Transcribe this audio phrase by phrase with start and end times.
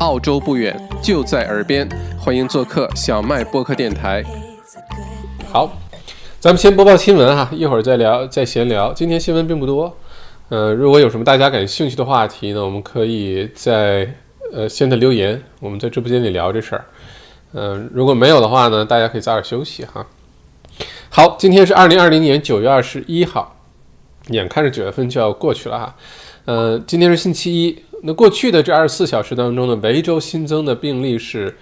[0.00, 4.22] 澳洲不远，就在耳边，欢迎做客小麦播客电台。
[5.52, 5.72] 好，
[6.38, 8.92] 咱们先播报新闻哈，一会儿再聊，再闲聊。
[8.92, 9.96] 今天新闻并不多，
[10.50, 14.14] 呃，如果有什么大家感兴趣的话题呢，我们可以在
[14.52, 16.84] 呃现在留言，我们在直播间里聊这事儿。
[17.54, 20.06] 嗯，如果没有的话呢，大家可以早点休息哈。
[21.10, 23.56] 好，今天是二零二零年九月二十一号，
[24.28, 25.96] 眼看着九月份就要过去了哈。
[26.44, 27.82] 呃，今天是星期一。
[28.02, 31.56] 那过去的这二十四小时当中呢，维州新增的病例是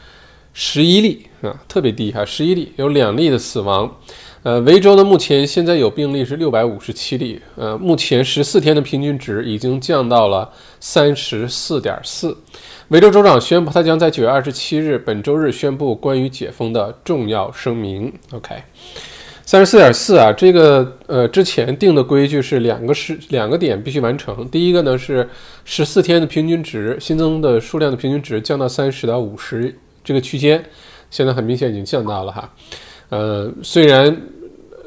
[0.53, 3.97] 十一例啊，特别低哈，十一例，有两例的死亡。
[4.43, 12.37] 呃，维州呢目前现在有病例是六百五十七例，呃，目前十四天的平均值已经降到了三十四点四。
[12.89, 18.13] 维州州长宣布，他将在九月二十七日，本周日宣布关于解封的重要声明。
[18.33, 18.55] OK。
[19.47, 24.45] 三十四点四啊，这个呃之前定的规矩是两个是两个点必须完成。
[24.49, 25.27] 第一个呢是
[25.65, 29.73] 十四天的平均值新增的数量的平均值降到三十到五十
[30.03, 30.65] 这个区间，
[31.13, 32.53] 现在很明显已经降到了哈。
[33.09, 34.21] 呃，虽然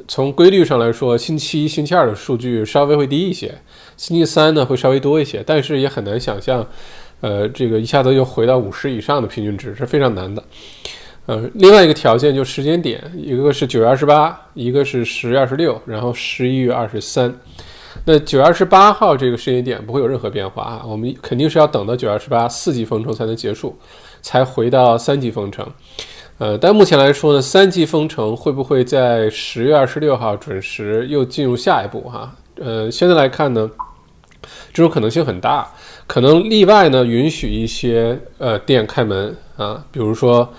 [0.09, 3.57] 从规律上来说，星期一、星期二的数据稍微会低一些，
[3.95, 6.67] 星期三呢会稍微多一些，但是也很难想象，
[7.21, 10.43] 呃，这个一下子又回到五十以上的平均值是非常难的。
[11.29, 17.31] 呃，另外一个条件就是时间点，一个是九月二十八，一个是十月二十六，然后十一月二十三。
[18.03, 23.77] 那九月二十八号这个时间点不会有任何变化啊，我们肯定是要等到九月二十八四级封城才能结束，
[24.23, 25.63] 才回到三级封城。
[26.39, 32.35] 呃，但目前来说呢，三级封城会不会在十月二十六号准时又进入下一步哈？
[32.55, 33.69] 呃，现在来看呢，
[34.73, 35.71] 这种可能性很大，
[36.07, 40.51] 可能例外呢允许一些呃店开门啊，比如说。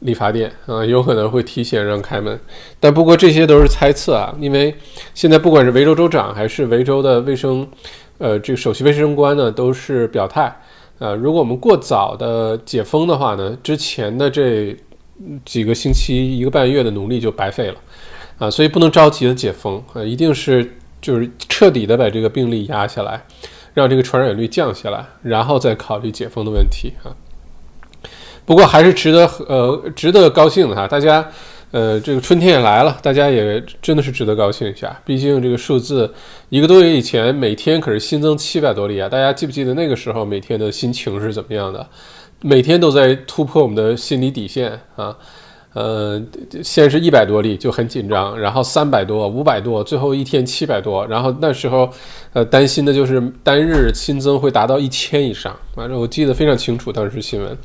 [0.00, 2.38] 理发店啊，有可能会提前让开门，
[2.78, 4.74] 但不过这些都是猜测啊，因为
[5.14, 7.66] 现在不管是维州州长还是维州的卫生，
[8.18, 10.54] 呃，这个首席卫生官呢，都是表态，
[10.98, 14.76] 呃，如果我们过早的解封的话呢，之前的这
[15.44, 17.76] 几个星期一个半月的努力就白费了，
[18.38, 23.24] 啊，所以不能着急的解封啊，一定是就是彻底的把这个病例压下来，
[23.72, 27.16] 让这个传染率降下来，然后再考虑解封的问题啊。
[28.46, 31.28] 不过还是值得呃值得高兴的哈，大家
[31.72, 34.98] 呃这个春天也来了，大家也真的是值得高兴一下。
[35.04, 36.10] 毕竟这个数字
[36.48, 41.86] 一个多月以前每天可是新增七百多例啊，大家记不记得那个时候每天的心情是怎么样的？
[42.40, 45.16] 每天都在突破我们的心理底线啊，
[45.72, 46.22] 呃，
[46.62, 51.90] 先是一百多例就很紧张，然后三百多、五百多，最后一天七百多，然后那时候
[52.32, 57.58] 呃担心的就是单日新增会达到一千以上，反正我记得非常清楚当时新闻。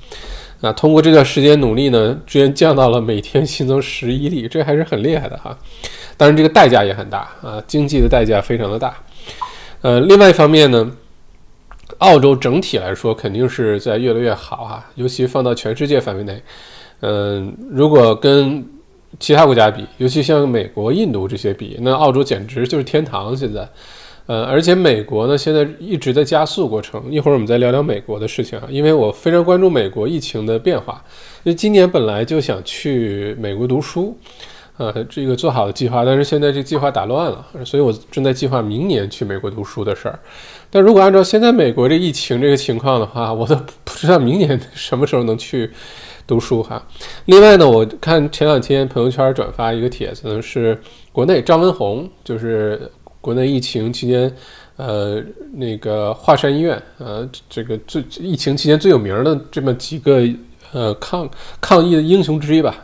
[0.62, 5.58] 那通过这段时间努力呢，居然降到了每天新增十一例，这还是很厉害的哈。
[6.16, 8.96] 当然这个代价也很大啊，经济的代价非常的大。
[9.82, 10.92] 呃，另外一方面呢，
[11.98, 16.42] 澳洲整体来说肯定是在越来越好哈，尤其放到全世界范围内，
[17.00, 18.64] 嗯，如果跟
[19.20, 23.68] 其他国家比，尤其像美国、印度这些比，那澳洲简直就是天堂现在。
[24.28, 27.04] 呃，而且美国呢，现在一直在加速过程。
[27.12, 31.04] 一会儿我们再聊聊美国的事情啊，因为我非常关注美国疫情的变化。
[31.44, 34.16] 因为今年本来就想去美国读书，
[34.78, 40.18] 呃，这个做好的计划，但是现在这计划打乱了，所以我正在计划明年去美国读书的事儿。
[40.70, 45.70] 但如果按照现在美国这疫情这个情况的话，我都不知道明年什么时候能去
[46.26, 46.82] 读书哈。
[47.26, 50.80] 另外呢，我看前两天朋友圈转发一个帖子，是
[51.12, 52.90] 国内张文宏，就是。
[53.22, 54.36] 国内疫情期间，
[54.78, 55.24] 呃，
[55.54, 60.28] 那个华山医院，呃，这个最疫情期间最有名的这么几个
[60.74, 61.30] 呃抗
[61.62, 62.84] 抗疫的英雄之一吧，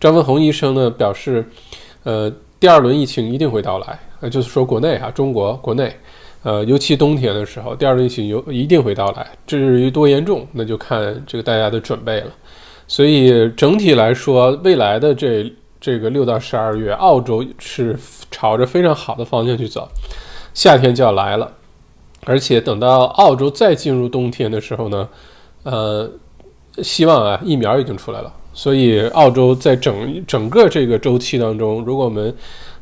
[0.00, 1.44] 张文宏医生呢表示，
[2.02, 5.94] 呃，第二轮疫情一定会到来，呃，就是说国内啊，中国国内，
[6.42, 12.32] 呃，尤其冬天的时候，第二轮疫情有一定会到来，至于多严重，那就看这个大家的准备了。
[12.88, 15.52] 所以整体来说，未来的这。
[15.84, 17.94] 这个六到十二月，澳洲是
[18.30, 19.86] 朝着非常好的方向去走，
[20.54, 21.52] 夏天就要来了，
[22.24, 25.06] 而且等到澳洲再进入冬天的时候呢，
[25.64, 26.10] 呃，
[26.78, 32.34] 希望啊疫苗已经出来了，所以澳洲在整整个这个周期当中，如果我们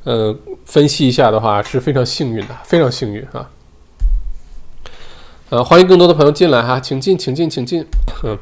[0.04, 0.32] 呃
[0.64, 3.50] 分析一下的话，是非常幸运的，非常幸运啊。
[5.50, 7.84] 呃，欢迎更多的朋友进来哈，请进，请进，请进。
[8.22, 8.38] 嗯，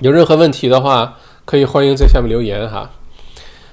[0.00, 2.90] 有任何问题的话，可以欢迎在下面留言哈。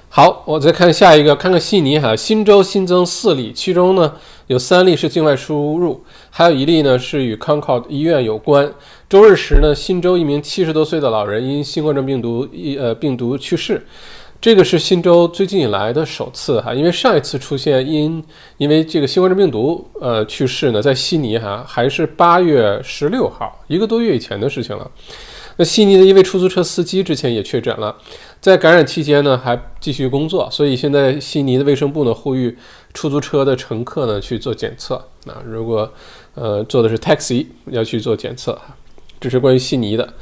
[0.08, 4.14] 好，我再看下一个，看看悉尼哈，新州新增四例，其中呢
[4.46, 8.72] 有三例是境外输入，还有一例呢是与 Concord 医院有关。
[9.10, 13.86] 周日时呢，新州一名七十多岁的老人因新冠状病毒一呃病毒去世。
[14.40, 18.22] 这个是新州最近以来的首次哈，因为上一次出现因
[18.56, 24.90] 因为这个新冠状病毒呃去世呢，在悉尼哈还是八月十六号，一个多月以前的事情了。
[25.56, 27.96] 那悉尼的一位出租车司机之前也确诊了，
[28.40, 32.56] 在感染期间呢还继续工作，所以现在悉尼的卫生部呢呼吁
[32.92, 35.02] 出租车的乘客呢去做检测。
[35.24, 35.90] 那如果
[36.34, 38.60] 呃坐的是 taxi 要去做检测，
[39.18, 40.14] 这是关于悉尼的。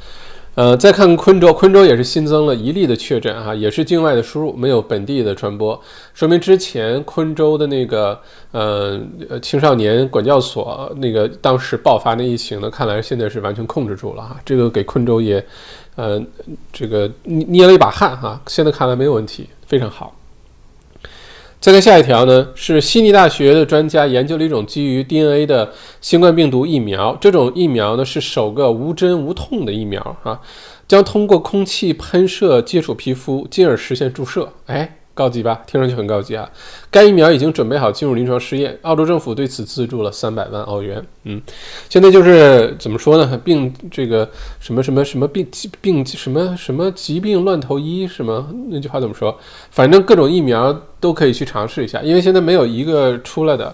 [0.55, 5.77] 呃，再看昆州，昆州也是新增了一例的确诊，哈，也是境外的输入，没有本地的传播，
[6.13, 8.17] 说明之前昆州的那个
[8.51, 8.99] 呃
[9.41, 15.45] 青少年管教所那个当时爆发那疫情呢，看来现在是完全控制住了哈，这个给昆州也
[15.95, 16.21] 呃
[16.71, 20.15] 这个捏了一把汗哈，现在看来没有问题，非常好。
[21.59, 27.17] 再看下一条呢，是悉尼大学的专家研究了一种基于 DNA 的新冠病毒疫苗。
[27.19, 30.39] 这种疫苗呢是首个无针无痛的疫苗啊，
[30.87, 34.53] 将通过空气喷射接触皮肤，进而实现注射。
[34.67, 34.97] 哎。
[35.15, 36.47] 高级吧，听上去很高级啊。
[36.91, 41.03] 该疫苗已经准备好进入临床试验，澳洲政府对此资助了三百万澳元。
[41.23, 41.41] 嗯，
[41.89, 43.39] 现在就是怎么说呢？
[43.43, 44.29] 病这个
[44.59, 48.47] 什么什么什么病疾病什么什么疾病乱投医是吗？
[48.69, 49.35] 那句话怎么说？
[49.71, 53.73] 反正各种疫苗都可以去尝试一下，因为现在没有一个出来的，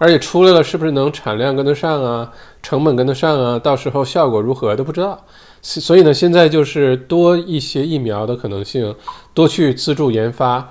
[0.00, 2.32] 而且出来了是不是能产量跟得上啊？
[2.62, 3.58] 成本跟得上啊？
[3.58, 5.24] 到时候效果如何都不知道。
[5.62, 8.94] 所以呢，现在就是多一些疫苗的可能性，
[9.34, 10.68] 多去资助研发。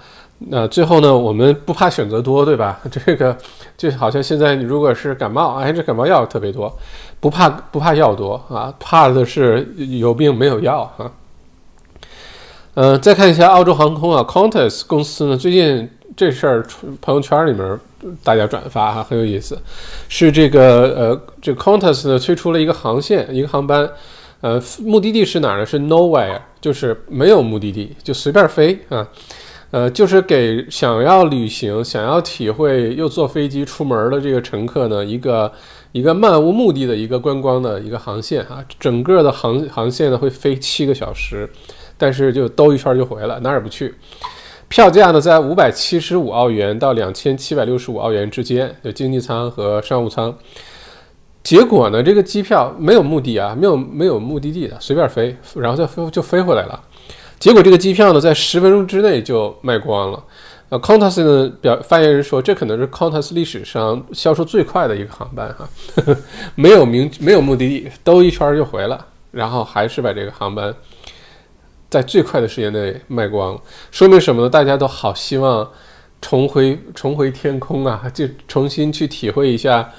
[0.50, 2.80] 那最后呢，我们不怕选择多，对吧？
[3.06, 3.38] 这个
[3.78, 6.74] 就好像现在你如果是感冒，哎，这感冒药特别多，
[7.20, 9.68] 不怕不怕药多啊，怕的是
[10.00, 11.12] 有病没有药啊。
[12.76, 16.66] 嗯，再看一下澳洲航空啊，Qantas 公司呢，最近这事儿
[17.02, 17.80] 朋友圈里面
[18.24, 19.60] 大家转发哈，很有意思，
[20.08, 23.88] 是这个呃，这 Qantas 呢推出了一个航线，一个航班。
[24.42, 25.66] 呃，目的地是哪儿呢？
[25.66, 29.08] 是 nowhere，就是没有目的地，就随便飞啊。
[29.72, 35.52] 呃，就是给想要旅行、想要体会又坐飞机出门的这个乘客呢，一个
[35.92, 38.66] 一个漫无目的的一个观光的一个航线啊。
[38.80, 41.48] 整个的航航线呢会飞七个小时，
[41.98, 43.94] 但是就兜一圈就回来，哪儿也不去。
[44.70, 50.36] 票价呢在五百七十五澳元到两千七百六十五澳元之间，就经济舱和商务舱。
[51.42, 52.04] 结果呢？
[52.04, 56.80] 这个机票没有目的啊，没有没有目的地的，随便飞，然后再飞就飞回来了。
[57.40, 60.24] 结果这个机票呢，在十分钟之内就卖光了。
[60.68, 65.68] 呃，Qantas 的表发言人说，这可能是 Qantas 历史上销售最快的一个航班哈，
[66.54, 70.72] 没有名没有目的地，兜一圈就回了，然后还是把这个航班
[71.90, 73.60] 在最快的时间内卖光，
[73.90, 74.50] 说明什么呢？
[74.50, 75.68] 大家都好希望
[76.22, 79.90] 重回重回天空啊，就重新去体会一下。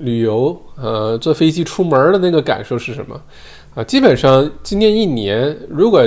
[0.00, 3.20] 旅游，呃，坐飞机出门的那个感受是什么？
[3.74, 6.06] 啊，基本上今年一年，如果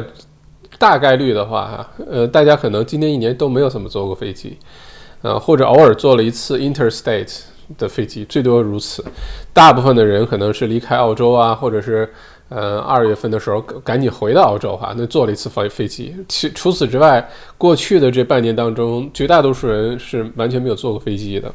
[0.77, 4.57] 大概率的话，哈，呃，大家可能今年一年都没有怎么坐过飞机，
[5.21, 7.41] 呃，或者偶尔坐了一次 interstate
[7.77, 9.05] 的飞机，最多如此。
[9.53, 12.11] 大部分的人可能是离开澳洲啊，或者是
[12.49, 16.13] 呃二月份的时候赶紧回到澳洲哈，那坐了一次飞飞机。
[16.27, 17.25] 其除此之外，
[17.57, 21.53] 过去的这半年当中，绝大多数人是完全没有坐过飞机的。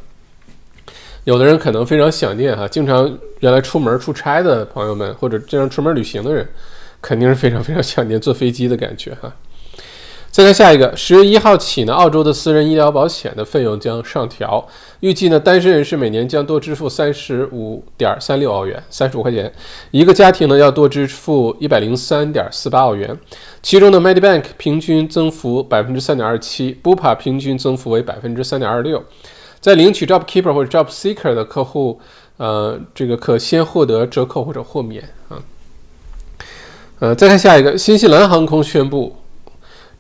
[1.29, 6.49] 有的人可能非常想念哈，经常原来出门出差的朋友们，或者经常出门旅行的人，
[7.03, 9.31] 肯定是非常非常想念坐飞机的感觉哈。
[10.31, 14.67] 再看下一个，十月一号起呢，澳洲的私人医疗保险的费用将上调，
[15.01, 19.53] 预计呢，单身人士每年将多支付三十五点三六澳元，三十五块钱，
[19.91, 23.15] 一个家庭呢要多支付一百零三点四八澳元，
[23.63, 29.05] 其中呢，Medibank 平均增幅百分之三点二七，Bupa 平均增幅为百分之三点二六。
[29.61, 32.01] 在领取 JobKeeper 或者 JobSeeker 的客户，
[32.37, 35.43] 呃，这个可先获得折扣或者豁免啊。
[37.01, 39.17] 呃，再看下一个，新西兰航空宣布，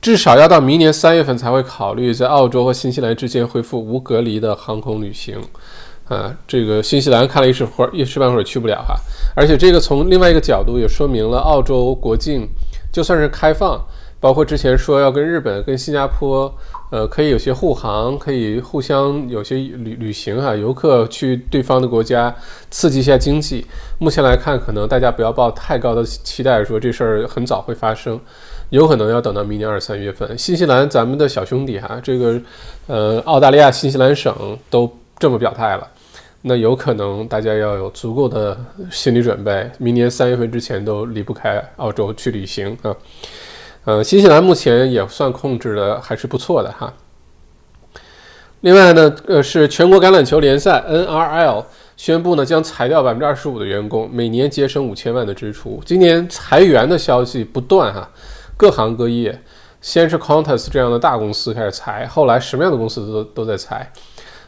[0.01, 5.41] 至少要到明年三月份才会考虑在澳洲和新西兰之间恢复无隔离的航空旅行。
[6.09, 8.95] 啊，这个新西兰看了一时会儿一时半会儿去不了哈。
[9.37, 12.49] 而且这个从另外一个角度也说明了澳洲国境
[12.93, 13.85] 就算是开放。
[14.21, 16.53] 包括之前说要跟日本、跟新加坡，
[16.91, 22.35] 呃，可以有些护航，可以互相有些旅旅行哈，游客去对方的国家
[22.71, 23.67] 刺激一下经济。
[23.99, 28.19] 目前来看，可能大家不要抱太高的期待，说这事儿很早会发生，
[28.71, 30.39] 有可能要等到明年二三月份。
[30.39, 32.41] 新西兰咱们的小兄弟哈，这个
[32.87, 35.87] 呃，澳大利亚新西兰省都这么表态了，
[36.41, 38.57] 那有可能大家要有足够的
[38.91, 42.97] 心理准备，明年三月份之前都离不开澳洲去旅行啊。
[43.89, 46.93] 呃，新西兰目前也算控制的还是不错的哈。
[48.61, 51.65] 另外呢，呃，是全国橄榄球联赛 NRL
[51.97, 55.81] 宣布呢将裁掉百分之二十五的员工，每年节省五千万的支出。
[55.87, 58.11] 今年裁员的消息不断哈，
[58.59, 59.41] 各行各业。
[59.81, 63.91] 先是 Qantas 这样的大公司开始裁，后来什么样的公司都都在裁，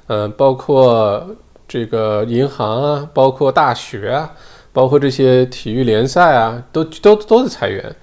[0.09, 1.27] 嗯，包括
[1.67, 4.33] 这个银行啊，包括大学啊，
[4.71, 7.97] 包括这些体育联赛啊，都都都在裁员。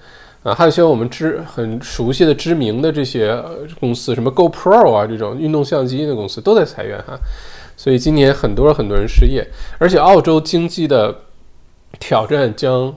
[0.48, 3.38] 啊，还有些我们知很熟悉的知名的这些
[3.78, 7.18] 公司，什么 GoPro 啊这种运动相机的公司都在裁员哈，
[7.76, 9.46] 所以今年很多很多人失业，
[9.78, 11.14] 而且澳洲经济的
[12.00, 12.94] 挑战将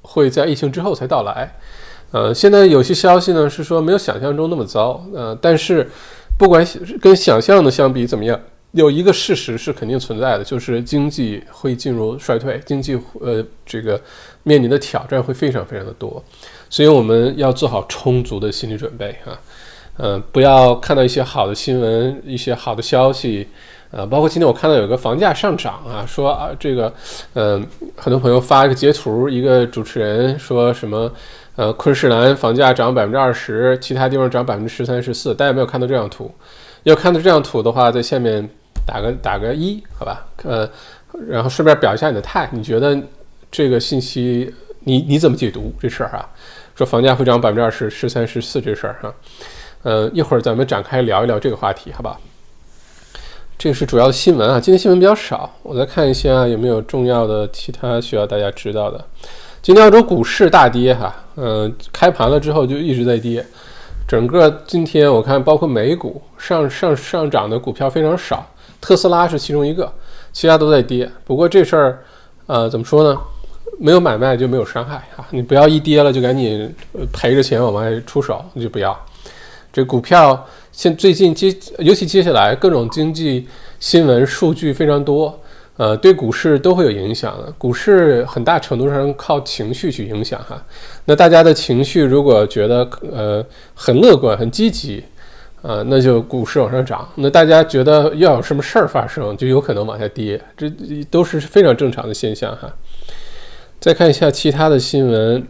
[0.00, 1.54] 会在疫情之后才到来。
[2.12, 5.90] 呃，现在有些消息呢是说没有想象中那么糟，呃，但是
[6.38, 6.66] 不管
[7.02, 8.40] 跟想象的相比怎么样，
[8.74, 14.00] 有一个事实是肯定存在的，就是经济会进入衰退，经济呃这个
[14.42, 16.22] 面临的挑战会非常非常的多。
[16.68, 19.38] 所以我们要做好充足的心理准备啊，
[19.98, 23.46] 嗯，不要看到一些好的新闻、一些好的消息，
[23.92, 26.92] 呃，包括今天我看到有个房价上涨啊，说啊这个，
[27.34, 27.64] 嗯，
[27.96, 31.08] 很多朋友发一个截图，一个主持人说什么，
[31.54, 36.28] 呃，昆士兰房价涨百分之二十，其他地方涨百分之十三、十四，大家没有看到这张图？
[36.82, 38.46] 要看到这张图的话，在下面
[38.86, 40.26] 打个打个一，好吧？
[40.42, 40.68] 呃，
[41.28, 42.98] 然后顺便表一下你的态，你觉得
[43.50, 46.28] 这个信息你你怎么解读这事儿啊？
[46.74, 49.14] 说房价会涨百分之二十、十三、十四这事儿哈，
[49.84, 52.18] 嗯，一会儿咱们展开聊一聊这个话题，好吧？
[53.56, 59.02] 这个是主要的新闻啊，今天新闻比较少，我再看一下有没有重要的其他需要大家知道的。
[59.62, 63.46] 今天澳洲股市大跌哈，嗯，开盘了之后就一直在跌，
[64.08, 68.44] 整个今天我看包括美股上上上涨的股票非常少，
[68.84, 69.90] 特斯拉是其中一个，
[70.30, 71.10] 其他都在跌。
[71.24, 71.98] 不过这事儿，
[72.44, 73.18] 呃，怎么说呢？
[73.80, 75.26] 没有买卖就没有伤害啊！
[75.30, 76.70] 你不要一跌了就赶紧
[77.10, 78.94] 赔着钱往外出手，你就不要。
[79.72, 81.48] 这股票现最近接，
[81.78, 83.48] 尤其接下来各种经济
[83.80, 85.40] 新闻数据非常多，
[85.78, 87.50] 呃，对股市都会有影响的。
[87.52, 90.62] 股市很大程度上靠情绪去影响哈。
[91.06, 93.42] 那大家的情绪如果觉得呃
[93.74, 95.02] 很乐观、很积极，
[95.66, 100.38] 呃，那就股市往上涨；那大家觉得要有什么事儿发生，就有可能往下跌。
[100.54, 100.70] 这
[101.10, 102.70] 都是非常正常的现象哈。
[103.80, 105.42] 再看一下其他的新闻，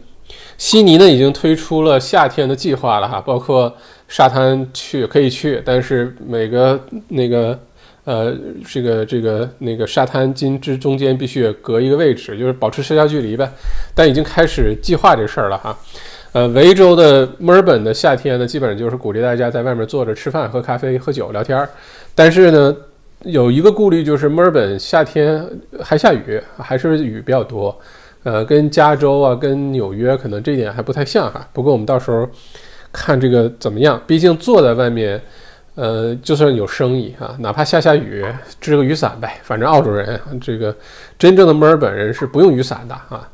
[0.57, 3.75] 悉尼呢已经推出了夏天的计划了哈，包括
[4.07, 6.79] 沙滩去可以去，但是每个
[7.09, 7.59] 那个
[8.05, 8.33] 呃
[8.65, 13.51] 这个这个那个沙滩金之中间必须隔一个位置，就是保持社交距离呗。
[13.93, 15.77] 但已经开始计划这事儿了哈。
[16.35, 21.69] 呃，维州的墨尔本的夏天呢，基本上就是鼓励大家在外面坐着吃饭、喝咖啡、喝酒、聊天儿。
[22.13, 22.75] 但是呢，
[23.21, 25.47] 有一个顾虑就是墨尔本夏天
[25.81, 27.73] 还下雨，还是雨比较多。
[28.23, 31.47] 呃，跟加州啊，跟纽约可能这一点还不太像哈。
[31.53, 32.27] 不过我们到时候
[32.91, 34.01] 看这个怎么样。
[34.05, 35.21] 毕竟坐在外面，
[35.75, 38.25] 呃，就算有生意啊，哪怕下下雨，
[38.59, 39.39] 支个雨伞呗。
[39.41, 40.75] 反正澳洲人，这个
[41.17, 43.25] 真正的墨尔本人是不用雨伞的啊。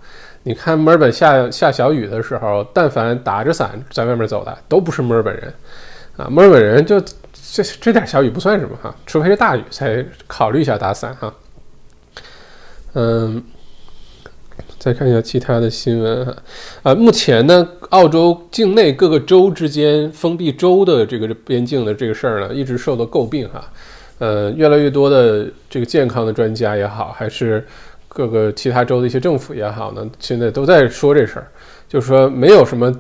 [0.44, 5.54] 你看墨尔本下下小雨的时候，但凡打着伞在外面走的，都不是墨尔本人
[6.18, 6.28] 啊。
[6.30, 11.34] 墨尔本人就这这点小雨不算什么哈，除非是大雨才考虑一下打伞哈。
[12.94, 13.44] 嗯。
[14.78, 16.36] 再看一下其他的新闻哈，
[16.82, 23.72] 啊，目前呢，澳洲境内各个州之间封闭州的这个边境的这个事儿呢，一直受到诟病哈，
[24.18, 27.64] 呃，越来越多的这个健康的专家也好，还是
[28.14, 31.48] 各个其他州的一些政府也好呢，现在都在说这事儿，
[31.88, 32.94] 就是说没有什么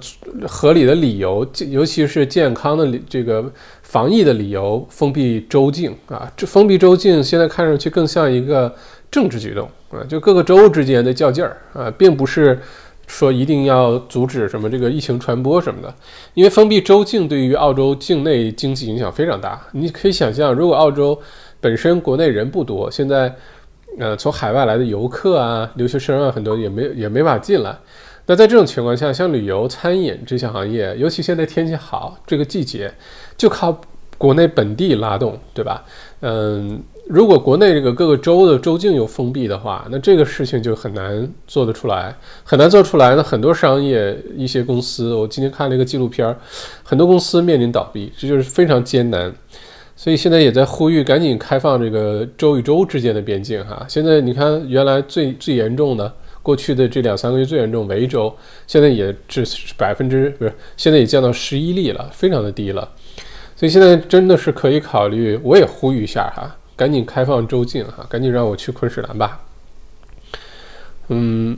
[0.48, 3.52] 合理的理由，尤其是健康的这个
[3.82, 8.74] 防疫的理由封闭州境啊，这封闭州境现在看上去更像一个。
[9.12, 12.58] 政治举动啊，就各个州之间的较劲儿啊，并不是
[13.08, 15.94] 说一定要阻止什么这个疫情传播什么的。
[16.34, 19.62] 因为封闭州境对于澳洲境内经济影响非常大。
[19.74, 21.20] 你可以想象，如果澳洲
[21.60, 23.36] 本身国内人不多，现在
[24.00, 27.78] 呃从海外来的游客啊、留学生啊很多也没也没法进来。
[28.26, 32.94] 那在这种情况下，像旅游、餐饮这些行业，尤其现在天气好，这个季节
[33.36, 33.82] 就靠
[34.18, 35.84] 国内本地拉动，对吧？
[36.22, 36.82] 嗯。
[37.08, 43.24] 如果国内这个各个州的州境又封闭的话，那这个事情就很难做得出来，很难做出来那。
[43.24, 46.34] 很多商业一些公司，我今天看了一个纪录片，
[46.84, 49.34] 很多公司面临倒闭，这就是非常艰难。
[50.02, 53.86] 所以现在也在呼吁赶紧开放这个州与州之间的边境哈。
[53.88, 59.46] 现在你看，原来最最严重的过去的这两三个月最严重维州，现在也只
[59.78, 62.90] 百分之不是，现在也降到十一例了，非常的低了。
[63.56, 66.58] 所以现在真的是可以考虑，我也呼吁一下哈。
[66.76, 69.42] 赶紧开放州境哈，赶紧让我去昆士兰吧。
[71.10, 71.56] 嗯，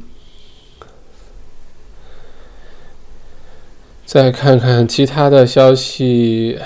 [4.03, 6.59] 再看看其他的消息，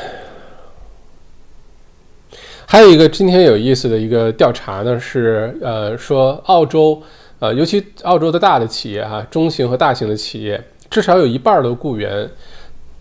[2.69, 7.01] 还有一个今天有意思的一个调查呢，是呃说澳洲
[7.39, 12.29] 呃尤其澳洲的大的企业哈，中型和大型的企业，至少有一半的雇员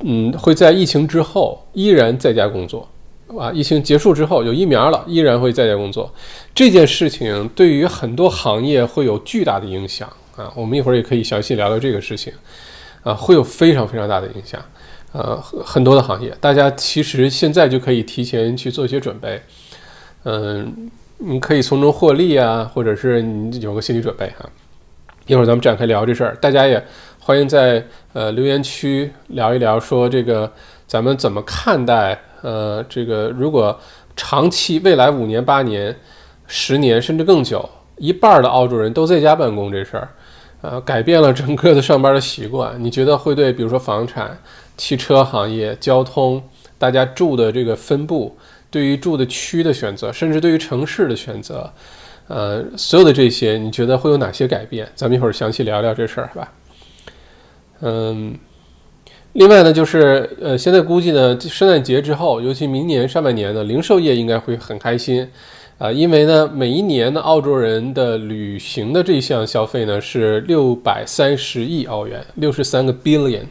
[0.05, 2.89] 嗯，会在疫情之后依然在家工作，
[3.37, 6.15] 啊，疫情结束之后有疫苗了，依然会在家工作。
[6.55, 12.33] 这件事情对于很多行业会有巨大的影响啊，我们一会儿也可以详细聊聊这个事情，
[13.03, 14.65] 啊，会有非常非常大的影响，
[15.17, 19.41] 呃，很多的行业，大家其实现在就可以提前去做一些准备，
[20.25, 24.45] 嗯，你可以从中获利啊，或者是你有个心理准备哈。
[25.27, 26.85] 一会儿咱们展开聊这事儿，大家也
[27.19, 27.83] 欢迎在
[28.13, 30.53] 呃留言区聊一聊，说这个
[30.87, 33.81] 咱们怎么看待呃这个如果
[34.15, 35.97] 长期未来五年、八年、
[36.47, 40.09] 十年甚至更久，一半的澳洲人都在家办公这事儿，
[40.61, 44.39] 呃改变了整个的上班的习惯，你觉得会对比如说房产、
[44.77, 46.43] 汽车行业、交通，
[46.79, 48.37] 大家住的这个分布，
[48.71, 51.73] 对于住的区的选择，甚至对于城市的选择？
[52.29, 54.89] 呃，所有的这些，你觉得会有哪些改变？
[54.97, 56.53] 咱们一会儿详细聊聊这事儿，是吧？
[57.83, 58.37] 嗯，
[59.35, 65.31] 另外呢，就是呃，现在估计呢，圣诞节之后，尤其明年上半年呢，零售业应该会很开心
[65.79, 73.45] 啊，因为呢，每一年呢，澳洲人的旅行的这项消费呢是六百三十亿澳元，六十三个 billion。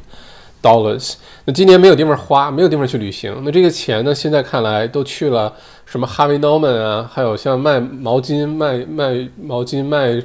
[0.66, 1.14] dollars，
[1.46, 4.16] 那今年没有地方花，没有地方去旅行，那这个钱呢？
[4.16, 5.54] 现在看来都去了
[5.86, 10.20] 什么 Harvey Norman 啊，还有像卖毛巾、卖卖毛巾、卖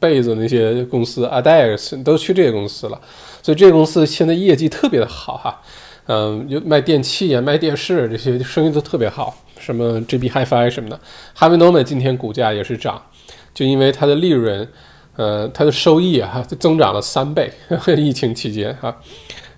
[0.00, 3.00] 被子那些公司 a d a x 都去这些公司了。
[3.40, 5.60] 所以这些公司现在业绩特别的好哈，
[6.06, 10.98] 嗯，就卖电器啊、卖电视这些生意都特别好，什么 JB Hi-Fi 什么的。
[11.38, 13.00] Harvey Norman 今天股价也是涨，
[13.52, 14.66] 就因为它的利润，
[15.16, 17.52] 呃，它的收益啊，增长了三倍，
[17.96, 18.96] 疫情期间哈。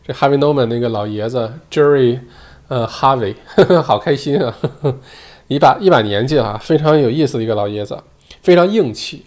[0.07, 2.21] 这 Harvey Norman 那个老爷子 Jerry，
[2.69, 3.35] 呃，Harvey，
[3.83, 4.57] 好开心啊！
[4.61, 4.99] 呵呵
[5.49, 7.99] 一把一把年纪了，非常有意思的一个老爷子，
[8.43, 9.25] 非常硬气。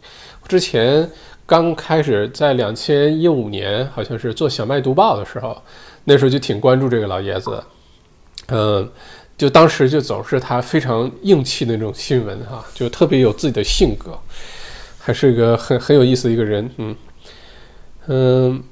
[0.48, 1.10] 之前
[1.46, 5.62] 刚开始在两千一五年，好像是做小麦读报的时候，
[6.06, 7.64] 那时候就挺关注这个老爷子。
[8.48, 8.90] 嗯，
[9.38, 14.18] 就当时就总是他非常硬气的那种新闻哈，就特别有自己的性格，
[14.98, 16.70] 还是一个很很有意思的一个人。
[16.78, 16.96] 嗯
[18.08, 18.64] 嗯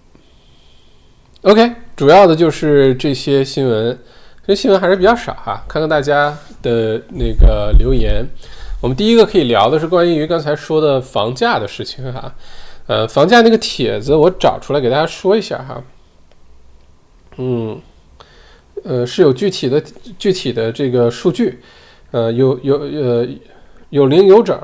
[1.43, 1.86] ，OK。
[1.97, 3.97] 主要的就是这些新闻，
[4.45, 5.65] 这新闻还是比较少哈。
[5.67, 8.23] 看看大家的那个留言，
[8.79, 12.31] 我们第一个可以聊的是关于刚才说的房价的事情哈。
[12.85, 15.83] 呃，房价那个帖子我找出来给大家说一下哈。
[17.37, 17.81] 嗯，
[18.83, 19.83] 呃，是有具体的
[20.19, 21.59] 具体的这个数据，
[22.11, 23.27] 呃，有有呃
[23.89, 24.55] 有零有整，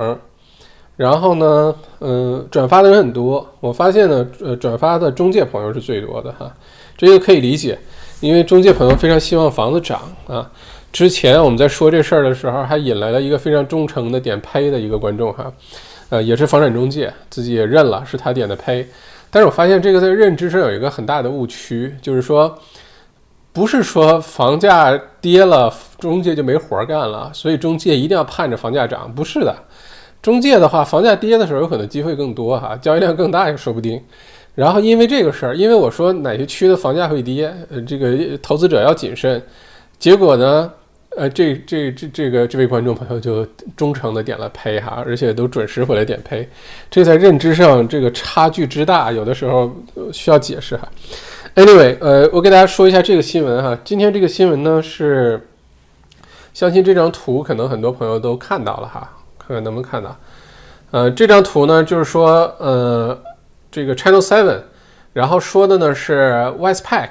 [0.95, 3.47] 然后呢，嗯，转发的人很多。
[3.59, 6.51] 我发现呢，呃，转发的中介朋友是最多的哈。
[6.95, 7.77] 这个可以理解，
[8.19, 10.49] 因为中介朋友非常希望房子涨啊。
[10.91, 15.51] 之前我们在说这事儿的时候，还引来了一个非常忠诚的点呸的一个观众哈，
[16.09, 18.87] 呃，也是房产中介，自己也认了是他点的呸。
[19.31, 22.55] 但是我发现这个在认知上有一个很大的误区，就是说，
[23.51, 29.55] 不是说房价跌了，中介就没活干了，所以中介一定要盼着房价涨，不是的。
[30.23, 34.01] 中介的话，房价跌的时候，有可能机会更多哈，交易量更大也说不定。
[34.55, 39.41] 然后因为这个事儿，因为我说哪些区的房价会跌，呃，这个投资者要谨慎。
[39.99, 40.71] 结果呢，
[41.17, 46.47] 呃，这这这这个这位观众朋友就忠诚的点了呸哈，而且都准时回来点呸。
[46.89, 49.69] 这在认知上这个差距之大，有的时候
[50.13, 50.87] 需要解释哈。
[51.55, 53.77] Anyway，呃，我给大家说一下这个新闻哈。
[53.83, 55.47] 今天这个新闻呢是，
[56.53, 59.09] 相信这张图可能很多朋友都看到了哈，
[59.47, 60.15] 看看能不能看到。
[60.91, 63.17] 呃，这张图呢就是说，呃。
[63.75, 64.59] 这个 Channel Seven，
[65.13, 67.09] 然后说的呢是 Westpac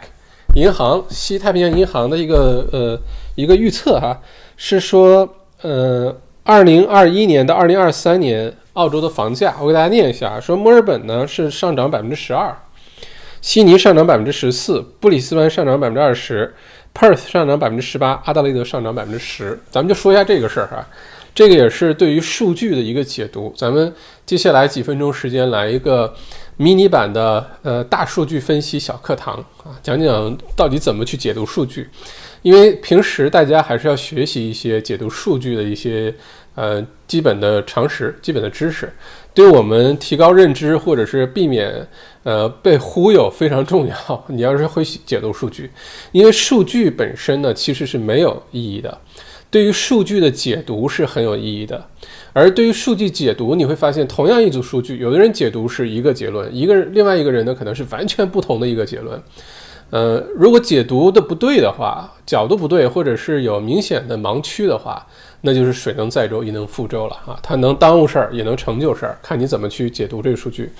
[0.54, 2.96] 银行西太平洋银行的一个呃
[3.34, 4.20] 一个预测哈，
[4.56, 5.28] 是说
[5.62, 12.56] 呃二零二一年到二零二三年澳洲的房价，我给大家念一下，说墨尔本呢是上涨百分之十二，
[13.40, 16.54] 悉尼上涨百分之十四，布里斯班上涨百分之二十
[16.94, 20.86] ，Perth 上涨百分之十八，阿德雷德上涨百分之十，咱们就说一下这个事儿哈。
[21.34, 23.52] 这个也是对于数据的一个解读。
[23.56, 23.92] 咱们
[24.26, 26.12] 接下来几分钟时间来一个
[26.56, 31.88] 迷你版的呃大数据分析小课堂啊，讲讲到底怎么去解读数据。
[32.42, 36.12] 因为平时大家还是要学习一些解读数据的一些
[36.56, 38.92] 呃基本的常识、基本的知识，
[39.32, 41.86] 对我们提高认知或者是避免
[42.24, 44.24] 呃被忽悠非常重要。
[44.26, 45.70] 你要是会解读数据，
[46.10, 49.00] 因为数据本身呢其实是没有意义的。
[49.52, 51.86] 对于数据的解读是很有意义的，
[52.32, 59.22] 而对于数据解读，你会发现，同样一组数据，有的人解读是一个结论，一个人另外一个人呢，可能是完全不同的一个结论。
[59.90, 65.06] 呃，如果解读的不对的话，角度不对，或者是有明显的盲区的话，
[65.42, 67.38] 那就是水能载舟，亦能覆舟了啊！
[67.42, 70.72] 它能耽误事儿，也能成就事儿，看你怎么去解读这个数据。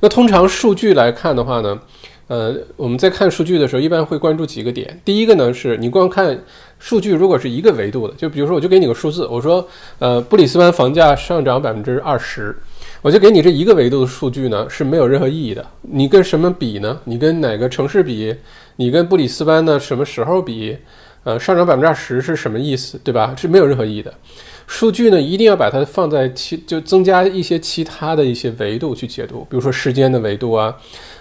[0.00, 1.80] 那通常数据来看的话呢，
[2.26, 5.00] 呃，我们在看数据的时候，一般会关注几个点。
[5.06, 6.38] 第一个呢，是你光看
[6.80, 9.64] 数据，如果是一个维度的，就比如说，我就给你个数字，我说，
[9.98, 12.56] 呃，布里斯班房价上涨百分之二十，
[13.02, 15.64] 我就给你这一个维度的数据呢，是没有任何意义的。
[15.82, 16.98] 你跟什么比呢？
[17.04, 18.34] 你跟哪个城市比？
[18.76, 20.76] 你跟布里斯班的什么时候比？
[21.22, 22.98] 呃，上涨百分之二十是什么意思？
[23.04, 23.34] 对吧？
[23.36, 24.12] 是没有任何意义的。
[24.66, 30.74] 数据呢，一定要把它放在其就增加一些其他的一些维度去解读，比如说时间的维度啊。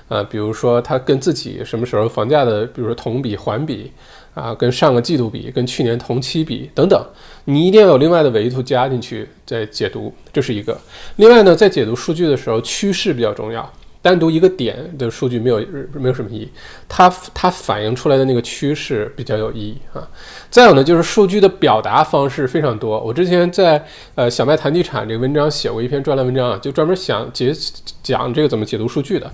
[0.07, 3.91] 啊，比如说它跟自己什么时候房价的，比如说同比、环比，
[4.33, 7.01] 啊，跟上个季度比，跟去年同期比等等，
[7.45, 10.79] 你一定要有另外的维度加进去再解读，这是一个。
[11.17, 13.71] 另外呢，在解读数据的时候，趋势比较重要。
[14.01, 15.61] 单独一个点的数据没有
[15.91, 16.49] 没有什么意义，
[16.87, 20.07] 它它反映出来的那个趋势比较有意义啊。
[20.49, 22.97] 再有呢，就是数据的表达方式非常多。
[22.97, 27.53] 我之前在呃小麦谈地产这个文章写过一篇专栏文章啊，就专门想解
[28.01, 29.29] 讲这个怎么解读数据的。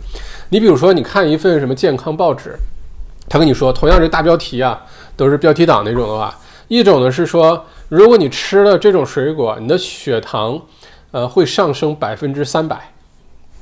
[0.49, 2.55] 你比如说，你看一份什么健康报纸，
[3.27, 4.83] 他跟你说同样是大标题啊，
[5.15, 10.61] 都是标题党那种的话，一种呢是说，如果你吃了这种水果，你的血糖
[11.11, 12.91] 呃会上升百分之三百。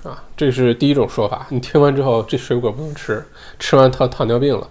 [0.04, 1.48] 啊，这是第一种说法。
[1.48, 3.26] 你听完之后，这水果不能吃，
[3.58, 4.68] 吃完糖糖尿病了。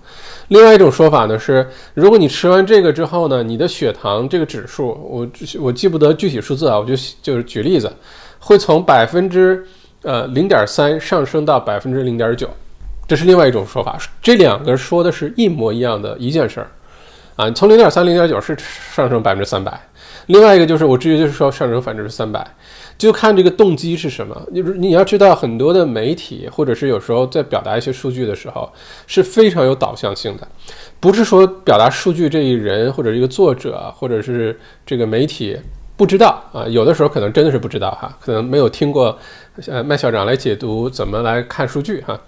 [0.48, 5.26] 另外一种说法呢是，如果你吃完这个之后呢，你的血糖这个指数，我
[5.58, 7.90] 我记不得具体数字啊，我就就是举例子，
[8.40, 9.66] 会从百分之
[10.02, 12.46] 呃零点三上升到百分之零点九，
[13.12, 13.98] 这是另外一种说法。
[14.22, 16.70] 这两个说的是一模一样的一件事儿
[17.36, 19.78] 啊，从零点三零点九是上升百分之三百，
[20.28, 22.42] 另外一个就是我直接就是说上升百分之三百。
[22.96, 28.66] 就看这个动机是什么，就是你要知道，很多的媒体或者是有时候在表达一些数据的时候
[29.06, 30.48] 是非常有导向性的，
[30.98, 35.54] 不是说表达数据这一人或者一个作者或者是这个媒体
[35.98, 39.18] 不知道啊，有的时候可能真的是不知道哈，可能没有听过
[39.66, 42.18] 呃麦校长来解读怎么来看数据哈，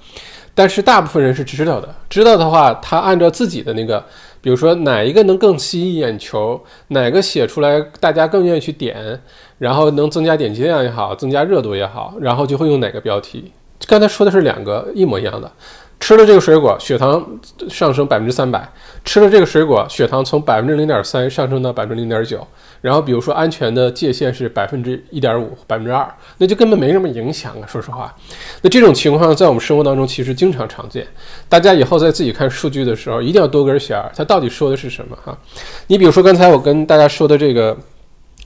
[0.54, 4.04] 但是大部分人是知道的，知道的话，他按照自己的那个。
[4.40, 9.18] 比如说哪一个能更吸引眼球，哪个写出来大家更愿意去点，
[9.56, 13.50] 然后能增加点击量也好，增加热度也好，然后就会用哪个标题。
[13.86, 15.50] 刚才说的是两个一模一样的。
[16.04, 17.26] 吃了这个水果，血糖
[17.70, 18.60] 上升百分之三百；
[19.06, 22.46] 吃了这个水果，血糖从百分之零点三上升到百分之零点九。
[22.82, 27.64] 然后比如说安全的界限是百分之一点五、百分之二，那就根本没什么影响啊。
[27.66, 28.14] 说实话，
[28.60, 31.06] 那这种情况在我们生活当中其实经常常见。
[31.48, 35.34] 大家以后在自己看数据的时候，一定要多根弦儿，它到底说的是什么哈？
[35.86, 37.74] 你比如说刚才我跟大家说的这个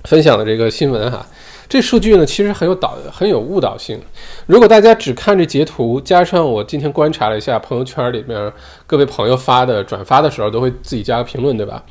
[0.05, 1.27] 分享的这个新闻哈。
[1.68, 4.00] 这数据呢，其实很有导，很有误导性。
[4.46, 8.50] 如果大家只看这截图，加上我今天观察了一下朋友圈里面
[8.87, 11.83] 各位朋友发的转发的时候，都会自己加个评论，对吧？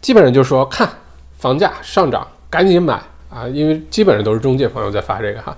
[0.00, 0.88] 基本上就是说，看
[1.36, 3.48] 房价上涨，赶紧买啊！
[3.48, 5.56] 因为基本上都是中介朋友在发这个哈，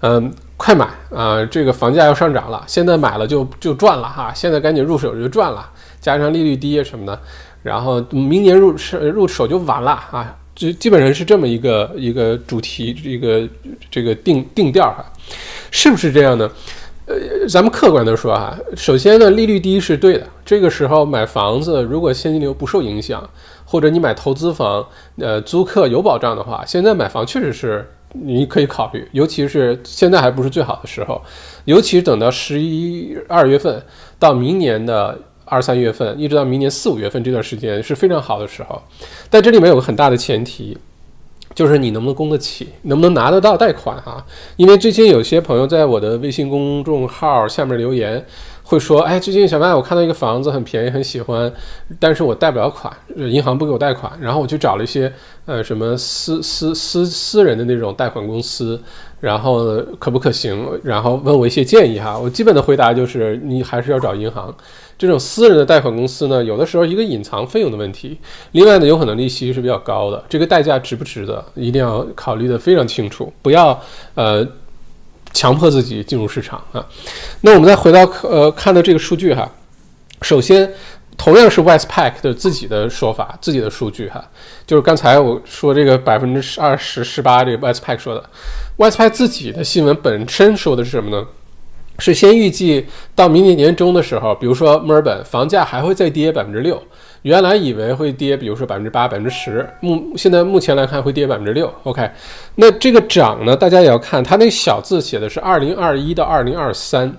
[0.00, 1.42] 嗯，快买啊！
[1.46, 4.32] 这个房价要上涨了，现在买了就就赚了哈！
[4.34, 5.66] 现在赶紧入手就赚了，
[5.98, 7.18] 加上利率低什么的，
[7.62, 10.36] 然后明年入手入手就晚了啊！
[10.54, 13.48] 就基本上是这么一个一个主题，一个
[13.90, 15.04] 这个定定调哈，
[15.70, 16.50] 是不是这样呢？
[17.06, 20.26] 呃，咱们客观的说哈，首先呢，利率低是对的。
[20.44, 23.28] 这个时候买房子，如果现金流不受影响，
[23.64, 24.86] 或者你买投资房，
[25.18, 29.06] 呃，租客有保障的话，现在买房确实是你可以考虑。
[29.12, 31.20] 尤其是现在还不是最好的时候，
[31.64, 33.82] 尤其等到十一二月份
[34.18, 35.18] 到明年的。
[35.44, 38.80] 二三月份一直到明年四五月份这段时间是非常好的时候，
[39.30, 40.76] 但这里面有个很大的前提，
[41.54, 44.24] 就是你能不能供得起，能不能拿得到贷款哈？
[44.56, 48.24] 因为最近有些朋友在我的微信公众号下面留言，
[48.62, 51.52] 会说：“哎，最近小麦我看到一个房子很便宜，很喜欢，
[52.00, 55.12] 但是我贷不了款，银行不给我贷款。”然后我去找了一些
[55.44, 58.80] 呃什么私 私私私人的那种贷款公司，
[59.20, 60.66] 然后可不可行？
[60.82, 62.18] 然后问我一些建议哈。
[62.18, 64.52] 我基本的回答就是，你还是要找银行。
[65.04, 68.18] 这种私人的贷款公司呢，有的时候一个隐藏费用的问题，
[68.52, 73.78] 另外呢，有可能利息是比较高的，这个代价值不值得，一定要考虑的非常清楚，不要
[74.14, 74.46] 呃
[75.34, 76.86] 强迫自己进入市场啊。
[77.42, 79.46] 那我们再回到呃看到这个数据哈，
[80.22, 80.72] 首先
[81.18, 84.24] 同样是 Westpac 的自己的说法，自己的数据哈，
[84.66, 88.24] 就是刚才我说这个百分之二十十八这个 Westpac 说的
[88.78, 91.26] ，Westpac 自己的新闻本身说的是什么呢？
[91.98, 96.82] 是先预计到明年年中的时候，比如说墨尔本房价还会再跌百分之六，
[97.22, 101.72] 原来以为会跌，比如说百分之八、百分之十，目现在目前来看会跌百分之六。
[101.84, 102.10] OK，
[102.56, 107.10] 那这个涨呢，大家也要看它那个小字写的是二零二一到二零二三，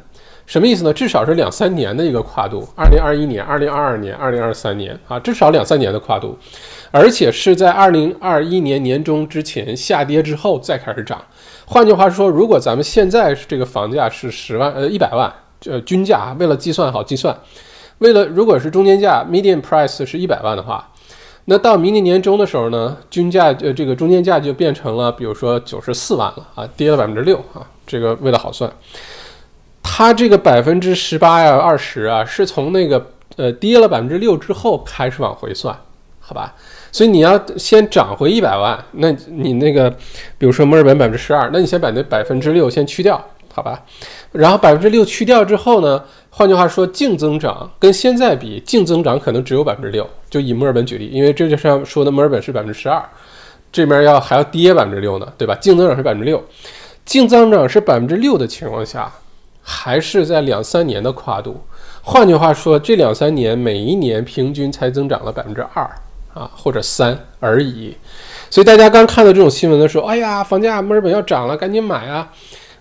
[0.45, 0.93] 什么意思呢？
[0.93, 6.37] 至少是两三年的一个跨度，二零二一年、二零二二年、二零二三年啊，至少两三年的跨度，
[6.91, 11.23] 而且是在二零二一年年中之前下跌之后再开始涨。
[11.65, 15.31] 换句话说，如果咱们现在是这个房价是十万呃一百万
[15.65, 17.35] 呃均价，为了计算好计算，
[17.97, 20.91] 为了如果是中间价 median price 是一百万的话，
[21.45, 28.71] 那到明年年中的时候呢，均价呃这个中间价就变成了比如说九十四万了啊，跌了百分之六啊，这个为了好算，
[29.81, 35.75] 它这个百分之十八呀二十啊是从那个呃跌了百分之六之后开始往回算，
[36.19, 36.53] 好吧？
[36.95, 39.89] 所以你要先涨回一百万，那你那个，
[40.37, 43.21] 比如说墨尔本百分之十二，那你先把那百分之六先去掉，
[43.53, 43.83] 好吧？
[44.31, 50.09] 然后百分之六去掉之后呢，换句话说，净增长跟现在比，净增长可能只有百分之六。
[50.29, 53.03] 就以墨尔本举例，因为这就像说的，墨尔本是百分之十二，
[53.73, 55.53] 这边要还要跌百分之六呢，对吧？
[55.59, 56.41] 净增长是百分之六，
[57.03, 59.11] 净增长是百分之六的情况下，
[59.61, 61.59] 还是在两三年的跨度。
[62.01, 65.85] 换句话说，这两三年每一年平均才增长了百分之二。
[66.35, 67.95] 啊，或者三而已，
[68.49, 72.29] 所以大家刚看到这种新闻的时候，哎呀，房价墨尔本要涨了，赶紧买啊！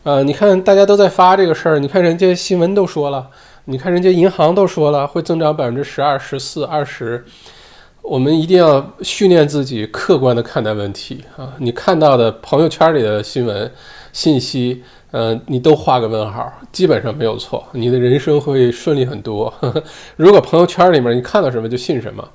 [0.03, 3.29] 呃，你看大家都在发这个事儿，你看人家新闻都说了，
[3.67, 7.25] 你看人家银行都说了，会增长百分之十二、十四、二十。
[8.03, 11.55] 我们一定要训练自己客观的看待问题啊！
[11.59, 13.71] 你看到的朋友圈里的新闻
[14.13, 19.55] 信息，呃，你都画个问号，基本上没有错，你的人生会顺利很多。
[20.17, 22.29] 如果朋友圈里面你看到什么就信什么。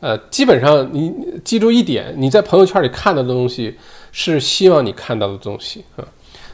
[0.00, 3.74] 呃，基本上你记住一点，你在朋友圈里看到的东西
[4.12, 6.04] 是希望你看到的东西啊，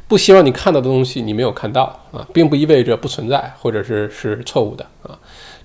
[0.07, 5.19] 不希望你看到的东西你没有看到啊，并不意味着不存在或者是是错误的啊，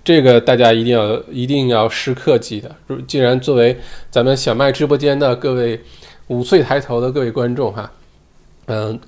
[0.04, 2.76] 这个大家一定要一定要时刻记得。
[3.08, 3.78] 既然作为
[4.10, 5.80] 咱们小麦直播间的各位
[6.28, 7.92] 五岁抬头的各位观众哈，
[8.66, 9.00] 嗯，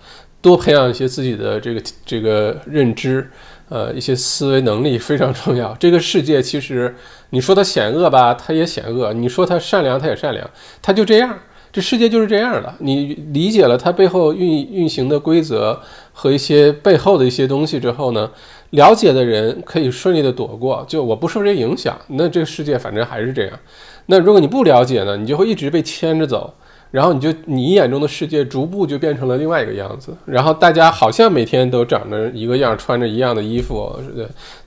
[0.42, 3.30] 多培养一些自己的这个这个认知。
[3.70, 5.76] 呃，一些思维能力非常重要。
[5.80, 6.96] 这个世界其实，
[7.32, 10.50] 你说它险恶吧，它也险恶；你说它善良，它也善良。
[10.82, 11.38] 它就这样，
[11.72, 12.74] 这世界就是这样的。
[12.80, 15.80] 你理解了它背后运运行的规则
[16.12, 18.32] 和一些背后的一些东西之后呢，
[18.72, 20.84] 了解的人可以顺利的躲过。
[20.88, 23.60] 就我不受这影响，那这个世界反正还是这样。
[24.08, 26.54] 那如果你不了解呢，你就会一直被牵着走。
[26.92, 33.96] 然后你就你眼中的世界逐步就变成了另外一个样子，然后大家好像每天都长着一个样，穿着一样的衣服，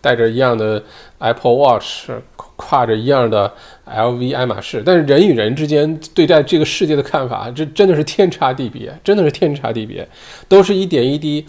[0.00, 0.80] 戴着一样的
[1.18, 2.10] Apple Watch，
[2.62, 3.52] 挎着一样的
[3.86, 10.08] LV 爱马仕，但是人与人之间对待这个世界的看法，这真的是天差地别，真的是天差地别，
[10.48, 11.44] 都是一点一滴，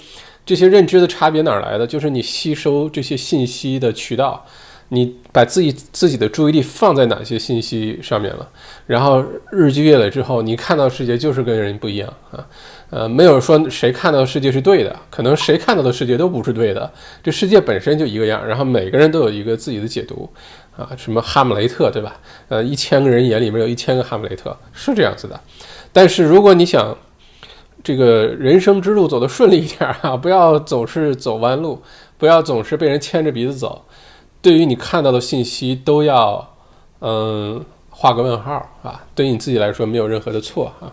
[0.45, 1.86] 这些认知的差别哪来的？
[1.86, 4.43] 就是你吸收这些信息的渠道。
[4.89, 8.47] 你把自己自己的注意力放在哪些信息上面了？
[8.86, 12.45] 然后日积月累之后，你看到世界就是跟人不一样啊。
[12.91, 16.91] 呃，没有说谁看到世界是对的，可能谁看到的世界都不是对的。
[17.23, 20.30] 这世界本身就一个样，然后每个人都有一个自己的解读
[20.77, 20.89] 啊。
[20.97, 22.15] 什么哈姆雷特，对吧？
[22.49, 25.39] 呃，一千个人眼里面有一千个哈姆雷特，是这样子的。
[25.91, 26.97] 但是如果你想
[27.83, 31.81] 这个人生之路走得顺利一点啊，不要总是走弯路，
[32.17, 33.86] 不要总是被人牵着鼻子走。
[34.41, 36.55] 对于你看到的信息，都要
[37.01, 39.03] 嗯画个问号啊。
[39.13, 40.91] 对于你自己来说，没有任何的错啊。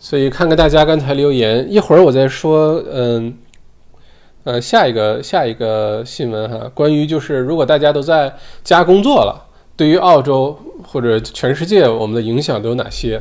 [0.00, 2.82] 所以看看大家刚才留言，一会儿我再说。
[2.92, 3.36] 嗯
[4.48, 8.34] 呃，下一个下一个新闻哈，关于就是如果大家都在
[8.64, 9.44] 家工作了，
[9.76, 13.20] 对于澳洲或者全世界我们的影响都有哪些？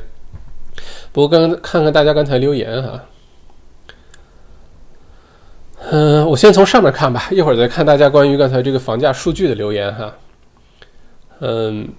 [1.12, 3.04] 不过刚看看大家刚才留言哈。
[5.92, 10.16] 嗯，我先从上面看吧，一会儿再看大家关于刚才这个房价数据的留言哈。
[11.40, 11.90] 嗯，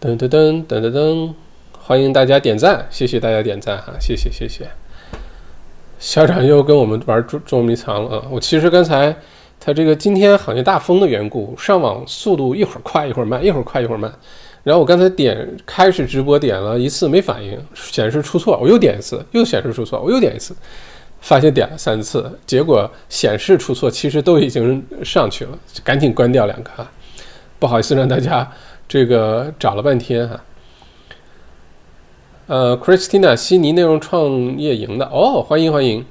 [0.00, 1.34] 噔噔噔噔噔噔，
[1.78, 4.66] 欢迎大家点赞，谢谢大家点赞哈，谢谢谢谢。
[5.98, 8.24] 校长又跟我们玩捉捉迷藏了啊！
[8.30, 9.14] 我其实刚才
[9.58, 14.12] 他这个今天好像大风的缘故，上网速度一会儿快一会儿慢，一会儿快一会儿慢。
[14.62, 20.54] 然后我刚才点开始直播，点了一次没反应，显示出错，我又点一次，又显示出错，我又点一次，
[21.20, 26.90] 发现点了三次，结果显示出错，其实都已经上去了，赶紧关掉两个啊，
[27.58, 28.46] 不好意思让大家
[28.86, 30.38] 这个找了半天哈。
[32.46, 35.06] 呃，Christina 悉尼内容创业营的。
[35.06, 36.06] 哦，欢迎欢迎，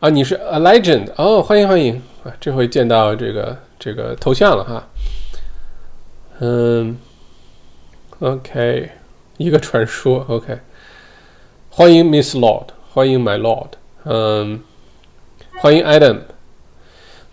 [0.00, 2.02] 啊，你是 A Legend 哦，欢迎欢迎。
[2.24, 4.88] 啊，这回见到这个这个头像了哈。
[6.40, 6.98] 嗯
[8.18, 8.90] ，OK，
[9.36, 10.58] 一个传说，OK，
[11.70, 13.68] 欢迎 Miss Lord，欢迎 My Lord，
[14.02, 14.60] 嗯，
[15.60, 16.22] 欢迎 Adam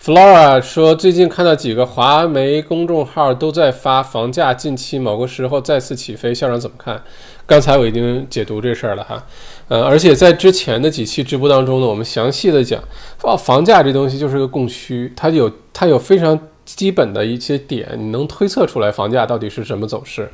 [0.04, 7.00] Flora 说最近看到几个华媒公众号都在发房价近期某个时候再次起飞，校长怎么看？
[7.46, 9.24] 刚才我已经解读这事儿了哈，
[9.68, 12.84] 呃，而且在之前的几期直播当中呢，我们详细的讲，
[13.22, 16.40] 哦，房价这东西就是个供需，它有它有非常。
[16.64, 20.30] 基本的一些点，你能推测出来房价到底是什么走势？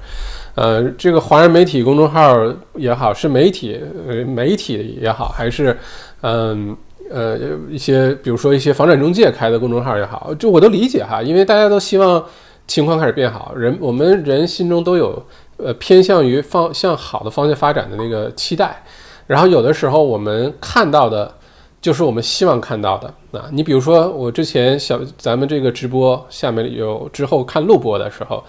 [0.56, 2.38] 呃，这个华人媒体公众号
[2.76, 5.76] 也好，是媒体呃媒体也好，还是
[6.22, 6.76] 嗯
[7.10, 7.38] 呃
[7.70, 12.24] 一些比如说一些房产中介开的公众号也好，就我都理解哈，因为大家都希望
[12.68, 15.26] 情况开始变好，人我们人心中都有
[15.58, 18.84] 呃偏向于方向好的方向发展的那个期待，
[19.28, 21.34] 然后有的时候我们看到的。
[21.80, 23.08] 就是我们希望看到的
[23.40, 23.48] 啊！
[23.52, 28.44] 你比如说，我之前小咱们这个直播下面有之后看录播的时候，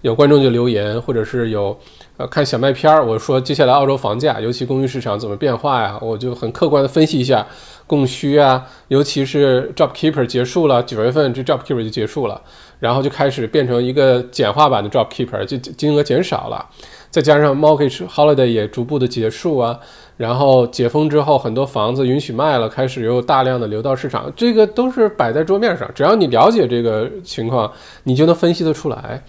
[0.00, 1.78] 有观众就留言，或者是有
[2.16, 5.96] 呃看小麦片儿，我说接下来澳洲房价，尤其公寓市场怎么变化呀？
[6.02, 7.46] 我就很客观的分析一下
[7.86, 12.40] 供需啊，尤其是 JobKeeper 结束了，九月份这 JobKeeper 就结束了，
[12.80, 16.66] 然后就开始变成一个简化版的 JobKeeper，就金额减少了，
[17.10, 19.78] 再加上 Mortgage Holiday 也逐步的结束啊。
[20.18, 25.90] 然后解封之后，很多房子允许卖了，开始有大量的流到市场，这个都是摆在桌面上。
[25.94, 27.72] 只要你了解这个情况，
[28.04, 29.24] 你就能分析得出来。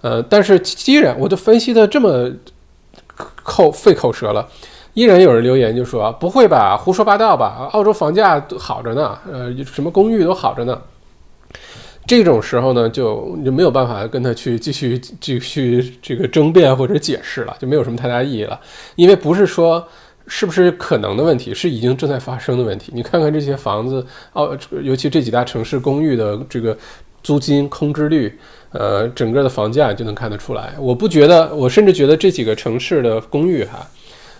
[0.00, 2.30] 呃，但是既然我就分析的这么
[3.42, 4.46] 口费口舌了，
[4.98, 7.68] 依然有人留言就说：“不会吧，胡说八道吧？
[7.70, 10.76] 澳洲房价都好着呢，呃，什么公寓都好着呢。”
[12.04, 18.58] 这种时候呢，就就没有办法跟他去继续继续这个争辩或者解释了，就没有什么太大意义了，
[18.96, 19.86] 因为不是说。
[20.30, 21.54] 是不是可能的问题？
[21.54, 22.92] 是已经正在发生的问题。
[22.94, 26.76] 你看看这些房子，哦，尤其这几大城市公寓的这个
[27.22, 28.38] 租金空置率，
[28.72, 30.74] 呃，整个的房价就能看得出来。
[30.78, 33.78] 我不觉得，我甚至觉得这几个城市的公寓哈，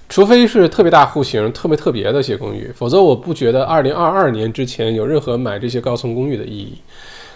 [0.08, 6.78] 除非是特别大户型、特别特别的一些公寓，否则我不觉得二零二二年之前有任何买这些高层公寓的意义。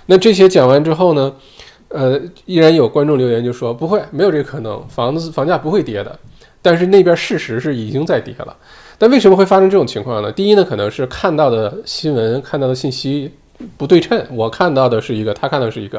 [0.06, 1.32] 那这些讲完之后呢，
[1.88, 6.18] 呃，依然有观众留言就说不会，没有这个可能，房子房价不会跌的。
[6.64, 8.56] 但是那边事实是已经在跌了，
[8.96, 10.30] 但为什么会发生这种情况呢？
[10.30, 13.28] 第一呢，可能是看到的新闻、看到的信息
[13.76, 15.98] 不对称，我看到的是一个，他看到是一个；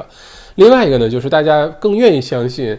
[0.56, 2.78] 另外一个呢，就是大家更愿意相信，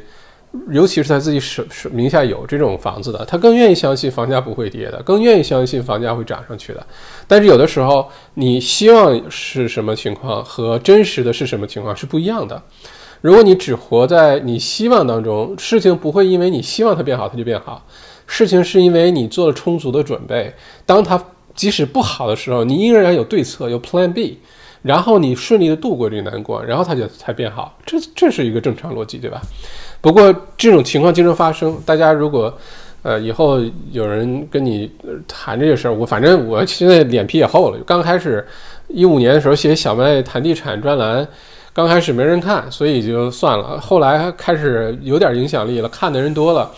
[0.70, 6.86] 尤其是他自己手手名下有这种房子的，他更愿意相信房价不会跌的，更愿意相信房价会涨上去的。
[7.26, 12.62] 但是有的时候，你希望是什么情况和真实的是什么情况是不一样的。
[13.20, 17.86] 如果你只活在你希望当中，事情不会因为你希望它变好，它就变好。
[18.26, 20.54] 事情是因为你做了充足的准备，
[20.86, 21.22] 当它
[21.54, 24.38] 即使不好的时候，你依然有对策，有 Plan B，
[24.82, 27.78] 然后你顺利的度过这个难关，然后它就才变好。
[27.86, 29.40] 这这是一个正常逻辑，对吧？
[30.04, 31.74] 不过这种情况经常发生。
[31.86, 32.52] 大家如果
[33.00, 33.58] 呃以后
[33.90, 34.90] 有人跟你
[35.26, 37.78] 谈这个事儿，我反正我现在脸皮也厚了。
[37.86, 38.46] 刚开始
[38.88, 41.26] 一五年的时候写小麦谈地产专栏。
[41.72, 43.80] 刚开始没人看，所以就算了。
[43.80, 46.70] 后来开始有点影响力了，看的人多了，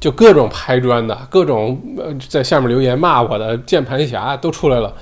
[0.00, 4.92] 就各种拍砖的，各种呃在下面留言骂我的键盘侠都出来了。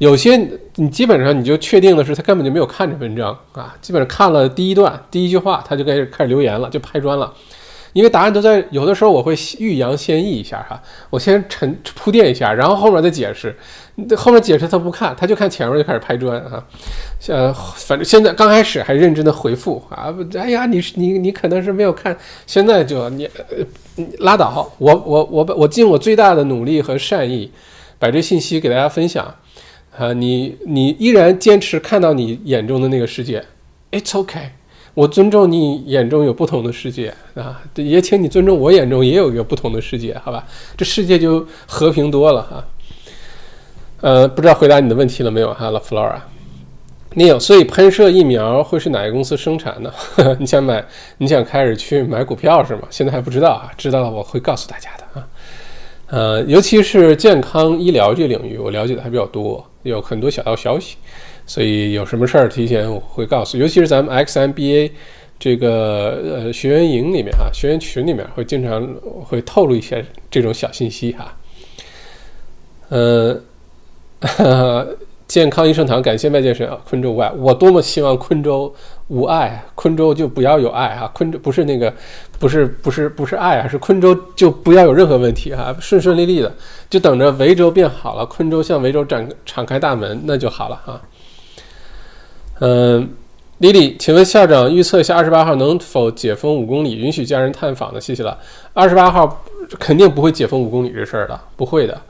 [0.00, 0.34] 有些
[0.76, 7.30] 你基本上你就确定的是他根本就没有看这文章啊，基本上看了第一段第一句话，他就开始开始留言了，就拍砖了。
[7.92, 13.54] 因为答案都在，有的时候我会欲扬先抑一下哈，我先陈铺垫一下，然后后面再解释。
[14.16, 16.64] 后面解释他不看，他就看前面就开始拍砖啊。
[17.28, 20.08] 呃，反正现在刚开始还认真的回复啊，
[20.38, 23.28] 哎呀，你你你可能是没有看，现在就你
[24.20, 27.52] 拉倒，我我我我尽我最大的努力和善意，
[27.98, 29.34] 把这信息给大家分享
[29.96, 30.12] 啊。
[30.12, 33.44] 你你依然坚持看到你眼中的那个世界
[33.90, 34.50] ，It's OK。
[34.92, 40.44] 我尊重你眼中有不同的世界啊，也请你尊重我眼中也有一个不同的世界，好吧？
[40.76, 42.64] 这世界就和平多了哈。
[44.00, 46.18] 呃，不知道回答你的问题了没有哈，La Flora。
[47.14, 49.94] 你有，所以喷射疫苗会是哪个公司生产的？
[50.40, 50.84] 你想买，
[51.18, 52.82] 你想开始去买股票是吗？
[52.90, 55.28] 现在还不知道啊，知道了我会告诉大家的啊。
[56.08, 60.96] 呃，尤其是健康医疗这领域，我了解的还比较多，有很多小道消息。
[61.46, 64.92] 所以有什么事儿提前我会告诉，尤其是咱们 XMBA
[65.36, 68.86] 这个呃学员营里面啊，学员群里面会经常
[69.24, 71.36] 会透露一些这种小信息哈。
[72.90, 73.40] 呃，
[75.26, 78.72] 健康益生堂感谢麦健身啊，昆州无爱，我多么希望昆州
[79.10, 81.92] 无爱，昆州就不要有爱啊，昆州不是那个
[82.38, 86.54] 不是不是不是爱啊，是昆州就不要有任何问题哈，顺顺利利的，
[86.88, 91.00] 就等着维州变好了，昆州向维州展敞开大门，那就好了哈。
[92.60, 93.10] 嗯，
[93.58, 98.00] 丽丽，请问校长预测一下二十八号能否解封五公里，允许家人探访的？
[98.00, 98.38] 谢谢了。
[98.72, 99.42] 二十八号
[99.80, 102.00] 肯定不会解封五公里这事儿的，不会的。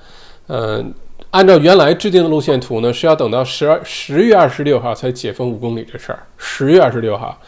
[0.49, 0.93] 嗯，
[1.31, 6.19] 按照原来制定的路线图呢，是要等到十二十月二十六号才解封五公里这事儿。
[6.37, 7.41] 十月二十六号，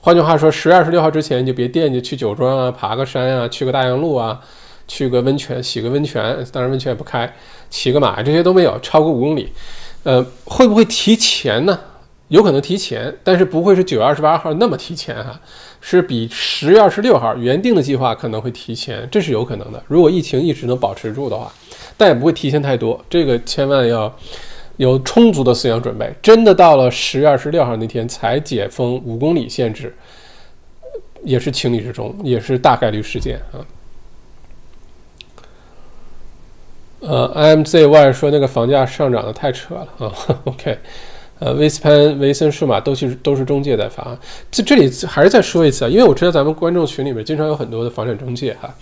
[0.00, 4.40] 换句话说，十月二十六号之前就别惦记去酒庄啊、爬个山啊、去个大洋路啊、
[4.88, 6.44] 去个温泉、洗个温泉。
[6.50, 7.32] 当然温泉也不开，
[7.70, 8.76] 骑个马这些都没有。
[8.80, 9.52] 超过五公里，
[10.02, 11.78] 呃，会不会提前呢？
[12.26, 15.40] 有可能提前，但是不会是九月二十八号那么提前哈。
[15.80, 19.80] 是比十月二十六号原定的计划可能会提前，这是有可能的。
[19.86, 21.52] 如果疫情一直能保持住的话，
[21.98, 24.16] 但也不会提前太多，这个千万要
[24.78, 26.10] 有充足的思想准备。
[26.22, 29.94] 真的到了十月二十六号那天才解封五公里限制，
[31.24, 33.58] 也是情理之中，也是大概率事件啊。
[37.00, 40.12] 呃，IMZY 说那个房价上涨的太扯了啊。
[40.44, 40.78] OK，
[41.38, 44.18] 呃，威斯潘、维森数码都是都是中介在发。
[44.50, 48.72] 这这里还是再说一次啊，因为我知道咱们观众群里面经常有很多的房产中介哈。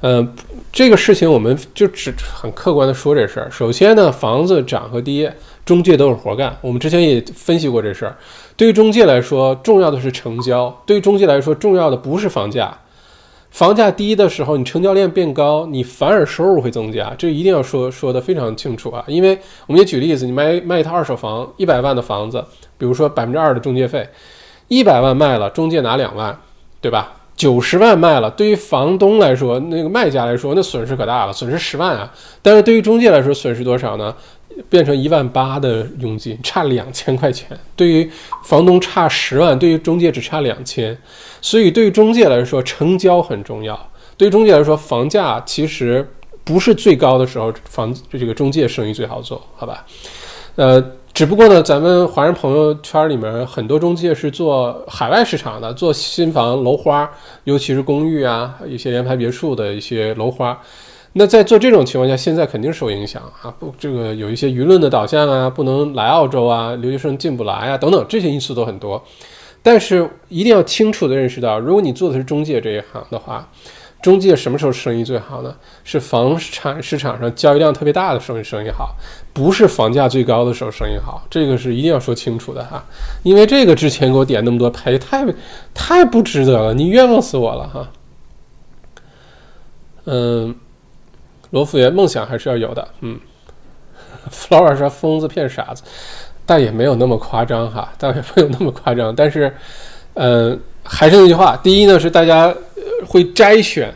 [0.00, 0.26] 呃，
[0.72, 3.50] 这个事情我们就只很客观的说这事儿。
[3.50, 5.34] 首先呢，房子涨和跌，
[5.64, 6.56] 中介都是活干。
[6.60, 8.16] 我们之前也分析过这事儿。
[8.56, 12.76] 对于中介来说，重要的是成交；对于中介来说，重要的不是房价。
[13.50, 19.02] 房价低的时候，你成交量变高，你反而收入会增加，这一定要说说的非常清楚啊！
[19.06, 22.44] 因为我们也举例子，你卖卖一套二手房，一百万的房子，
[22.76, 24.06] 比如说百分之二的中介费，
[24.68, 26.38] 一百万卖了，中介拿两万，
[26.82, 27.14] 对吧？
[27.36, 32.10] 九十万卖了，对于房东来说，那个卖家来说，那损失可大了，损失十万啊！
[32.40, 34.14] 但是对于中介来说，损失多少呢？
[34.70, 37.46] 变成一万八的佣金，差两千块钱。
[37.76, 38.10] 对于
[38.42, 40.96] 房东差十万，对于中介只差两千。
[41.42, 43.78] 所以对于中介来说，成交很重要。
[44.16, 46.10] 对于中介来说，房价其实
[46.42, 49.84] 不是最高的时候，房这个中介生意最好做，好吧？
[50.54, 50.82] 呃，
[51.16, 57.10] 只不过呢，咱们华人朋友圈里面很多中介是做海外市场的，做新房楼花，
[57.44, 60.60] 尤其是公寓啊，一些联排别墅的一些楼花。
[61.14, 63.50] 那在做这种情况下，现在肯定受影响啊！
[63.58, 69.02] 不，这个有一些舆论的导向啊，不能来澳洲啊，留学生进不来啊，等等这些因素都很多。
[69.62, 73.50] 但是一定要清楚的认识到，如果你做的是中介这一行的话，
[74.02, 75.56] 中介什么时候生意最好呢？
[75.82, 78.94] 是房产市场上交易量特别大的时候生意好，
[79.36, 81.22] 不是房价最高的时候生意好。
[81.28, 82.82] 这个是一定要说清楚的哈，
[83.22, 85.26] 因为这个之前给我点那么多赔，太
[85.74, 87.88] 太不值得了，你冤枉死我了哈。
[90.06, 90.56] 嗯。
[91.50, 93.20] 罗福爷梦想还是要有的，嗯。
[94.32, 95.82] Flower 说疯子骗傻子，
[96.46, 99.14] 但也没有那么夸张哈，但也没有那么夸张。
[99.14, 99.54] 但是，
[100.14, 102.52] 嗯，还是那句话，第一呢是大家
[103.06, 103.94] 会摘选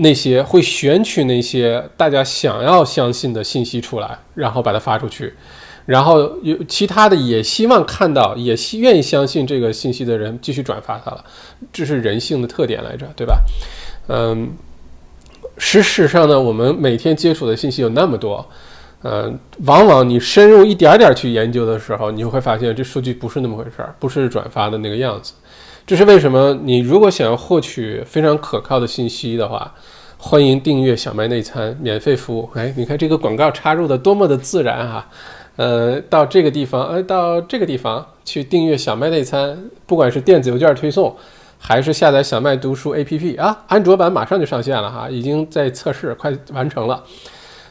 [0.00, 5.34] 那些会选取那些大家想要相信的信息出来，然后把它发出去，
[5.86, 11.24] 然后有其他的也希望看到，也希愿意相信这个信息的人继续转发它了，
[11.72, 13.42] 这是人性的特点来着，对吧？
[14.08, 14.50] 嗯。
[15.62, 18.48] 事实上呢，我们每天接触的信息有那么多，
[19.02, 25.34] 嗯，往往你深入一点点去研究的时候，你就会发现这数据不是那么回事儿，不是转发的那个样子。
[25.90, 26.56] 这是为什么？
[26.62, 29.74] 你如果想要获取非常可靠的信息的话，
[30.18, 32.48] 欢迎订阅小麦内参免费服务。
[32.54, 35.08] 哎，你看这个广告插入的多么的自然哈，
[35.56, 41.12] 呃，到这个地方，哎，到这个地方去订阅小麦内参，不管是电子邮件推送。
[41.58, 47.02] 还是下载小麦读书 APP 啊，安卓版马上就上线了哈，已经在测试，快完成了。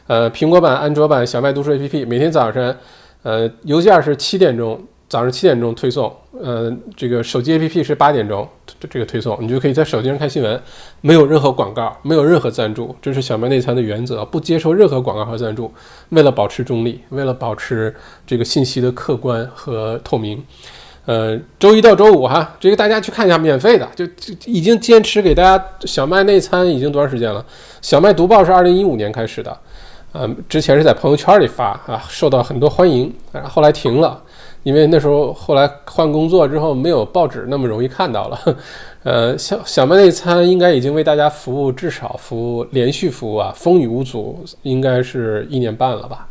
[0.08, 2.76] 呃，苹果版、安卓版小麦读书 APP 每天早晨，
[3.24, 4.78] 呃，邮件是七点钟，
[5.10, 6.16] 早上七点钟推送。
[6.42, 8.48] 呃，这个手机 APP 是八点钟
[8.80, 10.62] 这这个推送，你就可以在手机上看新闻，
[11.02, 15.70] 没有任何广告，没有任何赞助，这是小麦内参的原则，不接受任何广告和赞助，
[16.10, 17.94] 为了保持中立，为了保持
[18.26, 20.42] 这个信息的客观和透明。
[21.06, 27.44] 呃，周一到周五哈，这个大家去看一下，免费的，就就已经坚持给大家小麦内参已经多长时间了？
[27.82, 29.58] 小麦读报是二零一五年开始的，
[30.14, 33.12] 嗯，之前是在朋友圈里发啊，受到很多欢迎，
[33.44, 34.22] 后来停了，
[34.64, 38.58] 因为那时候后来换工作之后没有报纸那么容易看到了。
[39.04, 46.28] 呃，小小麦内参应该已经为大家服务，至少服务连续服务啊，风雨无阻，应该是一年半了吧。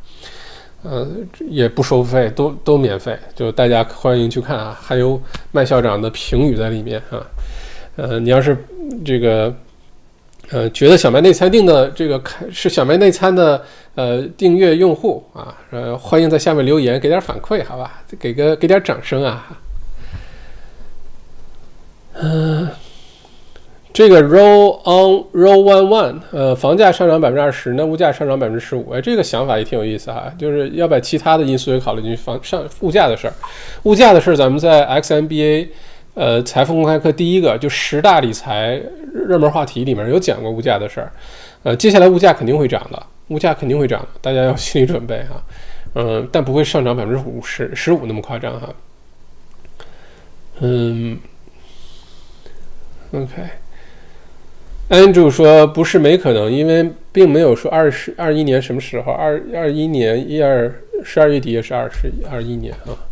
[0.82, 1.08] 呃，
[1.48, 4.78] 也不收费，都都免费，就大家欢迎去看啊。
[4.80, 5.20] 还有
[5.50, 7.26] 麦校长的评语在里面啊。
[7.96, 8.56] 呃，你要是
[9.04, 9.52] 这个
[10.50, 13.62] 呃觉得小麦内餐订的这个是小麦内餐的
[13.94, 18.02] 呃订阅用户啊，呃，欢迎在下面留言给点反馈，好吧？
[18.18, 19.58] 给个给点掌声啊。
[22.14, 22.68] 嗯。
[23.90, 33.34] 这个 roll on roll one one，呃，房价上涨百分之二十，那物价上涨百分之十五，哎，这个想法也挺有意思哈，就是要把其他的因素也考虑进去，房上物价的事儿，
[33.84, 35.68] 物价的事儿，咱们在 XMBA，
[36.18, 38.74] 呃，财富公开课第一个就十大理财
[39.14, 41.12] 热门话题里面有讲过物价的事儿，
[41.62, 45.40] 呃，接下来物价肯定会涨的，物价肯定会涨，大家要心理准备哈，
[45.94, 48.74] 嗯，但不会上涨百分之五十十五那么夸张哈，
[50.58, 51.20] 嗯
[53.12, 53.34] ，OK。
[54.88, 63.06] Andrew 说：“不是没可能，因为并没有说二十二一年什么时候，二二一年一二十二月底也是二十二一年啊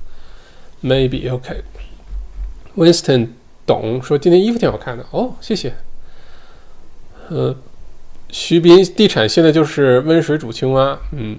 [0.82, 1.62] ，Maybe OK。
[2.76, 3.28] Winston
[3.66, 5.74] 懂，说今天衣服挺好看的哦，谢谢。
[7.28, 7.56] 呃，
[8.28, 11.38] 徐斌地产现在就是温水煮青蛙，嗯。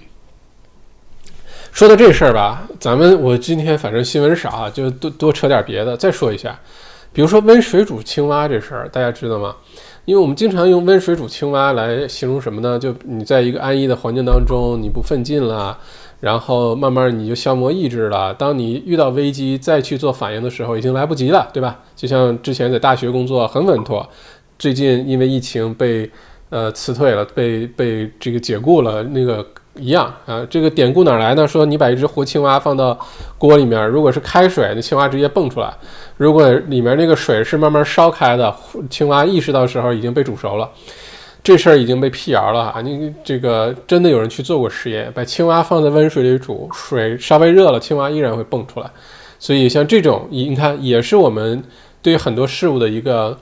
[1.72, 5.96] 说到这事儿吧，咱们我今天反正新闻少，就多多扯点别的。
[5.96, 6.60] 再说一下，
[7.14, 9.56] 比如说温水煮青蛙这事儿，大家知道吗？
[10.06, 12.80] 因为我们经常用温水煮青蛙来形容什么呢？
[12.80, 15.78] 就你在一个安逸的环境当中，你不奋进了，
[16.20, 18.34] 然后慢慢你就消磨意志了。
[18.34, 21.80] 当你遇到危机再去做反应的时候，已经来不及了，对吧？
[21.96, 24.08] 就像之前在大学工作很稳妥，
[24.60, 26.10] 最近因为疫情被
[26.50, 29.46] 呃辞退了，被被这个解雇了，那个。
[29.80, 31.48] 一样啊，这个典故哪来呢？
[31.48, 32.98] 说你把一只活青蛙放到
[33.38, 35.70] 锅里面，如果是开水，那青蛙直接蹦出来；
[36.18, 38.52] 如果里面那个水是慢慢烧开的，
[38.90, 40.68] 青蛙意识到时候已经被煮熟了。
[41.48, 42.82] 这事儿已经被辟谣了啊！
[42.82, 48.92] 你这个真的有人去做过实验，把青蛙放在温水里煮，水稍微热了，青蛙依然会蹦出来。
[49.40, 51.64] 所以像这种，你看也是我们
[52.02, 53.40] 对很多事物的一个，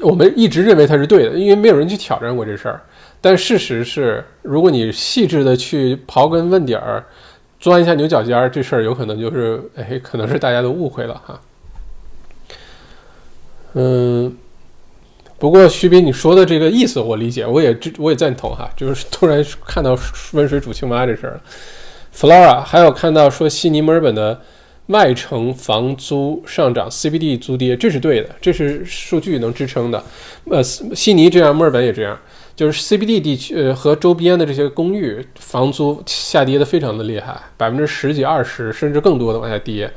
[0.00, 2.80] 我们一直认为它是对的，因为没有人去挑战过这事儿。
[3.20, 7.04] 但事实是，如果你细致的去刨根问底儿，
[7.60, 11.40] 钻一下牛角尖儿，这事儿有可能就是，哎，可能是大家都误会了哈。
[13.74, 14.36] 嗯，
[15.38, 18.68] 不过徐斌你说的这个意思我理解，我也我也赞同哈。
[18.76, 19.96] 就是突然看到
[20.32, 21.40] 温水煮青蛙这事儿
[22.14, 24.40] ，Flora 还有看到说悉尼、墨尔本的
[24.86, 30.02] 外城房租上涨，CBD 租跌，这是对的，这是数据能支撑的。
[30.50, 32.18] 呃，悉尼这样，墨尔本也这样。
[32.56, 39.88] 就是 CBD 地区和周边的这些公寓房租下跌的非常的厉害，百分之十几、二十甚至更多的往下跌，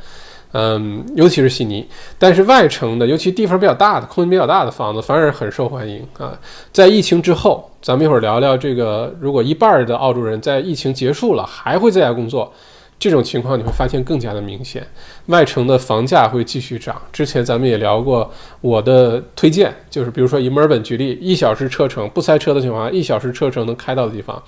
[0.53, 1.87] 嗯，尤其是悉尼。
[2.17, 6.37] 但是外城的，尤其地方比较大的、空间比较大的房子反而很受欢迎啊。
[6.71, 12.51] 在疫情之后，咱们一会儿聊聊这个，如果一半的澳洲人在疫情结束了还会在家工作。
[12.99, 14.85] 这种情况你会发现更加的明显，
[15.25, 17.01] 外城的房价会继续涨。
[17.11, 18.31] 之前咱们也聊过，
[18.61, 24.39] 我的推荐就是，比如说以墨尔本举例，一小时车程不塞车的情况下，一小时车程能开到的地方，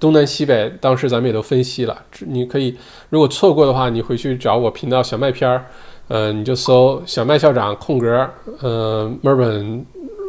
[0.00, 2.02] 东南西北，当时咱们也都分析了。
[2.20, 2.76] 你可以
[3.10, 5.64] 如果错过的话，你回去找我频道小麦片儿，
[6.08, 8.28] 呃，你就搜小麦校长空格，
[8.60, 9.84] 呃，墨尔本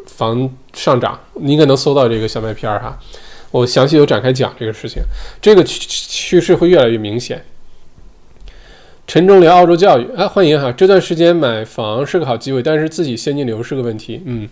[0.07, 2.97] 房上涨，你应该能搜到这个小麦片儿哈。
[3.51, 5.01] 我详细有展开讲这个事情，
[5.41, 7.43] 这个趋趋势会越来越明显。
[9.09, 10.71] 陈忠聊澳洲教育，哎，欢迎哈！
[10.73, 14.21] 这段时间买房是个好机会，但是自己现金流是个问题。
[14.23, 14.47] 嗯，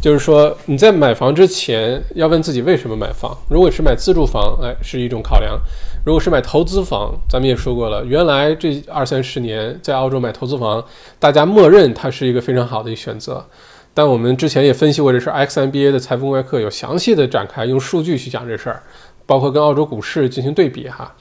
[0.00, 3.32] 就是说你在买房之前要问自己为什么买房。
[3.48, 5.56] 如果是买自住房，哎，是一种考量；
[6.04, 10.84] 如果是买投资房，咱们也说过了，原来这二三十年在澳洲买投资房，
[11.20, 13.46] 大家默认它是一个非常好的一个选择。
[13.94, 18.82] 但我们之前也分析过这事，X MBA 的财富公开课有详细的展开，用数据去讲这事儿，
[19.26, 21.14] 包括跟澳洲股市进行对比哈。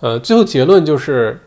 [0.00, 1.38] 呃，最后结论就是。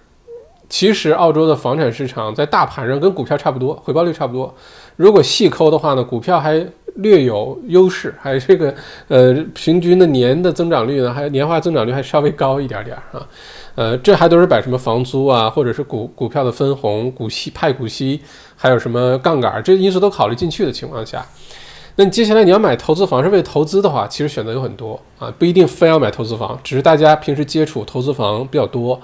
[0.69, 4.53] 其实澳洲的房产市场在大盘上跟股票差不多，回报率差不多。
[4.95, 6.63] 如果细抠的话呢，股票还
[6.95, 8.73] 略有优势，还有这个
[9.07, 13.27] 呃平均的年的增长率呢，还年化增长率还稍微高一点点啊。
[13.75, 18.21] 呃，这还都是把什么房租啊，或者是股股票的分红、股息派股息，
[18.55, 21.25] 还有什么杠杆这因素都考虑进去的情况下，
[21.95, 28.99] 那你接下来你要买投资房是为投资的话，其实选择有很多啊，不一定非要买投资房，只是大家平时接触投资房比较多。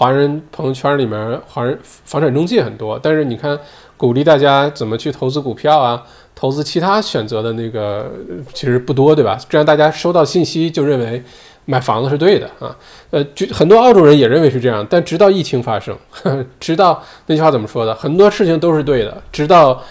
[0.00, 3.58] 华人朋友圈里面，华人房产中介很多，但是你看，
[3.98, 6.02] 鼓励大家怎么去投资股票啊，
[6.34, 8.10] 投资其他选择的那个
[8.54, 9.38] 其实不多，对吧？
[9.46, 11.22] 这样大家收到信息就认为
[11.66, 12.74] 买房子是对的啊。
[13.10, 15.94] 呃，就很多澳洲人也认为是这样，但直到疫情发生，
[16.58, 17.94] 直到那句话怎么说的？
[17.94, 19.82] 很多事情都是对的，直到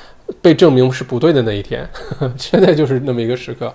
[0.42, 1.88] 被证明是不对的那一天。
[2.36, 3.72] 现在就是那么一个时刻。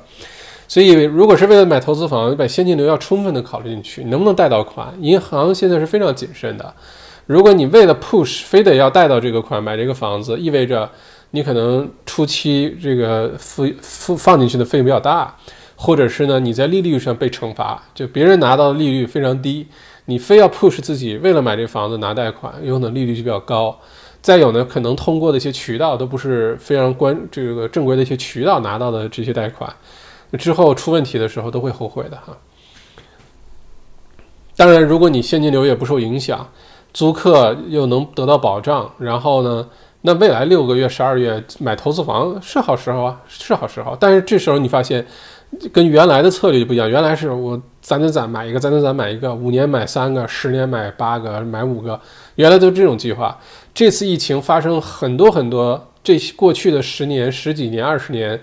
[0.66, 4.92] 所以，如果是为了买投资房，你把现金流要充分的考虑进去，能不能贷到款？
[5.00, 6.74] 银行现在是非常谨慎的。
[7.26, 10.90] 如果你为了 push 非得要贷到这个款买这个房子，意味着
[11.30, 15.34] 你可能初期这个付付放进去的费用比较大，
[15.76, 19.66] 或者是呢你在利率上被惩罚，就别人拿到的利率非常低，
[20.06, 23.78] 你非要 push 自己为了买这房子拿贷款，有可能利率就比较高。
[24.20, 29.70] 再有呢，可能通过的一些渠道都不是非常关这个正规的一些渠道拿到的这些贷款。
[30.36, 32.36] 之后出问题的时候都会后悔的哈。
[34.56, 36.48] 当然，如果你现金流也不受影响，
[36.92, 39.68] 租客又能得到保障，然后呢，
[40.02, 43.96] 那未来六个月、十二月买投资房是好时候啊，是好时候。
[43.98, 45.04] 但是这时候你发现，
[45.72, 46.88] 跟原来的策略就不一样。
[46.88, 52.00] 原来是我攒攒攒买一个，攒攒攒买一个，五年买三个，十年买八个，买五个，
[52.36, 53.36] 原来都是这种计划。
[53.74, 58.40] 这次疫情发生很多很多，这过去的十年、十几年、二十年。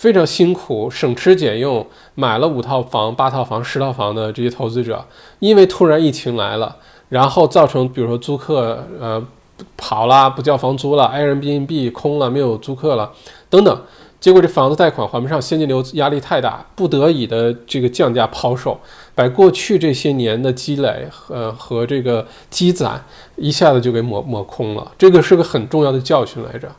[0.00, 5.04] 非常辛苦，省吃俭用买了五套房、八套房、十套房的这些投资者，
[5.40, 6.74] 因为突然疫情来了，
[7.10, 9.22] 然后造成比如说租客呃
[9.76, 13.12] 跑了，不交房租了，Airbnb 空了，没有租客了，
[13.50, 13.82] 等等。
[14.18, 18.78] 结果这房子贷款还不上，现金流压力太大，不得已的这个降价抛售，
[19.14, 23.02] 把过去这些年的积累和和这个积攒
[23.36, 24.92] 一下子就给抹抹空了。
[24.98, 26.70] 这个是个很重要的教训来着，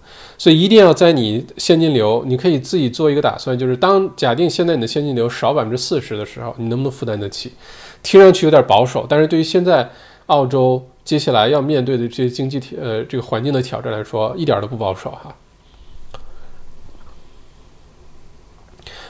[0.41, 7.53] 所以一定要在你现金流，你可以自己做一个打算，就是当假定现在你的现金流少百分之四十的时候，你能不能负担得起？
[8.01, 9.87] 听上去有点保守，但是对于现在
[10.25, 15.35] 澳洲接下来要面对的这些经济呃这个环境的挑战来说，一点都不保守哈。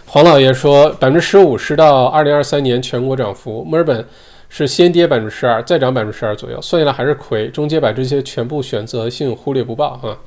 [0.07, 3.63] 黄老爷说，百分之十五是到二零二三年全国涨幅。
[3.63, 4.05] 墨尔本
[4.49, 7.47] 是先跌百分之十二，再涨百分之十二左右，算下来还是亏。
[7.47, 10.19] 中介把这些全部选择性忽略不报啊。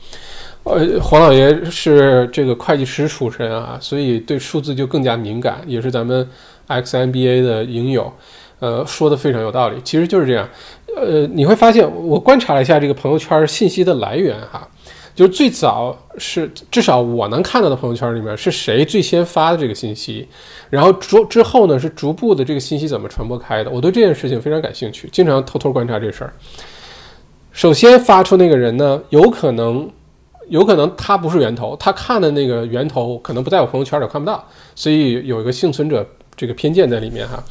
[0.65, 6.27] 呃，黄老爷是这个会计师出身啊，所以对数字就更加敏感，也是咱们
[6.69, 8.13] XMBA 的影友，
[8.61, 9.77] 呃，说的非常有道理。
[9.85, 10.49] 其实就是这样，
[10.97, 14.67] 呃，你会发现，我观察了一下这个朋友圈信息的来源哈。
[15.15, 20.27] 就是最早是至少我能看到的朋友圈里面是谁最先发的这个信息，
[20.71, 26.33] 然后逐之后呢是逐步的这个信息怎么传播开的，我对这件事情非常感兴趣，经常偷偷观察这事儿。
[27.53, 29.89] 首先发出那个人呢，有可能
[30.49, 37.43] 有可能他不是源头，他看的那个源头可能不在我朋友圈里看不到，所以有一个幸存者这个偏见在里面哈。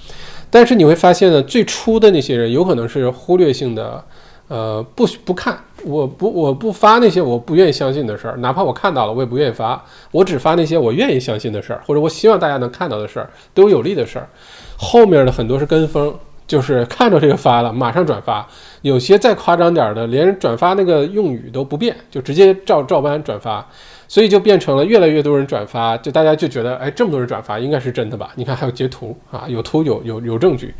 [0.49, 4.03] 但是你会发现呢，最初的那些人有可能是忽略性的。
[4.49, 9.83] 呃，不不看，我不我不发那些我不愿意相信的事儿，哪怕我看到了，我也不愿意发。
[10.11, 14.27] 我只发那些我愿意相信的事儿，或者我希望大家能看到的事儿，对我有利的事儿。
[14.77, 16.13] 后面的很多是跟风，
[16.47, 18.47] 就是看着这个发了，马上转发。
[18.81, 23.67] 有些再夸张点的，连转发那个用语都不变，就直接照照搬转发。
[24.05, 28.29] 所以就变成了越来越多人转发，就大家就觉得，哎，这么多人转发，应该是真的吧？
[28.35, 30.71] 你看还有截图啊，有图有有有证据，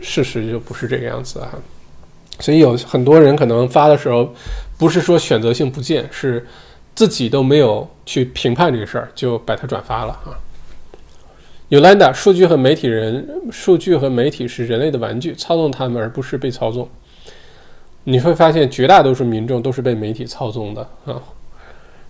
[0.00, 1.48] 事实就不是这个样子啊。
[2.38, 4.32] 所以有很多人可能发的时候，
[4.78, 6.46] 不是说选择性不见，是
[6.94, 10.38] 自己都没有去评判这个事儿，就把它转发了啊。
[11.70, 16.88] Yolanda，数据和媒体人，数据和媒体是人类的玩具，操纵他们而不是被操纵。
[18.04, 21.22] 你会发现绝大多数民众都是被媒体操纵的啊。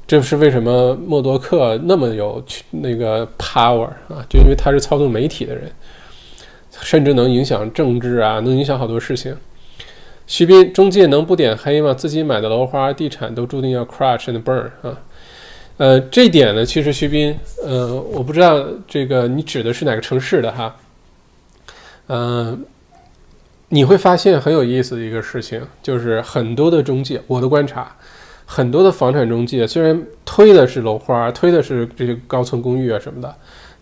[0.06, 4.24] 这是为什么默多克那么有那个 power 啊？
[4.30, 5.70] 就因为他是操纵媒体的人，
[6.70, 9.36] 甚至能影响政治啊，能影响好多事情。
[10.28, 11.92] 徐斌，中介能不点黑吗？
[11.92, 14.96] 自己买的楼花、地产都注定要 crash and burn 啊。
[15.78, 20.74] 呃，这点呢，其实徐斌，呃，我不知道这个你指的是哪个城市的哈。
[22.08, 22.64] 嗯，
[23.68, 27.94] 你会发现很有意思的一个事情，就是很多的中介，我的观察，
[28.44, 33.32] 很多的房产中介虽然推的是楼花，推的是这些高层公寓啊什么的。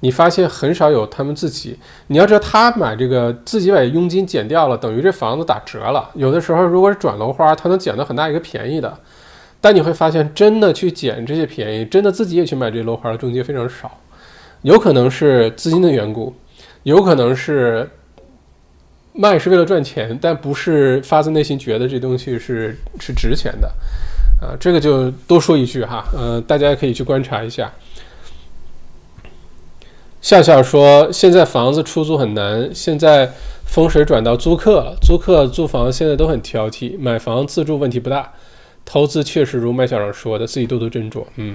[0.00, 1.78] 你发现很少有他们自己，
[2.08, 6.10] 你要知道他买这个自己把佣金减掉了，等于这房子打折了。
[6.12, 8.98] 有的时候如果是转楼花，他能捡到很大一个便宜的。
[9.66, 13.90] 但你会发现，真的去捡这些便宜，真的自己也去买这楼盘的中介非常少。
[14.62, 16.32] 有可能是资金的缘故，
[16.84, 17.90] 有可能是
[19.12, 23.66] 卖是为了赚钱，但不是发自内心觉得这东西是是值钱的。
[24.40, 27.72] 啊，这个就多说一句哈，呃，大家可以去观察一下。
[30.20, 33.32] 笑笑说：“现在房子出租很难，现在
[33.64, 34.96] 风水转到租客了。
[35.02, 38.32] 租客租房现在都很挑剔，买房自住问题不大，
[38.86, 41.24] 投资确实如麦校长说的，自己多多斟酌。
[41.36, 41.54] 嗯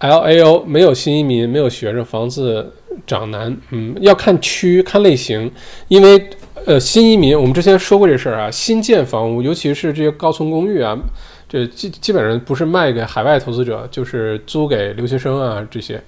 [0.00, 2.74] ，L A O 没有新移民，没有学生，房子
[3.06, 3.56] 涨难。
[3.70, 5.50] 嗯，要看区看类型，
[5.88, 6.28] 因为
[6.66, 10.98] 呃新移民，我们之前说过这事儿啊，新建房屋，尤其是这些高层公寓啊，
[11.48, 16.02] 这基基本上不是卖给海外投资者，就是租给留学生啊这些。”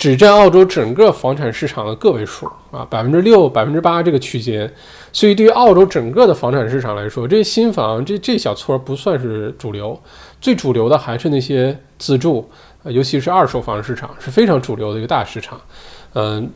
[0.00, 4.72] 只占澳洲整个房产市场的个位数啊，百分之六、百分之八这个区间，
[5.12, 10.00] 所以对于澳洲整个的房产市场来说，这新房这这小撮不算是主流，
[10.40, 12.48] 最主流的还是那些自住，
[12.84, 15.60] 尤其是二手房市场是非常主流的一个大市场。
[16.14, 16.50] 嗯，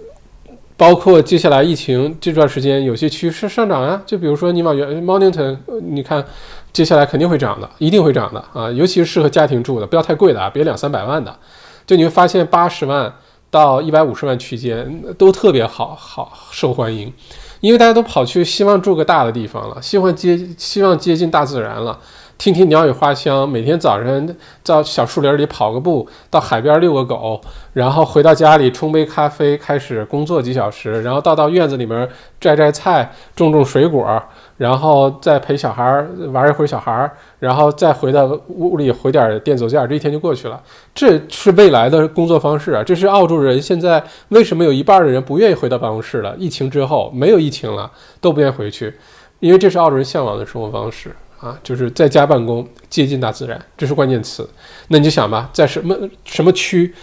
[0.78, 6.24] 包括接下来疫情这段时间，有些区是上涨啊，就比如说你往原 Mornington，你看
[6.72, 11.36] 接下来肯定会涨的，一定会涨的啊，尤其是适合家庭住的，不要太贵的啊，别两三百万的，
[11.86, 13.12] 就你会发现八十万。
[13.55, 17.13] 到一百五十万区间都特别好好受欢迎，
[17.61, 21.97] 因为大家都跑去希望住个大的地方了，希望接希望接近大自然了，
[22.37, 24.28] 听听鸟语花香，每天早上
[24.64, 27.41] 到小树林里跑个步，到海边遛个狗，
[27.72, 32.09] 然后回到家里冲杯咖啡，开始工作几小时，然后到到院子里面
[32.41, 34.22] 摘摘菜，种种水果。
[34.57, 35.85] 然后再陪小孩
[36.32, 37.11] 玩一会儿，小孩，
[37.41, 40.62] 然后再回到屋里回点电子件，这一天就过去了。
[40.95, 42.80] 这是未来的工作方式啊！
[42.85, 46.37] 这是澳洲人现在为什么有一半的人不愿意回到办公室了？
[46.39, 48.95] 疫情之后没有疫情了，都不愿意回去，
[49.41, 51.11] 因为这是澳洲人向往的生活方式
[51.45, 54.49] 啊，就是在家办公，接近大自然，这是关键词。
[54.88, 56.95] 那你就想吧，在什么什么区，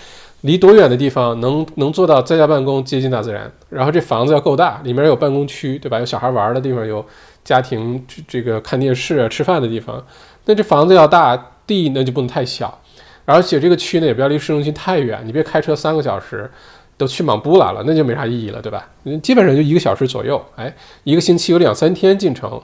[0.42, 3.52] 离多远的地方能能做到在家办公，接近大自然？
[3.70, 6.00] 然后这房子要够大，里面有办公区，对吧？
[6.00, 7.06] 有小孩玩的地方，有
[7.44, 10.04] 家庭这个看电视啊、吃饭的地方。
[10.46, 12.82] 那这房子要大，地那就不能太小，
[13.26, 16.50] 而且这个区呢也不要离市中心太远，你别开车三个小时。
[16.98, 18.88] 都去莽布来了，那就没啥意义了，对吧？
[19.24, 20.72] 基本上就一个小时左右，哎，
[21.04, 22.62] 一个星期有两三天进城，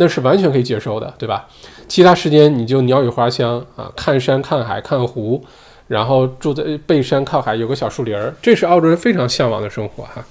[0.00, 1.46] 那是完全可以接受的，对吧？
[1.86, 5.44] 其他时间你就鸟语花香啊，看山看海看湖，
[5.88, 10.24] 然后住在背山靠海，有个小树林儿，这是澳洲人非常向往的生活哈。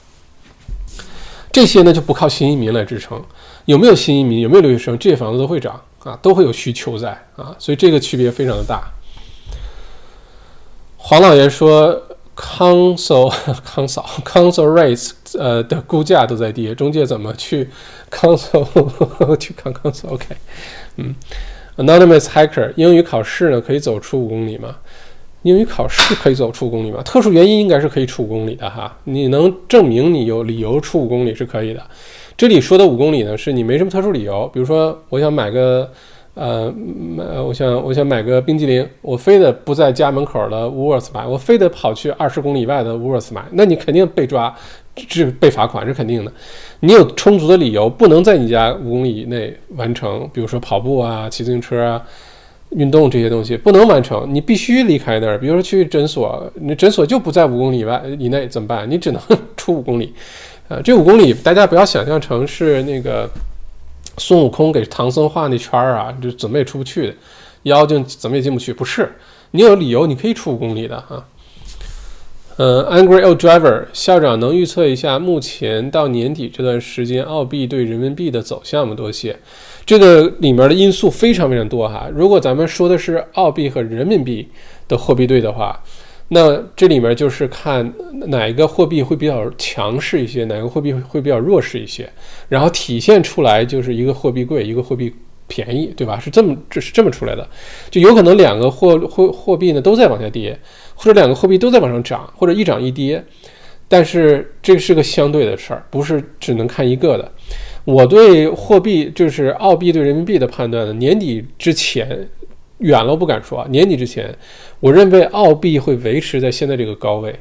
[1.52, 3.24] 这些呢就不靠新移民来支撑，
[3.66, 8.92] 有没有新移民，有没有留学生，这些房子都会涨啊，都会有需求在啊，所以这个区别非常的大。
[10.98, 12.02] 黄老爷说。
[12.40, 13.30] Council
[13.68, 17.68] Council Council rates 呃的估价都在跌，中介怎么去
[18.10, 18.66] 抗诉
[19.38, 20.26] 去看 Council？OK，
[20.98, 21.14] 嗯
[21.78, 24.76] ，Anonymous Hacker 英语考试呢可以走出五公里吗？
[25.44, 27.02] 英语考试可以走出五公里吗？
[27.04, 31.82] 特殊原因应该是可以出五公里的哈，你能证明你有理由出五公里是可以的。
[32.36, 35.90] 这里说的五公里呢，是你没什么特殊理由，比如说我想买个。
[36.36, 36.72] 呃，
[37.18, 44.56] 买我想我想买个冰激凌，我非得不在家门口的 Woolworths 买，我非得跑去二十公里以外的 Woolworths 买，那你肯定被抓，
[45.08, 46.32] 这被罚款是肯定的。
[46.80, 52.02] 你有充足的理由不能在你家五公里以内完成，比如说跑步啊、骑自行车啊、
[52.72, 55.38] 运动这些东西不能完成，你必须离开那儿。
[55.38, 58.90] 比如说去诊所，你诊所就不在五公里外以内怎么办？
[58.90, 59.22] 你只能
[59.56, 60.14] 出五公里。
[60.68, 63.30] 呃，这五公里大家不要想象成是那个。
[64.18, 67.16] 孙悟空给唐僧画那圈儿啊，就怎么也出不去的，
[67.64, 68.74] 妖精怎么也进不去。
[68.74, 69.10] 不是，
[69.52, 71.26] 你有理由，你可以出五公里的啊。
[72.60, 78.94] 呃，Angry Old Driver 校长能预测一下目前到年底这段时间澳币对人民币的走向吗？
[78.94, 79.34] 多谢。
[79.86, 82.10] 这个里面的因素非常非常多哈。
[82.14, 84.46] 如果咱们说的是澳币和人民币
[84.90, 85.82] 的货币对的话。
[86.32, 87.92] 那这里面就是看
[88.28, 92.08] 哪一个货币会比较强势一些，哪个货币会比较弱势一些，
[92.50, 95.12] 然后体现出来就是一个货币贵，一个货币
[95.48, 96.20] 便宜，对吧？
[96.20, 97.50] 是这么这是这么出来的，
[97.90, 100.56] 就有可能两个货货货币呢都在往下跌，
[101.00, 103.24] 或者两个货币都在往上涨，或者一涨一跌，
[103.88, 107.32] 但是这是个相对的事儿，不是只能看一个的。
[107.86, 112.28] 我对货币就是澳币对人民币的判断呢，年底之前。
[112.80, 114.34] 远了不敢说啊，年底之前，
[114.80, 117.36] 我认为澳币会维持在现在这个高位，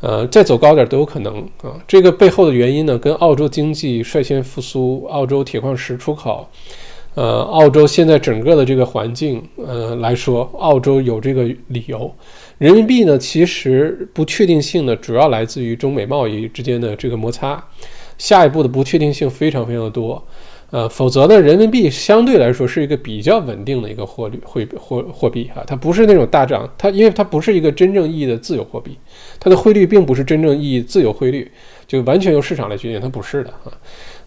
[0.00, 1.78] 呃，再走高点都有可能啊。
[1.86, 6.48] 这个背后的原因呢，跟澳洲经济率先复苏、澳洲铁矿石出口，
[7.14, 12.12] 呃，澳洲现在整个的这个环境，呃来说，澳洲有这个理由。
[12.58, 17.62] 人民币呢，其实不确定性呢，主要来自于中美贸易之间的这个摩擦，
[18.16, 20.22] 下一步的不确定性非常非常的多。
[20.70, 28.98] 呃，否则呢，人民币相对来说是一个比较稳定的一个货率汇货货币哈，它不是那种大涨，它因为它不是一个真正意义的自由货币，
[29.38, 31.48] 它的汇率并不是真正意义自由汇率，
[31.86, 33.70] 就完全由市场来决定，它不是的啊。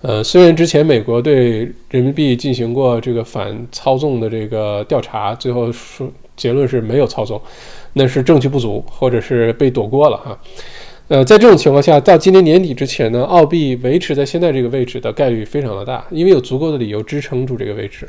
[0.01, 7.41] 呃，虽然之前美国对人民币进行过这个反操纵的这个调查，最后说结论是没有操纵，
[7.97, 10.39] 那是证据不足，或者是被躲过了哈。
[11.09, 18.07] 呃，在这种情况下，到今年年底之前呢，澳币维持在现在这个位置的概率非常的大，因为有足够的理由支撑住这个位置。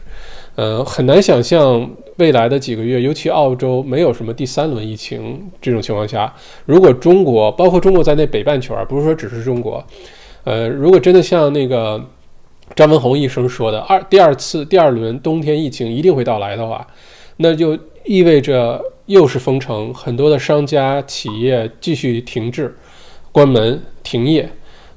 [0.57, 6.35] 呃，很难想象未来的几个月，尤其澳洲没有什么第三轮疫情这种情况下，
[6.67, 9.85] 如果中国，包括中国在内北半球啊，不是说只是中国，
[10.43, 12.05] 呃，如果真的像那个
[12.75, 16.85] 张文宏医生说的，二第二次第二轮冬天疫情一定会到来的话，
[17.39, 22.77] 那就意味着又是封城，很多的商家企业继续停滞。
[23.31, 24.51] 关门停业，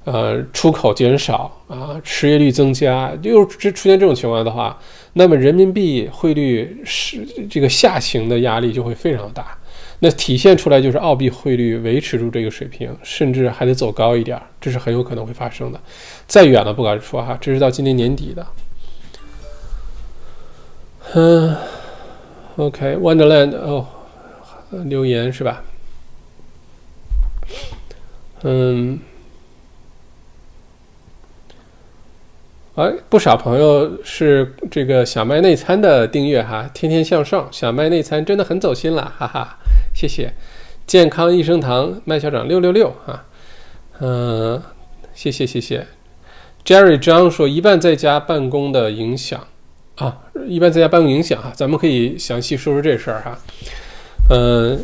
[0.06, 4.80] 呃，出口减少啊，失业率增加，又这出现这种情况的话，
[5.14, 7.20] 那么人民币汇率是
[7.50, 9.56] 这个下行的压力就会非常大。
[10.00, 15.80] 那体现出来就是澳币汇率维持住这个水平，甚至还得走高一点，这是很有可能会发生的。
[16.26, 18.48] 再远了不敢说哈，这是到今年年底的。
[21.14, 21.56] 嗯
[22.62, 23.88] ，OK，Wonderland 哦，
[24.86, 25.64] 留言是吧？
[28.44, 29.00] 嗯，
[32.76, 39.58] 哎，不少朋友是这个小麦内参的订阅哈，天天向上，小麦内参真的很走心了，哈哈，
[39.96, 40.32] 谢谢，
[40.86, 43.26] 健康益生堂麦校长六六六哈，
[44.00, 44.62] 嗯，
[45.16, 45.88] 谢谢谢谢
[46.64, 49.48] ，Jerry 张说一半在家办公的影响
[49.96, 50.18] 啊，
[50.48, 53.40] 一般在家办公影响哈，咱们可以详细说说这事儿哈，
[54.30, 54.80] 嗯。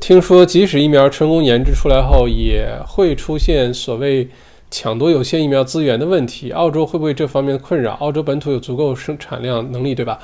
[0.00, 4.28] 听说，即使疫苗成功研制出来后，也会出现所谓
[4.70, 7.94] 抢夺有限疫苗资源的问题，澳洲会不会这方面的困扰？
[7.94, 10.20] 澳洲本土有足够生产量能力，对吧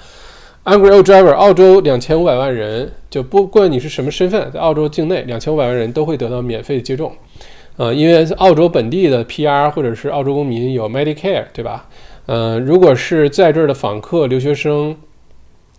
[0.65, 7.13] ？Angry Old Driver，澳洲两千五百万人，就不管你是什么身份，在澳洲境内两千五百万人都会得到免费接种。
[7.77, 11.89] 呃，因为澳洲本地的 PR 或者是澳洲公民有 Medicare，对吧？
[12.27, 14.95] 呃，如果是在这儿的访客、留学生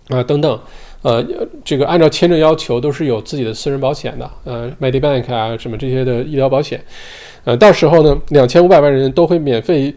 [0.09, 0.59] 啊等等，
[1.01, 1.25] 呃，
[1.63, 6.83] 这个按照签证要求都是有自己的私人保险的，呃，Medibank 啊什么这些的医疗保险。
[7.43, 9.93] 呃，到时候呢，两千五百万人都会免费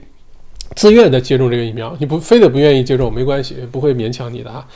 [0.77, 4.67] 自愿的接种这个疫苗，你不非得不愿意接种没关系，不会勉强你的哈。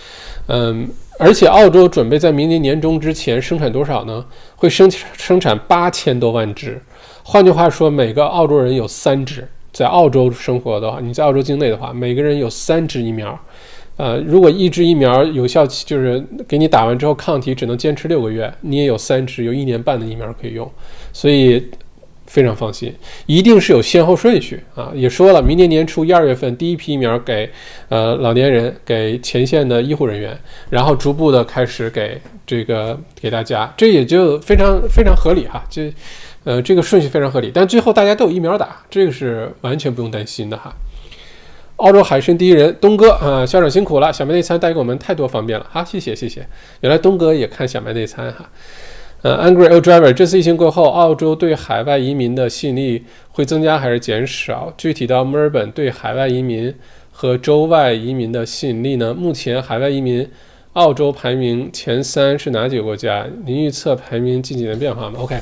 [0.47, 4.25] 嗯，而且澳洲准备在明年年中之前生产多少呢？
[4.57, 6.81] 会生生产八千多万支。
[7.23, 13.37] 换句话说，每个澳洲人有三支，在澳洲生活的话，你在澳洲境内的话，每个人有三支疫苗。
[13.97, 20.69] 呃，如果一支疫苗有效期就是给你打完之后抗体只能坚持六个月，你也有三支，有一年半的疫苗可以用，
[21.13, 21.65] 所以
[22.27, 22.93] 非常放心。
[23.27, 27.51] 一定是有先后顺序啊，也说了，明年年初一二月份第一批疫苗给
[27.89, 30.37] 呃老年人，给前线的医护人员，
[30.71, 35.93] 然后逐步的开始给这个给大家，这也就非常非常合理哈，这。
[36.45, 40.73] 呃，这个顺序非常合理，但最后大家都有疫苗打，这个是完全不用担心的哈。
[41.77, 46.47] 澳洲海参第一人东哥啊，校长辛苦了，小麦内参带给我们太多方便了，好，谢谢谢谢。
[46.83, 48.49] 原来东哥也看小麦内参哈。
[49.23, 54.73] 呃，Angry Old Driver，这次疫情过后，澳洲对海外移民的吸引力会增加还是减少？
[54.77, 56.73] 具体到墨尔本对海外移民
[57.11, 59.15] 和州外移民的吸引力呢？
[59.15, 60.29] 目前海外移民，
[60.75, 63.27] 澳洲排名前三是哪几个国家？
[63.47, 65.41] 您预测排名近几年变化吗？OK。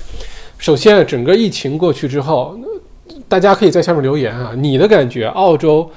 [0.62, 2.56] 首先，整个疫情过去之后，
[3.26, 5.90] 大家可以在下面留言啊，你的感觉，澳洲，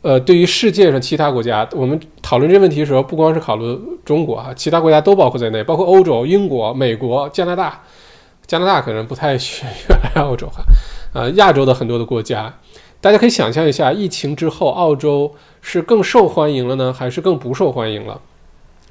[0.00, 7.82] 呃，对于世界上其他国家，我们讨论这问题的时候，不光是考虑中国啊，其他国家都包括在内，包括欧洲、英国、美国、加拿大，
[8.46, 10.62] 加拿大可能不太选来澳洲哈，
[11.14, 12.56] 呃，亚洲的很多的国家，
[13.00, 18.20] 大家可以想象一下，疫情之后，澳洲是更受欢迎了呢，还是更不受欢迎了？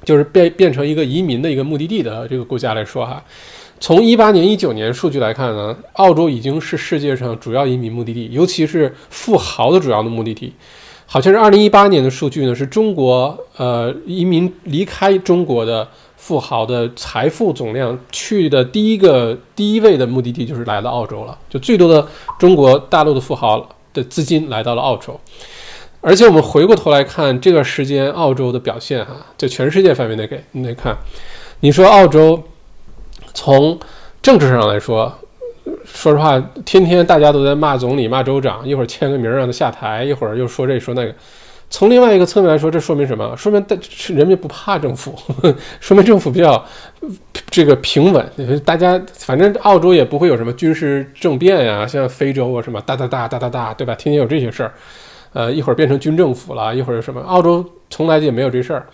[0.04, 3.24] 就是变变成一个移民的一个目的地的这个国家来说哈。
[3.82, 10.52] 从一八年、一九年数据来看呢，澳洲已经是世界上主要移民目的地，尤其是富豪的主要的目的地。
[11.04, 22.06] 好像是二零一八年的数据呢，是中国呃移民离开中国的富豪的财富总量去的第一个第一位的目的地就是来到澳洲了，就最多的
[22.38, 25.18] 中国大陆的富豪的资金来到了澳洲。
[26.00, 30.96] 而且我们回过头来看这段时间澳洲的表现哈，在全世界范围内给你得看，
[31.58, 32.40] 你说澳洲。
[33.34, 33.78] 从
[34.20, 35.12] 政治上来说，
[35.84, 41.14] 说实话，天天大家都在骂总理、骂州长，一会儿签个名让他下台，一会儿又说这说那个。
[41.70, 43.34] 从另外一个侧面来说，这说明什么？
[43.34, 43.74] 说明大
[44.08, 45.16] 人民不怕政府，
[45.80, 46.62] 说明政府比较
[47.48, 48.30] 这个平稳。
[48.62, 53.94] 大家反正澳洲也不会有什么军事政变呀，像非洲啊什么哒哒哒哒哒哒，对吧？
[53.94, 54.74] 天天有这些事儿，
[55.32, 57.22] 呃，一会儿变成军政府了，一会儿什么？
[57.22, 58.86] 澳洲从来也没有这事儿。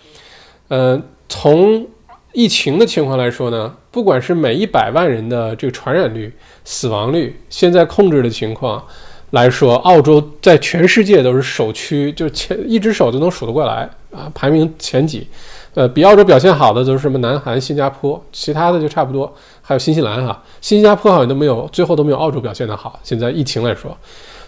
[0.69, 1.85] 嗯，从。
[2.31, 6.31] 疫情的情况来说呢，不管是每一百万人的这个传染率、
[6.63, 8.83] 死亡率，现在控制的情况
[9.31, 15.27] 来说，澳洲在全世界都是首屈，就前一只手都能数得过来啊，排名前几。
[15.73, 22.99] 呃，比澳洲表现好的都是什么南韩、新加坡，其他的就差不多，还有新西兰哈，新加坡好像都没有，最后都没有澳洲表现的好。
[23.03, 23.95] 现在疫情来说，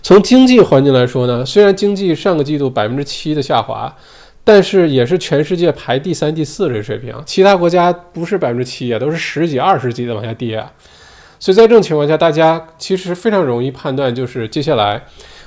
[0.03, 3.91] 从经济环境来说呢，虽然经济上个季度百分之七的下滑。
[4.43, 10.71] 但是也是全世界排第三、第四这水平，其他国家不是百分之七啊，都是十几、二十几的往下跌啊。
[11.39, 15.03] 所以在这种情况下，大家其实非常容易判断，就是接下来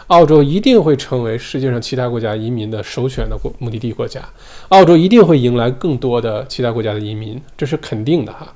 [0.06, 4.20] 澳洲一定会成为世界上其他国家移民的首选的国目的地国家，
[4.68, 8.54] 澳洲一定会迎来更多的其他国家的移民，这是肯定的哈。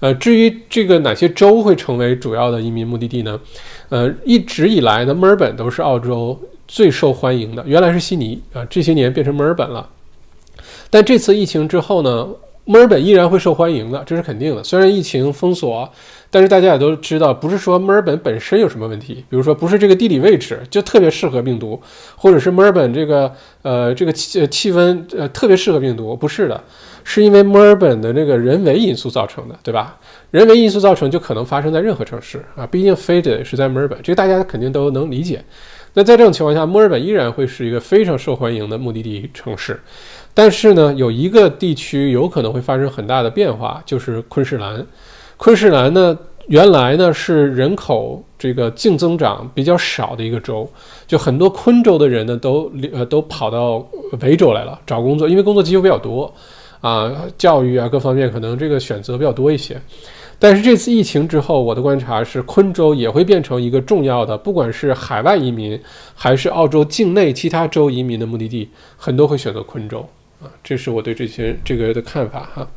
[0.00, 3.40] 呃，至于这个哪些州会成为主要的移民目的地呢？
[3.90, 6.36] 呃，一直以来呢，墨尔本都是澳洲。
[6.68, 9.88] 最受欢迎的原来是悉尼啊，这些年变成墨尔本了。
[10.90, 12.28] 但这次疫情之后呢，
[12.64, 14.62] 墨尔本依然会受欢迎的，这是肯定的。
[14.62, 15.90] 虽然疫情封锁，
[16.30, 21.80] 但是大家也都知道，不是说墨尔本本身有什么问题，比如说不是这个地理位置就特别适合病毒，
[22.16, 26.62] 或者是墨尔本这个呃这个气气温呃特别适合病毒，不是的，
[27.02, 29.98] 是因为墨尔本的这个人为因素造成的，对吧？
[30.30, 35.42] 人为因素造成就可能发生在任何城市啊，不一定非得是在墨尔本，这个大家肯定都能理解。
[35.94, 39.80] 那在这种情况下，墨尔本依然会是一个非常受欢迎的目的地城市，
[40.32, 44.86] 但是呢，有一个地区有可能会发生很大的变化，就是昆士兰。
[45.36, 46.16] 昆士兰呢，
[46.46, 50.70] 原来呢是人口这个净增长比较少的一个州，
[51.06, 53.84] 就很多昆州的人呢都呃都跑到
[54.20, 56.32] 维州来了找工作，因为工作机会比较多
[56.80, 59.80] 啊，教育啊各方面可能这个选择比较多一些。
[60.38, 65.80] 但是这次疫情之后，我的观察是，昆州也会变成一个重要的，不管是海外移民
[66.14, 70.08] 还是澳洲境内其他州移民的目的地，很多会选择昆州
[70.40, 70.46] 啊。
[70.62, 72.68] 这是我对这些这个的看法哈。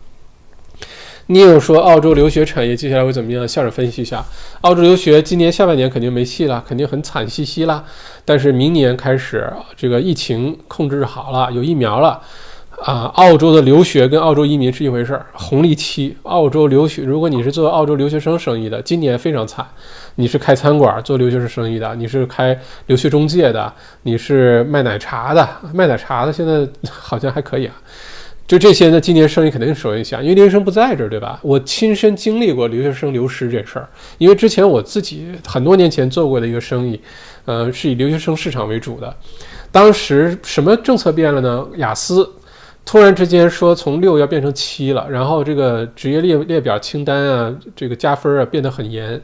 [1.27, 3.47] 你有说澳洲留学产业接下来会怎么样？
[3.47, 4.25] 笑着分析一下，
[4.61, 7.85] 澳洲留学今年下半年肯定没戏了，肯定很惨兮兮啦。
[8.25, 9.47] 但是明年开始，
[9.77, 12.19] 这个疫情控制好了，有疫苗了，
[12.83, 15.23] 啊，澳洲的留学跟澳洲移民是一回事儿。
[15.33, 19.63] 红利期，澳洲留学，如果你是做澳洲留学生生意的，今年非常惨。
[20.15, 23.71] 你是开餐馆做留学生生意的，你是开留学中介的，
[24.01, 27.75] 你是卖奶茶的，卖奶茶的现在 好像还可以啊。
[28.47, 31.39] 就这些呢，今年生意肯定受影响，因为留学生不在这儿，对吧？
[31.43, 36.99] 我亲身经历过留学生流失这事儿，因为之前我自己很多年前做过的一个生意，
[37.45, 39.15] 呃，是以留学生市场为主的。
[39.71, 41.65] 当时什么政策变了呢？
[41.77, 42.27] 雅思
[42.83, 49.21] 突然之间说从六要变成七了，然后这个职业列列表清单啊，这个加分啊变得很严。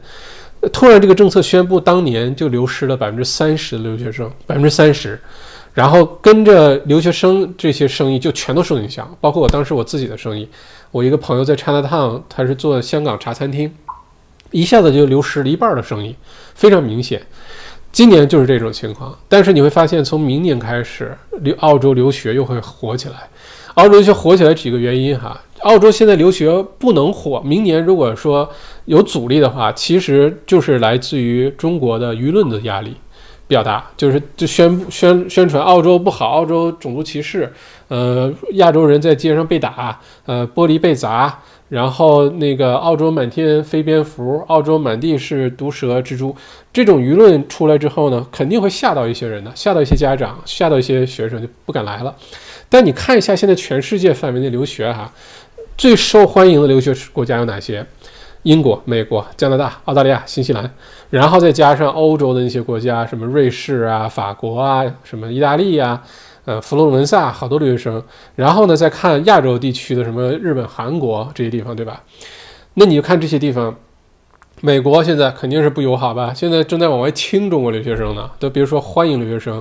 [0.72, 5.18] 突然这个政策宣布，当年就流失了百分之三十的留学生，百分之三十。
[5.74, 10.48] 然后跟着留学生这些生意就全都受影响，包括我当时我自己的生意。
[10.90, 13.72] 我一个朋友在 Chinatown，他是做香港茶餐厅，
[14.50, 16.16] 一下子就流失了一半的生意，
[16.54, 17.22] 非常明显。
[17.92, 23.28] 今年就是这种情况，但是你会发现，从明年开始，留澳洲留学又会火起来。
[23.78, 28.50] 澳洲留学火起来几个原因哈，澳洲现在留学不能火，明年如果说
[28.86, 32.96] 有阻力的话，其实就是来自于中国的舆论的压力。
[33.46, 37.50] 比较大，就是就宣宣宣传澳洲不好，澳洲种族歧视，
[37.86, 41.38] 呃，亚洲人在街上被打，呃，玻璃被砸，
[41.70, 46.36] 然后那个澳洲满天飞蝙蝠，澳洲满地是毒蛇蜘蛛，
[46.74, 52.14] 这种舆论出来之后呢，肯定会吓到一些人的，吓到一些家长，吓到一些学生就不敢来了。
[52.68, 55.12] 但你看一下现在全世界范围内留学哈，
[55.76, 57.86] 最受欢迎的留学国家有哪些？
[58.44, 60.72] 英国、美国、加拿大、澳大利亚、新西兰，
[61.10, 66.02] 然后再加上欧洲的那些国家，什么瑞士啊、法国啊、什么意大利啊、
[66.44, 68.02] 呃佛罗伦萨，好多留学生。
[68.36, 72.02] 然后呢，再看亚洲地区的什么日本、韩国这些地方，对吧？
[72.74, 73.74] 那你就看这些地方，
[74.60, 76.32] 美国现在肯定是不友好吧？
[76.32, 79.60] 现在正在往外清中国留学生呢，都别说欢迎留学生，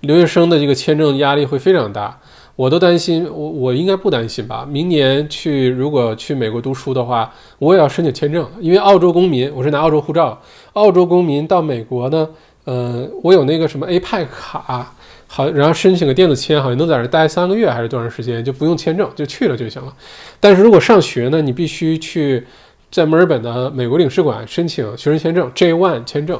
[0.00, 2.20] 留学生的这个签证压力会非常大。
[2.54, 4.66] 我都担心，我我应该不担心吧？
[4.68, 10.40] 明年去如果去美国读书的话，我也要申请签证，因为澳洲公民，我是拿澳洲护照，
[10.74, 12.28] 澳洲公民到美国呢，
[12.64, 14.94] 呃，我有那个什么 APEC 卡，
[15.26, 19.92] 好，然后申请个电子签，好像能在这待三个月还是多长时间，就不用签证就去了就行了。
[20.38, 22.46] 但是如果上学呢，你必须去。
[22.92, 26.38] 在墨尔本的美国领事馆申请学生签证 J one 签证，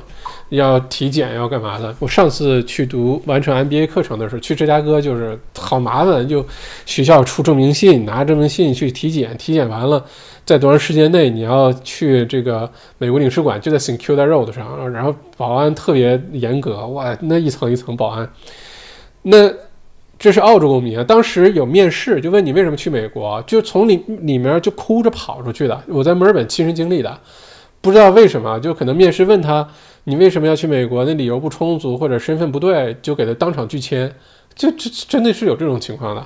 [0.50, 1.96] 要体检要干嘛的？
[1.98, 6.44] 我上次去读完成 MBA 课程的时候，去芝加哥就是好麻烦，就
[6.84, 10.04] 学校出证明信，拿证明信去体检，体检完了，
[10.44, 18.30] 在多长时间内你要去这个美国领事馆，就在 s i n c u r Road 上，然后保安特别严格，哇，那一层一层保安，
[19.22, 19.50] 那。
[20.22, 25.82] 这是澳洲公民啊，当时有面试，就问你为什么去美国，就从里里面就哭着跑出去的。
[25.88, 27.18] 我在墨尔本亲身经历的，
[27.80, 29.68] 不知道为什么，就可能面试问他
[30.04, 34.08] 你为什么要去美国，那理由不充足或者身份不对，就给他当场拒签，
[34.54, 36.24] 就这真的是有这种情况的。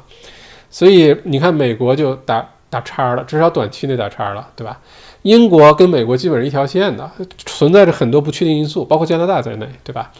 [0.69, 4.79] 所以你看，美国就打打叉了，至少短期内打叉了，对吧？
[5.23, 10.13] 英国跟美国基本是一条线的，存在着很多不确定因素，包括加拿大在内，对吧？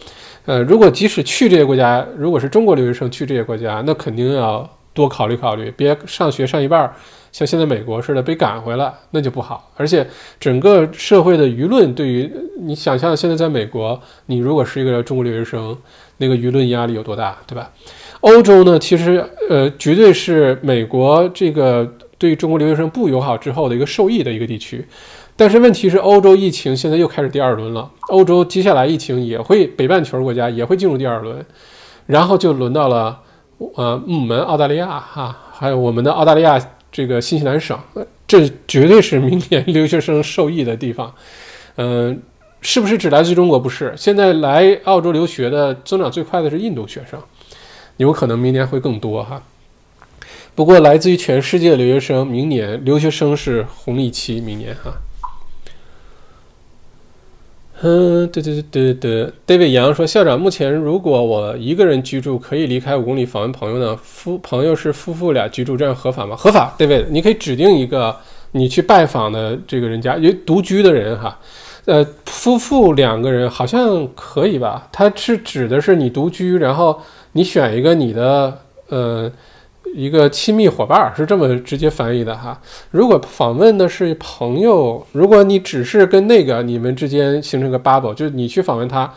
[0.47, 6.93] 呃，如果即使去这些国家，如果是中国留学生去这些国家，那肯定要多考虑考虑，别上学上一半儿，
[7.33, 9.69] 像现在美国似的被赶回来，那就不好。
[9.75, 10.07] 而且
[10.39, 12.31] 整个社会的舆论对于
[12.61, 15.77] 你想象，现在在美国，你如果是一个中国留学生，
[16.15, 17.69] 那个舆论压力有多大，对吧？
[18.21, 21.85] 欧洲呢，其实呃，绝对是美国这个
[22.17, 24.87] 对中国留学生不友好之后的一个受益的一个地区。
[25.39, 27.91] 但是问题是，欧洲疫情现在又开始第二轮了。
[28.09, 31.45] 欧洲接下来疫情也会，北半球国家也会进入第二轮，
[32.07, 33.19] 然后就轮到了，
[33.75, 36.59] 呃，我们澳大利亚哈，还有我们的澳大利亚
[36.91, 37.79] 这个新西兰省，
[38.27, 41.13] 这绝对是明年留学生受益的地方。
[41.75, 42.19] 嗯，
[42.61, 43.59] 是不是只来自中国？
[43.59, 47.21] 不是，现在来澳洲留学的增长最快的是印度学生，
[47.97, 49.43] 有可能明年会更多哈。
[50.55, 54.91] 不过来自于全世界的留学生，明年留学生是红利期，明年哈。
[57.81, 63.95] 嗯，对对对对对，David 杨说，校长，目前如果我一个人居住，可以离开五公里访问朋友呢？
[64.01, 66.35] 夫朋友是夫妇俩居住，这样合法吗？
[66.35, 68.15] 合法，David，你可以指定一个
[68.53, 71.39] 你去拜访的这个人家，有独居的人哈，
[71.85, 74.87] 呃，夫妇两个人好像可以吧？
[74.91, 76.99] 他是指的是你独居，然后
[77.33, 78.57] 你选一个你的
[78.89, 79.31] 呃
[79.93, 82.61] 一个亲密伙伴是这么直接翻译的哈。
[82.91, 89.13] 如果访问的是朋友，如果你只是跟那个你们之间形成个 bubble，就你去访问他，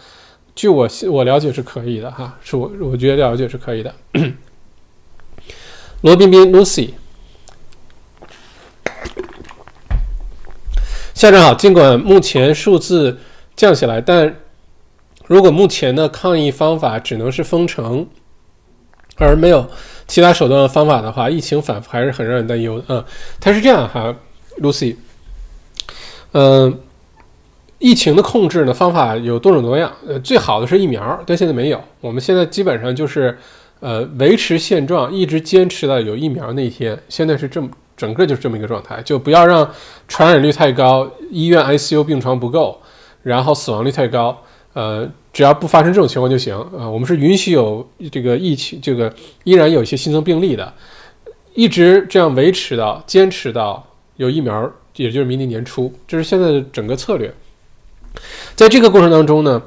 [0.54, 3.94] 据我我了解是可以的哈，是我我觉得了解是可以的。
[6.02, 6.90] 罗彬彬 Lucy，
[11.12, 13.18] 校长好，尽管目前数字
[13.54, 14.36] 降下来，但
[15.26, 18.06] 如果目前的抗疫方法只能是封城，
[19.16, 19.68] 而没有。
[20.10, 22.84] 其他手段的方法的话，疫情反复还是很让人担忧的。
[22.88, 23.04] 嗯，
[23.38, 24.12] 它是这样哈
[24.60, 24.96] ，Lucy，
[26.32, 26.80] 嗯，
[27.78, 29.92] 疫情的控制呢方法有多种多样。
[30.08, 31.80] 呃，最好的是疫苗，但现在没有。
[32.00, 33.38] 我们现在基本上就是
[33.78, 37.00] 呃维持现状，一直坚持到有疫苗那一天。
[37.08, 39.70] 现在是这么整个就是这么一个状态，就不要让
[40.08, 42.82] 传染率太高，医院 ICU 病床不够，
[43.22, 44.42] 然后死亡率太高。
[44.72, 45.08] 呃。
[45.32, 46.88] 只要不发生这种情况就行啊！
[46.88, 49.12] 我们是允许有这个疫情，这个
[49.44, 50.74] 依然有一些新增病例的，
[51.54, 57.32] 一直这样维持到坚持到有疫苗，也就是明年年初，这是现在的整个策略。
[58.56, 59.62] 在这个过程当中呢，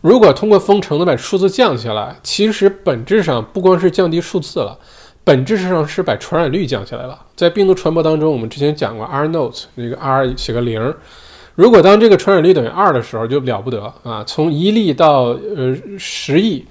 [0.00, 4.78] 如果通过封城能把数字降下来，其实本质上不光是降低数字了，
[5.24, 7.26] 本质上是把传染率降下来了。
[7.34, 10.94] 在病毒传播当中，我们之前讲过 R note，那个 R 写个零。
[11.54, 14.24] 如果当这个传染率等于二的时候，就了不得啊！
[14.24, 16.64] 从一例到呃十亿，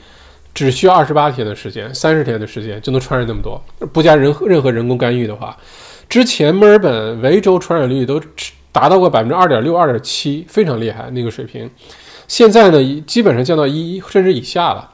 [0.54, 3.62] 只需要二十八天的时间，三十天的时间就能传染那么多，
[3.94, 5.56] 不加任何任何人工干预的话，
[6.08, 8.20] 之前墨尔本、维州传染率都
[8.72, 11.70] 达到过百分之二点六、二点七，非常厉害那个水平。
[12.28, 14.90] 现在呢，基本上降到一甚至以下了。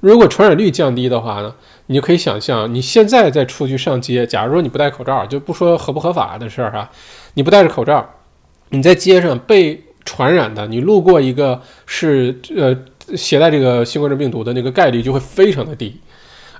[0.00, 1.54] 如果传染率降低的话呢，
[1.86, 6.90] 你就可以想象，你现在再出去上街，假如说你不戴口罩，就不说合不合法的事儿哈，
[7.34, 8.08] 你不戴着口罩。
[8.70, 12.76] 你在街上被传染的，你路过一个是呃
[13.16, 15.94] 携带这个新冠状病毒的那个概率就会非常的低，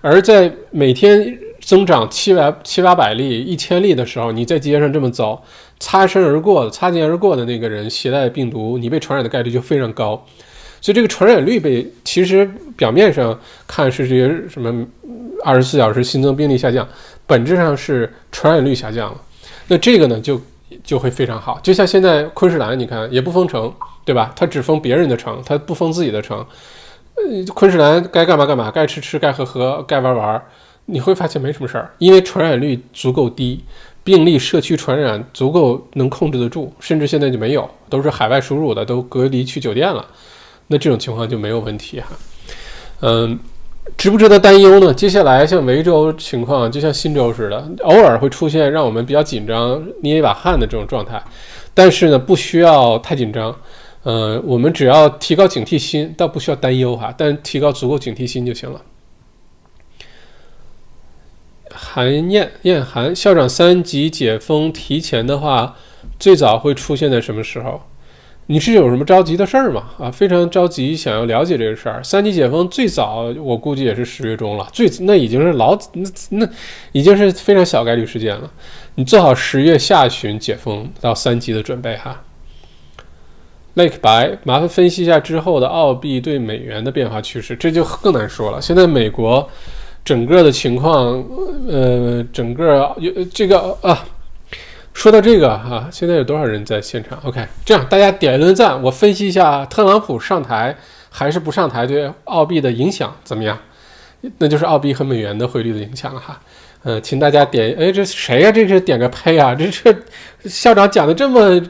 [0.00, 5.40] 而在每天增长七百七八百例、一千例的时候，你在街上这么走，
[5.78, 10.26] 擦身而过、擦肩而过的那个人携带病毒，你被传染的概率就非常高，
[10.80, 14.86] 所以这个传染率被其实表面上看是这些什么
[15.44, 16.86] 二十四小时新增病例下降，
[17.26, 19.20] 本质上是传染率下降了，
[19.68, 20.40] 那这个呢就。
[20.84, 23.72] 就会非常好，就像现在昆士兰，你看也不封城，
[24.04, 24.32] 对吧？
[24.36, 26.38] 他只封别人的城，他不封自己的城。
[27.14, 27.22] 呃，
[27.54, 30.42] 昆士兰该干嘛干嘛，该吃吃，该喝喝，该玩玩，
[30.86, 33.64] 你会发现没什么事儿，因为传染率足够低，
[34.02, 40.06] 病例社区传染足够能控制得住，甚至现在就没有，都是海外输入的，都隔离去酒店了，
[40.68, 42.06] 那这种情况就没有问题哈。
[43.00, 43.38] 嗯。
[43.96, 44.92] 值不值得担忧呢？
[44.94, 51.22] 接下来像维州情况，就像新州似的，偶尔会出现让我们比较紧张、捏一把汗的这种状态。
[51.74, 53.54] 但是呢，不需要太紧张。
[54.02, 58.80] 呃，我们只要提高警惕心，倒不需要担忧哈，但提高足够警惕心就行了。
[61.70, 65.76] 韩燕燕韩校长，三级解封提前的话，
[66.18, 67.82] 最早会出现在什么时候？
[68.50, 69.84] 你是有什么着急的事儿吗？
[69.96, 72.02] 啊，非常着急，想要了解这个事儿。
[72.02, 76.48] 三级解封最早，我估计也是十月中了，最那已经是老那那
[76.90, 78.50] 已经是非常小概率事件了。
[78.96, 82.24] 你做好十月下旬解封到三级的准备哈。
[83.76, 88.60] Lake 白，麻烦分析一下之后的澳币对美元的变化趋势，这就更难说了。
[88.60, 89.48] 现在美国
[90.04, 91.24] 整个的情况，
[91.68, 94.04] 呃，整个有这个啊。
[94.92, 100.76] 说到这个哈，现在有多少人在现场？OK，这样大家点一轮赞，我分析一下特朗普上台
[101.08, 103.58] 还是不上台对澳币的影响怎么样？
[104.38, 106.38] 那就是澳币和美元的汇率的影响了哈。
[106.82, 108.50] 嗯，请大家点，哎，这谁呀？
[108.50, 109.54] 这是点个呸啊！
[109.54, 110.04] 这是
[110.44, 111.60] 校长讲的这么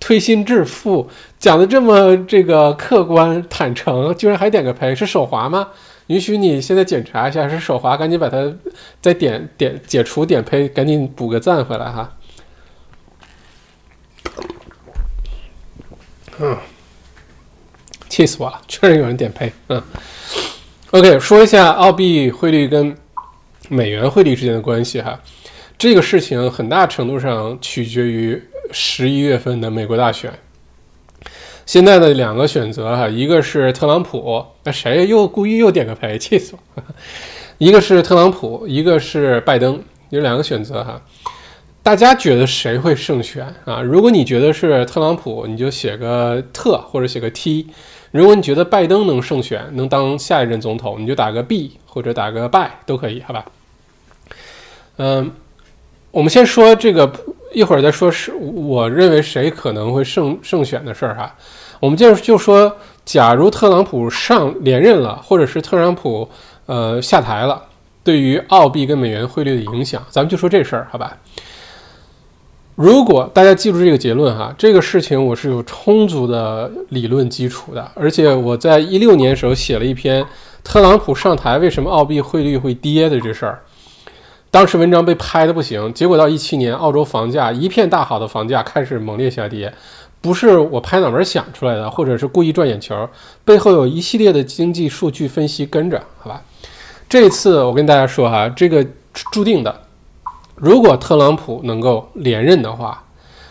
[0.00, 1.08] 推心置腹，
[1.38, 4.92] 讲的这么这个客观坦诚，居然还点个呸？
[4.94, 5.68] 是手滑吗？
[6.08, 8.52] 允许你现在检查一下，是手滑，赶紧把它
[9.00, 12.15] 再点点解除点呸，赶紧补个赞回来哈。
[16.38, 16.56] 嗯，
[18.08, 18.60] 气死我了！
[18.68, 19.52] 居然有人点呸。
[19.68, 19.82] 嗯
[20.90, 22.94] ，OK，说一下澳币汇率跟
[23.68, 25.18] 美元汇率之间的关系哈。
[25.78, 30.32] 这个事情很大程度上取决于十一月份的美国大选。
[31.64, 36.82] 现在的两个选择哈，一个是特朗普，那谁又故意又点个呸，气死我！
[37.58, 41.02] 一个是特朗普，一个是拜登，有两个选择哈。
[41.86, 43.80] 大家觉得谁会胜选啊？
[43.80, 47.64] 如果你觉得是特朗普，你就写个特或者写个 T；
[48.10, 53.44] 如果你觉得拜登能胜选，能当下一任总统，你就打个 B 或者打个 by 都可以，好吧？
[54.96, 55.30] 嗯，
[56.10, 57.08] 我们先说这个，
[57.52, 61.36] 一会儿再说是我认为谁可能会胜胜选的事儿哈。
[61.78, 66.28] 我们就就说，假如特朗普上连任了，或者是特朗普
[66.66, 67.62] 呃下台了，
[68.02, 71.16] 对于澳币跟美元汇率的影响，咱们就说这事儿，好吧？
[72.76, 80.22] 如果大家记住这个结论哈，这个事情我是有充足的理论基础的，而且我在一六年时候写了一篇
[80.62, 83.60] 特朗普上台为什么澳币汇率会跌的这事儿，
[84.50, 89.72] 当时文章被拍的不行，结果到一七年澳洲房价一片大好的房价开始猛烈下跌，
[90.20, 93.08] 不是我拍脑门想出来的，或者是故意赚眼球，
[93.42, 96.42] 背后有一系列的经济数据分析跟着，好吧？
[97.08, 98.86] 这次我跟大家说哈，这个
[99.32, 99.85] 注定的。
[100.56, 103.04] 如果特朗普能够连任的话，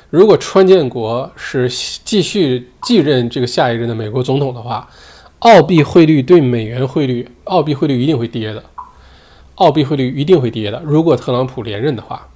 [0.09, 1.69] 如果川建国是
[2.03, 4.89] 继续继任这个下一任的美国总统的话，
[5.39, 8.63] 澳币汇率对美元汇率，澳币汇率一定会跌的，
[9.55, 10.81] 澳币汇率一定会跌的。
[10.83, 12.27] 如果特朗普连任的话，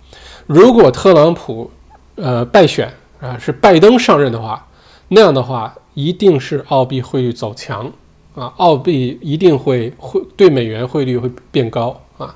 [0.45, 1.71] 如果特朗普
[2.15, 4.67] 呃败选啊是拜登上任的话，
[5.07, 7.91] 那样的话一定是澳币汇率走强
[8.35, 12.35] 啊，澳币一定会会对美元汇率会变高啊，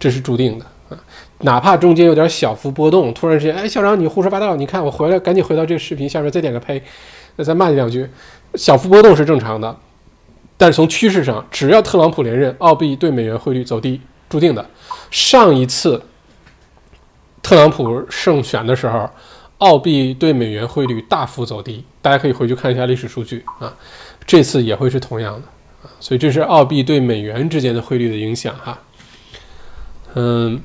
[0.00, 0.98] 这是注定的啊。
[1.42, 4.56] 哪怕中间有点小幅波动，突然之间，哎，校长你胡说八道！
[4.56, 6.82] 你看我回来，赶紧回到这个视频下面再点个呸，
[7.36, 8.08] 那再骂你两句，
[8.54, 9.76] 小幅波动是正常的。
[10.56, 14.68] 但是从趋势上，只要特朗普连任，澳币对美元汇率走低，注定的。
[15.12, 16.02] 上一次
[17.40, 19.08] 特朗普胜选的时候，
[19.58, 23.72] 澳币对美元汇率大幅走低，大家可以回去看一下历史数据啊。
[24.26, 25.46] 这次也会是同样的
[25.84, 28.78] 啊，所以这是澳币对美元之间的汇率的影响哈。
[30.14, 30.60] 嗯。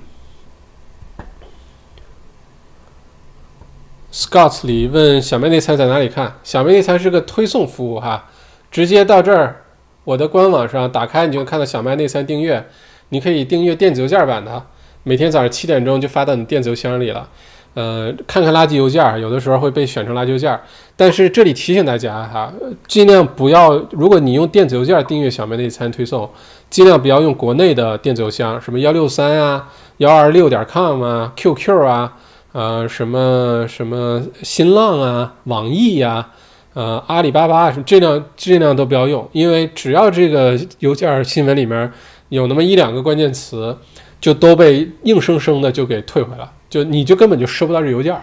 [4.14, 6.35] Scott 里问小麦内参在哪里看？
[6.44, 8.30] 小麦内参是个推送服务哈，
[8.69, 9.64] 直接到这儿，
[10.03, 12.64] 我的官网上打开，你就能看到小麦内参订阅，
[13.10, 14.64] 你可以订阅电子邮件版的，
[15.02, 17.27] 每天早上七点钟就发到你电子邮箱里了。
[17.73, 20.60] 呃，看看垃圾邮件，有的时候会被选成垃圾邮件，
[20.95, 22.53] 但是这里提醒大家哈，
[22.88, 26.30] 尽量不要，如果你用电子邮件订阅小麦内参推送，
[26.69, 32.15] 尽量不要用国内的电子邮箱，什么幺六三啊、幺二六点 com 啊、QQ 啊。
[32.54, 36.30] 呃，什么什么新浪啊、网易呀、
[36.74, 41.92] 呃阿里巴巴什么，尽量尽量都不要用，因为只要这个邮件新闻里面
[42.30, 43.76] 有那么一两个关键词，
[44.22, 48.16] 就都被硬生生的就给退回了，就你就根本就收不到这邮件。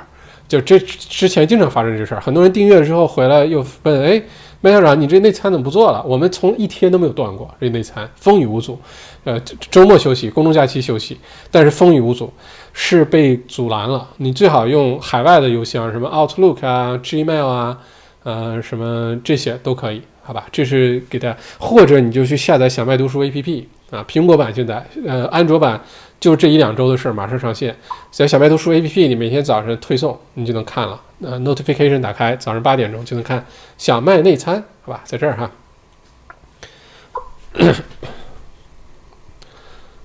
[0.48, 4.20] 就这之前经常发生这事儿，很多人订阅了之后回来又问，哎，
[4.61, 6.02] 麦校长，你这内参怎么不做了？
[6.05, 8.77] 我们从一天都没有断过这内参，风雨无阻。
[9.23, 9.39] 呃，
[9.70, 11.16] 周末休息，公众假期休息，
[11.52, 12.32] 但是风雨无阻。
[12.72, 14.09] 是被阻拦了。
[14.18, 17.78] 你最好用海外的邮箱，什么 Outlook 啊、Gmail 啊，
[18.22, 20.47] 呃，什么这些都可以，好吧？
[20.52, 25.80] 这是给大家，或者你就去下载小麦读书 APP 啊，苹果版现在，呃，安卓版
[26.18, 27.74] 就这一两周的事儿，马上上线。
[28.10, 31.01] 在小麦读书 APP 里，每天早上推送，你就能看了。
[31.22, 33.44] 呃，Notification 打开，早上八点钟就能看
[33.76, 35.01] 小麦内参，好吧？
[35.05, 35.51] 在这儿哈。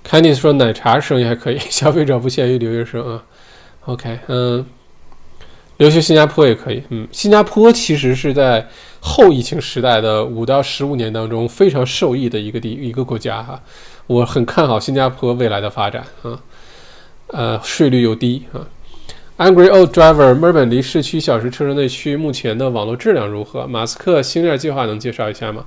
[0.07, 3.23] Kenny 说奶茶生意还可以，消费者不限于留学生啊。
[3.86, 4.64] OK，嗯，
[5.77, 6.84] 留学新加坡也可以。
[6.90, 8.68] 嗯，新加坡其实是在
[8.99, 13.60] 后疫情时代的五到十五年当中非常受益的一个地一个国家哈。
[14.06, 16.40] 我很看好新加坡未来的发展啊。
[17.27, 18.61] 呃，税率又低啊。
[19.38, 23.65] Angry Old Driver，墨尔本离市区小时车程内区目前的网络质量如何？
[23.65, 25.65] 马斯克星链计划能介绍一下吗？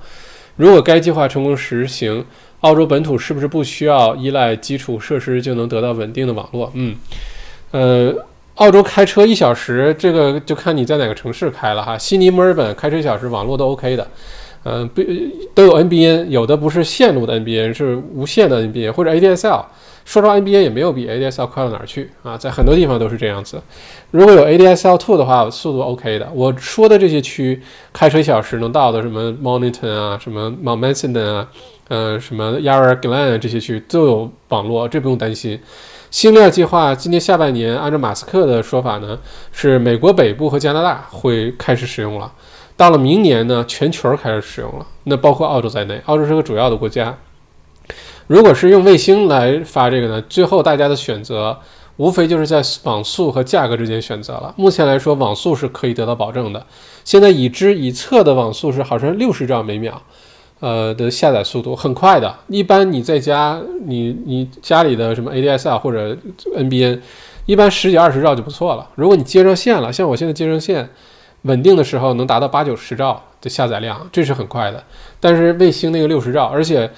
[0.56, 2.24] 如果该计划成功实行？
[2.60, 6.70] 澳洲本土是不是不需要依赖基础设施就能得到稳定的网络？
[6.74, 6.96] 嗯，
[7.70, 8.14] 呃，
[8.56, 11.96] 澳洲开车一小时，这个就看你在哪个城市开了哈。
[11.96, 14.06] 悉尼、墨尔本开车一小时，网络都 OK 的。
[14.64, 15.00] 嗯，不
[15.54, 19.64] 都有 NBN，有的不是线路的 NBN，是无线的 NBN 或者 ADSL。
[20.08, 23.60] 说实话 NBA 也没有比 ADSL 快到哪儿去啊，在很多地方都是这样子。
[24.10, 26.26] 如果有 ADSL two 的话，速度 OK 的。
[26.32, 27.60] 我说的这些区，
[27.92, 31.46] 开车一小时能到的，什么 Moniton 啊，什么 Mount Mason 啊。
[31.88, 35.60] 呃，什么 Yarra Glen 这些区都有网络，这不用担心。
[36.10, 39.18] 星链计划今年下半年，按照马斯克的说法呢，
[39.52, 42.32] 是美国北部和加拿大会开始使用了。
[42.78, 46.00] 到了明年呢，全球开始使用了，那包括澳洲在内。
[46.06, 47.14] 澳洲是个主要的国家。
[48.28, 51.58] 如果是用卫星来发这个呢，最后大家的选择
[51.96, 54.54] 无非就是在网速和价格之间选择了。
[54.56, 56.64] 目前来说，网速是可以得到保证的。
[57.04, 60.00] 现在已知已测的网速是好像六十兆每秒。
[60.60, 66.16] 呃的下载速度很快的，一般你在家，你你家里的什么 ADSL 或者
[66.56, 66.98] NBN，
[67.46, 68.84] 一般十几二十兆就不错了。
[68.96, 70.90] 如果你接上线了，像我现在接上线，
[71.42, 74.82] 稳定的时候能达到八九十兆的下载量，这是很快的。
[75.20, 76.90] 但是卫星那个六十兆，而且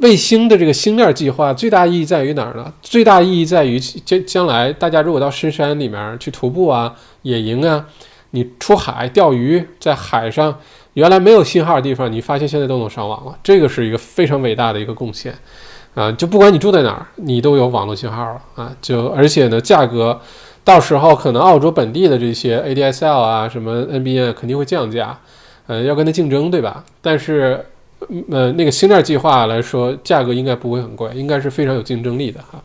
[0.00, 2.72] 卫星的这个星链计划最大意义在于哪儿呢？
[2.82, 7.86] 最大意义在于将将来大家如果到深山里面去徒步啊、野营啊，
[8.30, 10.58] 你出海钓鱼，在海上。
[10.94, 15.34] 原来没有信号的地方，你发现现在都能上网了，这个是一个非常伟大的一个贡献。
[15.94, 20.20] 啊，就不管你住在哪儿，你都有网络信号了啊，就而且呢，价格
[20.62, 25.18] 到时候可能澳洲本地的这些 ADSL 啊，什么 NBN 肯定会降价，
[25.66, 26.84] 呃，要跟它竞争，对吧？
[27.00, 27.64] 但是，
[28.30, 32.62] 呃，那个星链计划来说，价格应该不会很贵，应该是非常有竞争力的哈。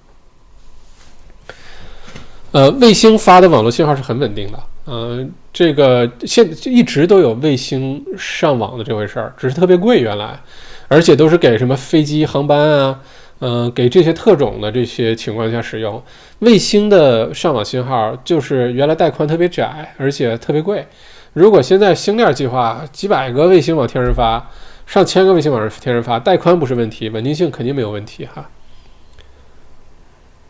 [2.51, 10.39] 呃，卫星发的网络信号是很稳定的，嗯，这个现一直都有卫星上网的这回事儿，只是特别贵原来，
[10.87, 12.99] 而且都是给什么飞机航班啊，
[13.39, 16.01] 嗯，给这些特种的这些情况下使用。
[16.39, 20.87] 卫星的上网信号就是原来带宽特别窄，而且特别贵。
[21.33, 24.49] 如果现在星链计划几百个卫星往天上发，
[24.87, 28.49] 上千个卫星往天上发，带宽不是问题，稳定性肯定没有问题哈。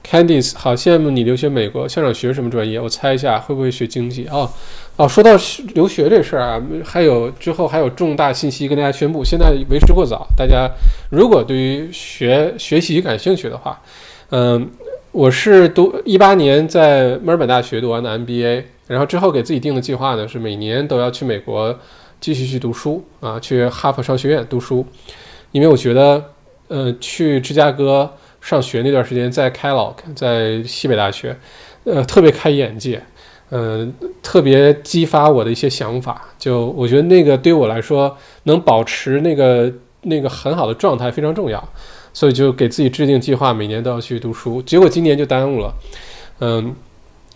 [0.10, 2.80] Candice，好羡慕你留学美国，校长学什么专业？
[2.80, 4.26] 我猜一下，会不会学经济？
[4.28, 4.50] 哦，
[4.96, 5.32] 哦，说到
[5.74, 10.26] 留学这事儿啊，还有之后还有重大信息跟大家宣布，现在为时过早。
[10.38, 10.70] 大家
[11.10, 13.82] 如果对于学学习感兴趣的话，
[14.30, 14.70] 嗯，
[15.12, 21.78] 我是读一八年在墨尔本大学读完的 MBA，然后之后给自己定的计划呢是每年都要去美国
[22.20, 24.86] 继续去读书啊，去哈佛商学院读书，
[25.52, 26.32] 因为我觉得，
[26.68, 28.14] 呃，去芝加哥。
[28.40, 31.38] 上学那段时间在 Kellogg，在西北大学，
[31.84, 33.04] 呃，特别开眼界，
[33.50, 36.30] 嗯，特别激发我的一些想法。
[36.40, 39.70] 就我觉得那个对我来说，能保持那个
[40.04, 41.62] 那个很好的状态非常重要，
[42.14, 44.62] 所以就给自己制定计划，每年都要去读书。
[44.62, 45.74] 结果今年就耽误了。
[46.40, 46.74] 嗯，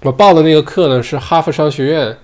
[0.03, 2.15] 我报的那个课呢是哈佛商学院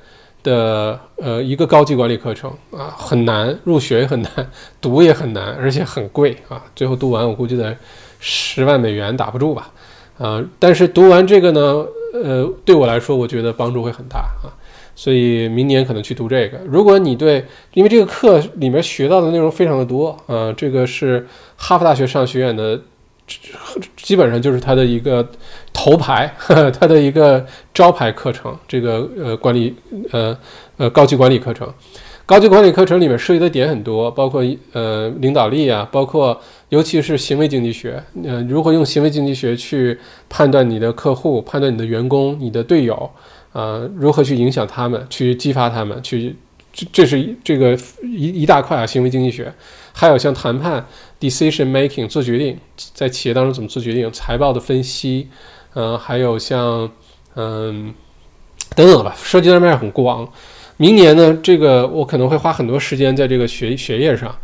[0.48, 4.32] 的呃一个高级管理课程啊，很难入学也很难，
[4.80, 6.64] 读也很难，而且很贵啊。
[6.76, 7.76] 最后读完我估计得。
[8.20, 9.72] 十万美元打不住吧，
[10.18, 10.44] 啊！
[10.58, 14.50] 但是读完这个呢，呃，对我来说，我觉得帮助会很大啊，
[14.96, 16.58] 所以明年可能去读这个。
[16.68, 17.46] 如果你对，
[17.76, 22.82] 因为这个课里面学到的内容非常的多啊，这个是哈佛大学商学院的，
[23.96, 25.30] 基本上就是它的一个
[25.78, 26.34] 头牌，
[26.80, 29.76] 它的一个招牌课程，这个呃管理
[30.12, 30.36] 呃
[30.78, 31.72] 呃高级管理课程。
[32.26, 34.44] 高级管理课程里面涉及的点很多，包括
[34.74, 36.38] 呃领导力啊，包括
[36.70, 39.98] 尤其是行为经济学，呃如何用行为经济学去
[40.28, 43.10] 判断你的客户、判断你的员工、你的队友，
[43.54, 46.36] 啊如何去影响他们、去激发他们，去
[46.74, 49.54] 这这是这个一一大块啊行为经济学，
[49.94, 50.86] 还有像谈判
[51.22, 52.58] （decision making） 做决定，
[52.94, 55.30] 在企业当中怎么做决定，财报的分析，
[55.80, 56.90] 嗯还有像
[57.36, 57.94] 嗯
[58.76, 60.28] 等等吧，涉及的面很广。
[60.78, 64.36] 明年呢，这个我可能会花很多时间在这个学学业上，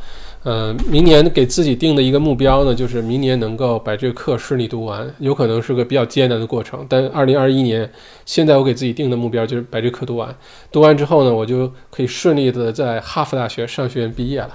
[0.43, 6.85] 嗯，明年给自己定的一个目标呢，就是明年能够把这个课顺利读完，有可能是个比较艰难的过程。
[6.87, 7.91] 但二零二一年，
[8.25, 10.35] 现在我给自己定的目标就是把这课读完，
[10.71, 14.51] 读完之后呢，我就可以顺利的在哈佛大学商学院毕业了，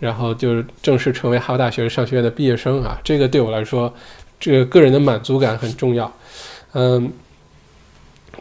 [0.00, 3.00] 然后就正式成为哈佛大学商学院的毕业生啊。
[3.04, 3.92] 这个对我来说，
[4.42, 6.12] 这个个人的满足感很重要。
[6.72, 7.12] 嗯，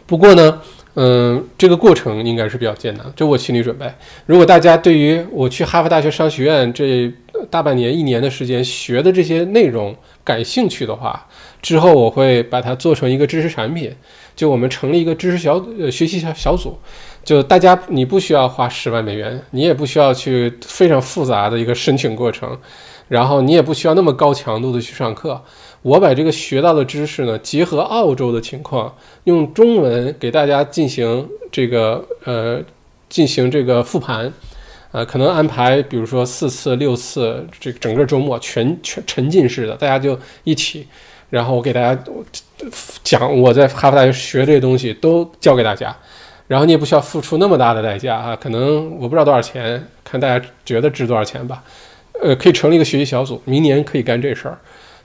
[0.08, 0.60] 不过呢。
[0.96, 3.90] 嗯，这个过程应该是比较艰难，这我心理准备。
[4.26, 7.10] 如果大家对于我去哈佛大学商学院这
[7.50, 11.26] 大半年、一年的时间学的这些内容感兴趣的话，
[11.62, 13.96] 之后我会把它做成一个知识产品。
[14.36, 16.78] 就我们成立一个知识小呃学习小小组，
[17.24, 22.60] 就大家你不需要花十万美元，你也不需要去非常复杂的一个申请过程，
[23.08, 25.42] 然后你也不需要那么高强度的去上课。
[25.82, 32.62] 我把这个学到的知识呢，结合澳洲的情况，用中文给大家进行这个呃
[33.10, 34.32] 进行这个复盘，
[34.92, 40.86] 呃，可能安排比如说四次、六次，这整个周末全全沉浸式的，大家就一起，
[41.32, 42.00] 然后我给大家
[43.04, 45.96] 讲我在哈佛大学学这些东西都教给大家，
[46.48, 51.64] 然后你也不需要付出那么大的代价啊，可能我不知道多少钱，看大家觉得值多少钱吧，
[52.22, 54.60] 呃，可以成立一个学习小组，明年可以干这事儿。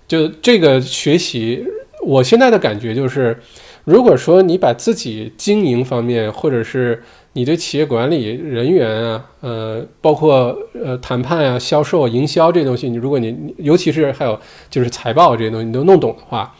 [0.09, 1.65] 就这个学习，
[2.05, 3.37] 我现在的感觉就是，
[3.85, 7.03] 如果说你把自己经营方面，或者是
[7.33, 14.39] 你对企业管理人员啊，呃，包括呃谈判啊、销售、营销这东西，你如果你尤其是还有
[14.71, 16.55] 就是财报这些东西你都弄懂的话，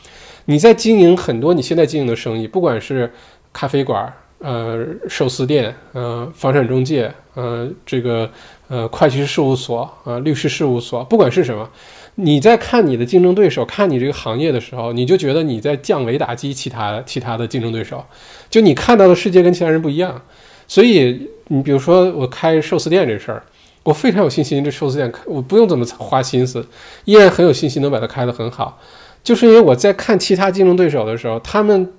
[0.47, 3.13] 你在经营很多你现在经营的生意，不管是
[3.53, 8.29] 咖啡馆、呃寿司店、呃房产中介、呃这个
[8.67, 11.71] 呃会计师事务所、呃律师事务所，不管是什么。
[12.19, 18.05] 你在看你的竞争对手，看你这个行业的时候，你就觉得你在降维打击其他其他的竞争对手，
[18.49, 20.21] 就你看到的世界跟其他人不一样。
[20.67, 23.43] 所以你比如说我开寿司店这事儿，
[23.83, 26.67] 我非常有信心，这寿司店我不用怎么花心思，
[27.05, 28.81] 依然很有信心能把它开得很好，
[29.23, 31.93] 就是因为我在看其他竞争对手的时候，他们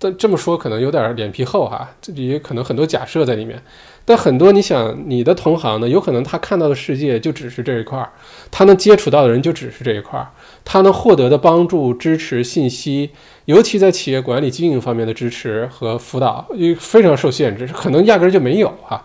[0.00, 3.62] 这这么说可能有点脸皮厚哈，这里可能很多假设在里面。
[4.08, 8.10] 但很多你想，你的同行呢，有可能他看到的世界就只是这一块儿，
[8.50, 10.26] 他能接触到的人就只是这一块儿，
[10.64, 13.10] 他能获得的帮助、支持、信息，
[13.44, 16.48] 尤其在企业管理经营方面的支持和辅导，
[16.78, 19.04] 非常受限制，可能压根儿就没有哈。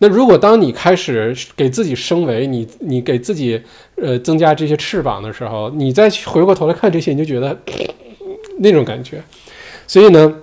[0.00, 3.62] 那如果当你开始给自己升维，你你给自己
[4.02, 7.56] 呃增加这些翅膀的时候，你再回过头来看这些，你就觉得
[8.58, 9.22] 那种感觉。
[9.86, 10.34] 所以呢，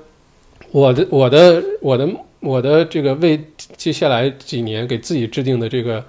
[0.71, 2.07] 我的我的我的
[2.39, 3.43] 我的这个为
[3.75, 6.03] 接下来几年给自己制定的这个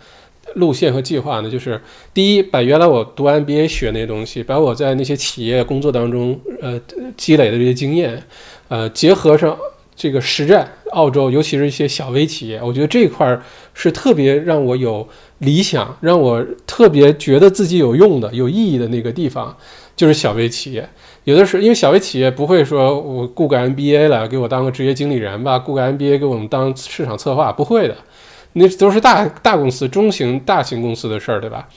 [0.55, 1.81] 路线和计划呢，就是
[2.15, 6.81] 第一，把原来我读 MBA 学那些东西，把我在那些企业工作当中呃
[7.17, 8.23] 积累的这些经验，
[8.69, 9.57] 呃结合上
[9.95, 13.39] 这个实战，澳洲尤其是一些小微企业，我觉得这一块
[13.75, 15.07] 是特别让我有
[15.39, 19.55] 理想，让我特别觉得自己有用的、有意义的那个地方，
[19.95, 20.89] 就是小微企业。
[21.29, 27.95] 有的时候因为小微企业不会说我雇个 MBA 来给我当个职业经理人吧，雇个 MBA 给我们当市场策划，不会的，
[28.55, 31.69] 那都是大大公司、中型、大型公司的事儿，对吧？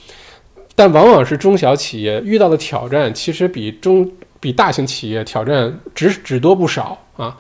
[0.73, 4.09] 但往往是中小企业遇到的挑战，其实比中
[4.39, 7.35] 比大型企业挑战只只多不少啊。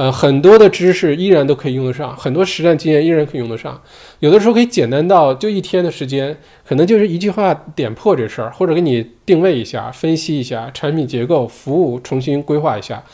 [0.00, 3.78] 呃，很多的知识依然都可以用得上，很多实战经验依然可以用得上。
[4.20, 6.34] 有的时候可以简单到就一天的时间，
[6.66, 13.04] 可能就是一句话点破这事儿，或者给你定位一下、分析一下产品结构、服务，重新规划一下，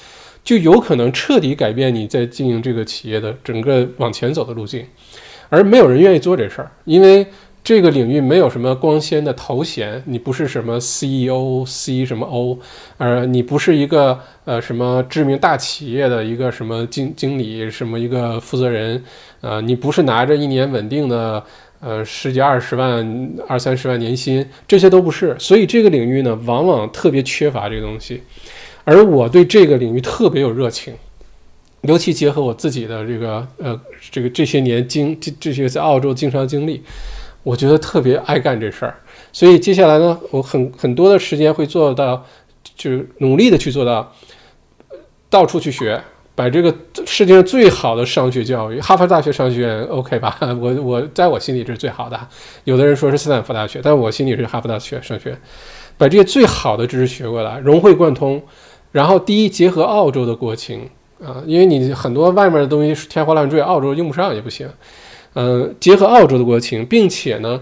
[0.45, 4.87] 就有可能彻底改变你在经营这个企业的整个往前走的路径。
[5.49, 7.27] 而没有人愿意做这事儿，因为。
[7.66, 12.60] 这个领域没有什么光鲜的头衔，你不是什么 CEO、C 什么 O，
[12.97, 19.02] 呃，你不是一个呃什么知名大企业的一个什么经经理，什么一个负责人，
[19.40, 21.43] 呃，你不是拿着一年稳定的
[21.80, 25.34] 呃十几二十万、二三十万年薪，这些都不是。
[25.36, 28.22] 所以这个领域呢，往往特别缺乏这个东西。
[28.84, 30.94] 而我对这个领域特别有热情，
[31.80, 33.80] 尤其结合我自己的这个呃
[34.12, 36.80] 这个这些年经这这些在澳洲经商经历。
[37.47, 38.93] 我觉得特别爱干这事儿，
[39.32, 42.20] 所以接下来呢，我很很多的时间会做到，
[42.74, 44.12] 就是努力的去做到，
[45.31, 46.02] 到处去学，
[46.35, 46.74] 把这个
[47.06, 50.36] 世界上最好的商学教育，哈佛大学商学院 OK 吧？
[50.60, 52.18] 我我在我心里这是最好的。
[52.64, 55.40] 有的人说是斯坦福大学，但我心里是哈佛大学商学院，
[55.97, 58.43] 把这些最好的知识学过来，融会贯通。
[58.90, 60.90] 然后第一，结合澳洲的国情
[61.24, 64.68] 啊，因为你很多外面的东西天花乱坠，澳洲用不上也不行。
[65.37, 67.61] 呃，结合澳洲的国情，并且呢，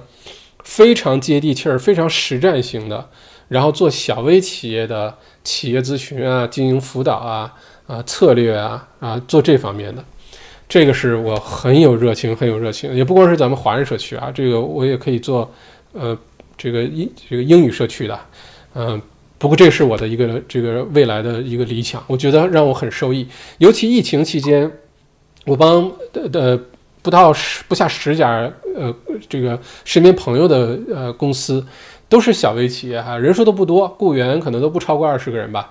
[0.63, 3.11] 非常接地气儿、非常实战型的，
[3.49, 7.53] 然后做小微企业的企业咨询啊、经营辅导啊、
[7.89, 10.05] 啊策略啊啊，做这方面的，
[10.69, 12.95] 这个是我很有热情、很有热情。
[12.95, 15.53] 也不光是咱们华人社区啊，这个我也可以做，
[15.95, 16.17] 呃，
[16.57, 18.17] 这个英这个英语社区的，
[18.77, 19.03] 嗯，
[19.37, 23.27] 不过这是我的一个这个未来的一个理想，我觉得让我很受益。
[23.59, 24.71] 尤其疫情期间，
[25.45, 26.61] 我帮的的。
[27.05, 28.93] 不到十不下十家，呃，
[29.29, 31.63] 这个身边朋友的呃公司，
[32.09, 35.71] 都是小微企业哈，人数都不多，雇员可能都不超过二十个人吧，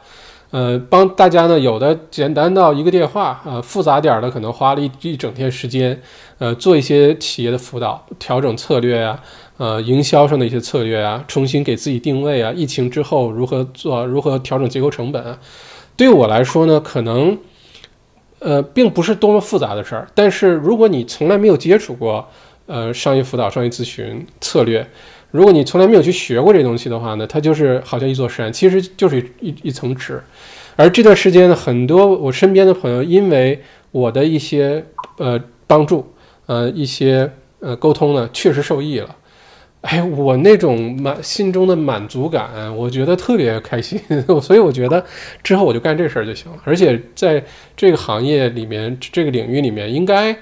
[0.52, 6.00] 呃，帮大家呢，有的简单到一个电话，呃，复杂点的可能花了一一整天时间，
[6.38, 9.20] 呃，做一些企业的辅导，调整策略啊，
[9.58, 15.40] 呃，营销上的一些策略啊，重新给自己定位啊，疫情之后如何做，如何调整结构成本，
[15.98, 17.36] 对我来说呢，可能。
[18.44, 22.28] 呃，并不是多么复杂的事儿，但是如果你从来没有接触过，
[22.66, 24.86] 呃，商业辅导、商业咨询策略，
[25.32, 30.22] 如果你从来没有去学过这东西的话呢，它就是好像一座山，其实就是一一层纸。
[30.76, 33.62] 而这段时间呢，很多我身边的朋友，因为
[33.92, 34.84] 我的一些
[35.18, 36.14] 呃帮助，
[36.46, 39.16] 呃一些呃沟通呢，确实受益了。
[39.84, 44.00] 哎，我那种满心中的满足感，我觉得特别开心，
[44.42, 45.04] 所以我觉得
[45.44, 46.58] 之后我就干这事儿就行了。
[46.64, 47.44] 而且在
[47.76, 50.34] 这个行业里面，这个领域里面，应该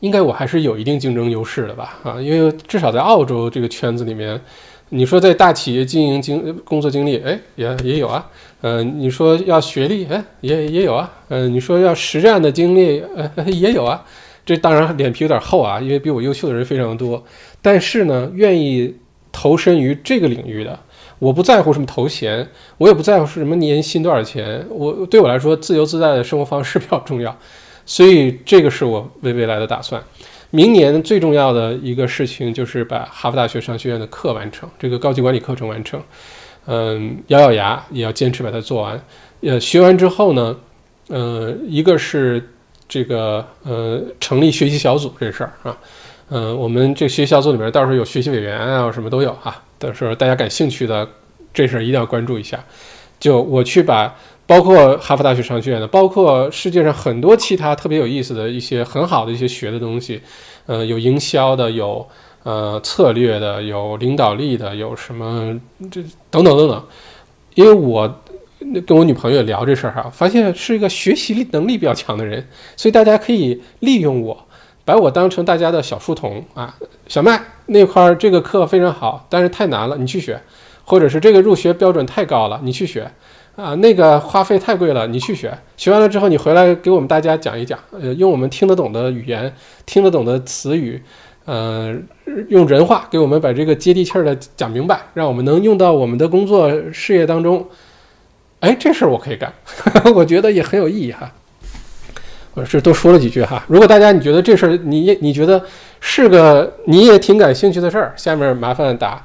[0.00, 1.98] 应该我还是有一定竞争优势的吧？
[2.02, 4.38] 啊，因为至少在澳洲这个圈子里面，
[4.88, 8.28] 你说在大企业经营经工作经历，哎，也也有啊。
[8.62, 11.08] 嗯，你说要学历，哎，也也有啊。
[11.28, 14.04] 嗯，你说要实战的经历，呃，也有啊。
[14.46, 17.22] 这当然脸皮有点厚啊，因为比我优秀的人非常多。
[17.60, 18.94] 但是呢，愿意
[19.32, 20.78] 投身于这个领域的，
[21.18, 22.46] 我不在乎什么头衔，
[22.78, 24.64] 我也不在乎是什么年薪多少钱。
[24.70, 27.36] 我对我来说，自由自在的生活方式 比较重要。
[27.84, 30.00] 所以这个是我为未来的打算。
[30.50, 36.00] 明年最重要的一个事情就是把哈佛大学商学院的课完成，这个高级管理课程完成。
[36.66, 39.04] 嗯，咬咬牙也要坚持把它做完。
[39.40, 40.56] 呃，学完之后呢，
[41.08, 42.50] 呃，一个是。
[42.88, 45.76] 这个呃，成立学习小组这事儿啊，
[46.30, 49.62] 嗯，我们这学习小组里面到时候有学习委员啊，什么都有哈。
[49.78, 51.06] 到时候大家感兴趣的
[51.52, 52.64] 这事儿一定要关注一下。
[53.18, 54.14] 就我去把
[54.46, 60.20] 包括哈佛大学商学院的，包括世界上很多其他特别有意思的一些很好的一些学的东西，
[60.66, 62.06] 呃，有营销的，有
[62.42, 65.58] 呃策略的，有领导力的，有什么
[65.90, 66.00] 这
[66.30, 66.84] 等等等等。
[67.54, 68.22] 因为我
[68.86, 72.46] 跟我女朋友聊这事儿哈，发现是一个学习力能力比较强的人，
[72.76, 74.46] 所以大家可以利用我，
[74.84, 76.74] 把我当成大家的小书童啊。
[77.06, 80.34] 小麦那块儿这个课非常好，但是太难了，你去学；
[80.84, 83.10] 或者是这个入学标准太高了，你去学。
[83.56, 89.50] 啊，那个花费太贵了，你去学，学完了之后你回来给我们大家讲一讲，呃，用我们听得懂的语言，
[89.86, 91.02] 听得懂的词语，
[91.46, 91.96] 呃，
[92.48, 97.66] 用人话给我们把这个接地气儿的讲明白，让我们能用到我们的工作事业当中。
[98.60, 99.52] 哎，这事儿我可以干，
[100.14, 101.30] 我觉得也很有意义哈。
[102.54, 103.62] 我是多说了几句哈。
[103.68, 105.62] 如果大家你觉得这事儿你你觉得
[106.00, 109.24] 是个你也挺感兴趣的事儿，下面麻烦打。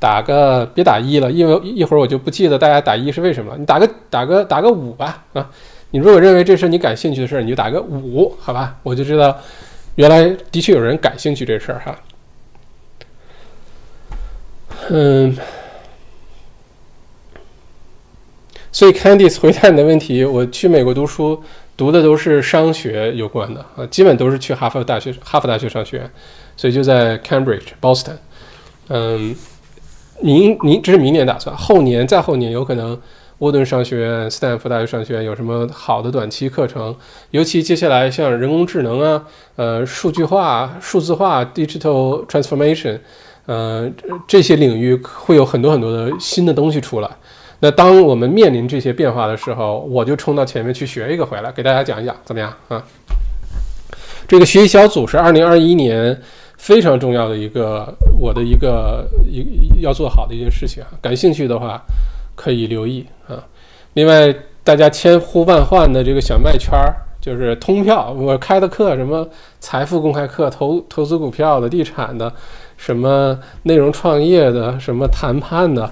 [0.00, 3.56] 打个别打一了，因为一会儿我就不记得大家打一是为什么。
[3.58, 5.50] 你打个打个打个五吧啊！
[5.90, 8.76] 你如果认为这是你感兴趣的事儿，你就打个五，好吧？
[8.84, 9.36] 我就知道
[9.96, 10.22] 原来
[10.52, 11.98] 的确有人感兴趣这事儿哈。
[14.90, 15.36] 嗯，
[18.78, 21.42] 所以 Candice 回答你的问题，我去美国读书
[21.76, 26.08] 读的都是商学有关的啊，基本都是去哈佛大学哈佛大学商学院，
[26.56, 28.18] 所以就在 Cambridge Boston，
[28.86, 29.34] 嗯。
[30.20, 33.00] 明明这是明年打算，后年再后年有可能
[33.38, 36.94] 沃顿商学院、斯坦福大学商学院有什么好的短期课程？
[37.32, 39.24] 尤其接下来像人工智能啊、
[39.56, 42.98] 呃数据化、数字化 （digital transformation），
[43.46, 43.90] 呃
[44.28, 47.08] 这些领域会有很多很多的新的东西出来。
[47.60, 52.82] 那当我们面临这些变化的时候，我就冲到前面去学一个回来，给大家讲一讲，怎么样啊？
[54.26, 56.20] 这个学习小组是二零二一年。
[56.60, 57.86] 非常重要的一个，
[58.18, 61.80] 我的一个一要做好的一件事情啊，感兴趣的话
[62.34, 63.38] 可以留意啊。
[63.92, 69.24] 另外，大家千呼万唤的这个小麦圈儿，就是通票，我开的课，什么
[69.60, 72.32] 财富公开课、投投资股票的、地产的，
[72.76, 75.88] 什么内容创业的、什么谈判的，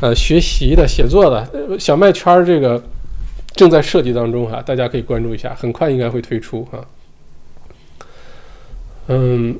[0.00, 2.82] 呃，学习的、写作的，小麦圈儿这个
[3.54, 6.84] 正在设计当中哈，大家可以关注一下，很快应该会推出哈。
[9.08, 9.58] 嗯。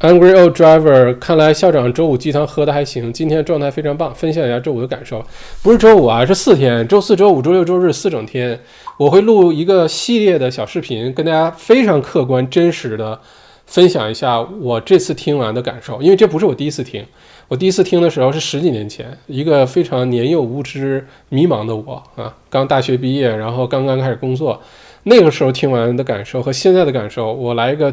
[0.00, 5.26] Angry old driver，看来校长周五鸡汤喝的还行，今天状态非常棒，分享一下周五的感受。
[5.60, 8.60] 不是周五啊，是四天，周四周五周六周日四整天，
[8.96, 13.20] 我会录一个系列的小视频，跟大家非常客观真实的
[13.66, 16.00] 分享一下我这次听完的感受。
[16.00, 17.04] 因为这不是我第一次听，
[17.48, 24.62] 我第一次听的时候是十几年前，一个非常年幼无知、迷茫的我啊，刚大学毕业，然后刚刚开始工作，
[25.04, 27.92] 那个时候听完的感受和现在的感受，我来一个。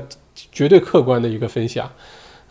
[0.51, 1.89] 绝对客观的一个分享，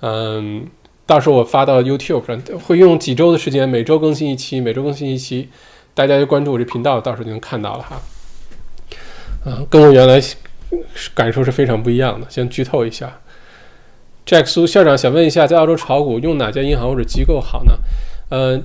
[0.01, 0.66] 嗯，
[1.05, 5.51] 到时候我发到 YouTube 上，会用几周的时间，每周更新一期，每周更新一期，
[5.93, 8.01] 大家就关注我这频道，到时候就能看到了哈。
[9.44, 10.18] 嗯，跟我原来
[11.14, 12.26] 感受是非常不一样的。
[12.31, 13.20] 先剧透一下
[14.26, 17.72] ，Jack 苏校长想问一下，在澳洲炒股用哪家银行或者机构好呢？
[18.30, 18.62] 嗯，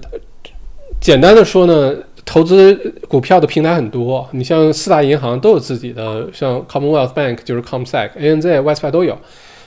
[0.99, 1.95] 简单的说呢。
[2.25, 2.75] 投资
[3.07, 9.17] 股票的平台很多，你像四大银行都有自己的，像 Commonwealth Bank 就是 Comsec、ANZ、Westpac 都有。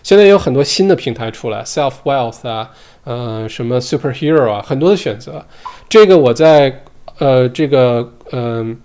[0.05, 2.71] 现在也有很多新的平台出来，Self Wealth 啊，
[3.03, 5.45] 呃，什么 Superhero 啊，很多的选择。
[5.89, 6.83] 这个我在
[7.19, 8.79] 呃这个嗯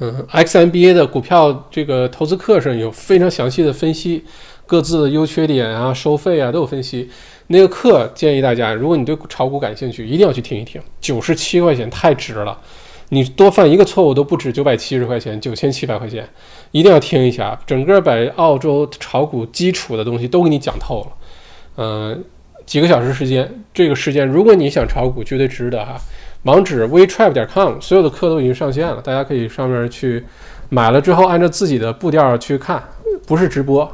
[0.00, 4.24] 嗯 XMBA 的股票这个投资课上有非常详细的分析，
[4.66, 7.10] 各自的优缺点啊、收费啊都有分析。
[7.48, 10.80] 那个课建议大家，如果你对炒股感兴趣，一定要去听一听。
[11.00, 12.56] 九十七块钱太值了，
[13.10, 16.26] 你多犯一个错误都不止九百七十块钱，九千七百块钱，
[16.70, 17.58] 一定要听一下。
[17.66, 21.12] 整个把澳洲炒股基础的东西都给你讲透了，
[21.76, 22.24] 嗯，
[22.64, 26.00] 几个小时时间，这个时间如果你想炒股，绝对值得哈。
[26.44, 30.24] 网址 wetrap 点 com，所有的课都已经上线了，大家可以上面去
[30.70, 32.82] 买了之后，按照自己的步调去看，
[33.26, 33.88] 不是直播，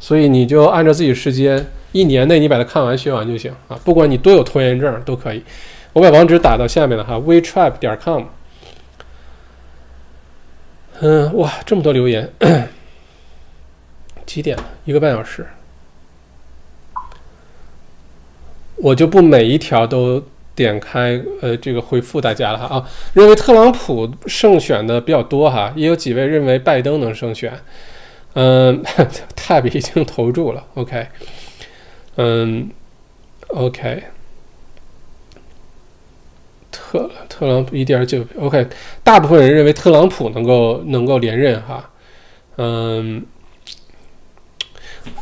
[0.00, 1.64] 所以你就按照自己时间。
[1.92, 5.42] 一年内你把它看完学完就行啊，不管你多有拖延症都可以。
[5.92, 8.26] 我把网址打到下面了哈，wetrap 点 com。
[11.00, 12.32] 嗯，哇，这么多留言，
[14.24, 14.64] 几点了？
[14.84, 15.44] 一个半小时，
[18.76, 20.22] 我就不每一条都
[20.54, 22.88] 点开呃这个回复大家了哈啊。
[23.14, 27.52] 认为特朗普胜选的比较多哈，也有几位认为拜登能胜选。
[28.34, 28.82] 嗯，
[29.36, 31.06] tab 已经投注了，OK。
[32.16, 32.68] 嗯
[33.48, 34.02] ，OK，
[36.70, 38.66] 特特朗普一点九，OK，
[39.02, 41.88] 大部分人认为特朗普能够能够连任哈，
[42.58, 43.24] 嗯，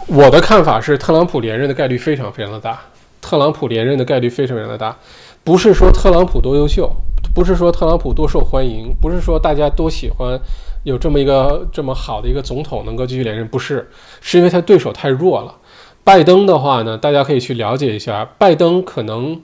[0.09, 2.81] 我的看法是特朗普连任的概率非常非常的大，
[3.21, 4.97] 特朗普连任的概率非常非常的大，
[5.45, 6.91] 不是说特朗普多优秀，
[7.35, 10.41] 不是说特朗普多受欢迎，不是说大家多喜欢
[10.85, 13.89] 有这么一个这么好的一个总统能够继续连任，不是，
[14.21, 15.55] 是因为他对手太弱了。
[16.05, 19.41] 拜登的话呢，大家可以去了解一下，拜登可能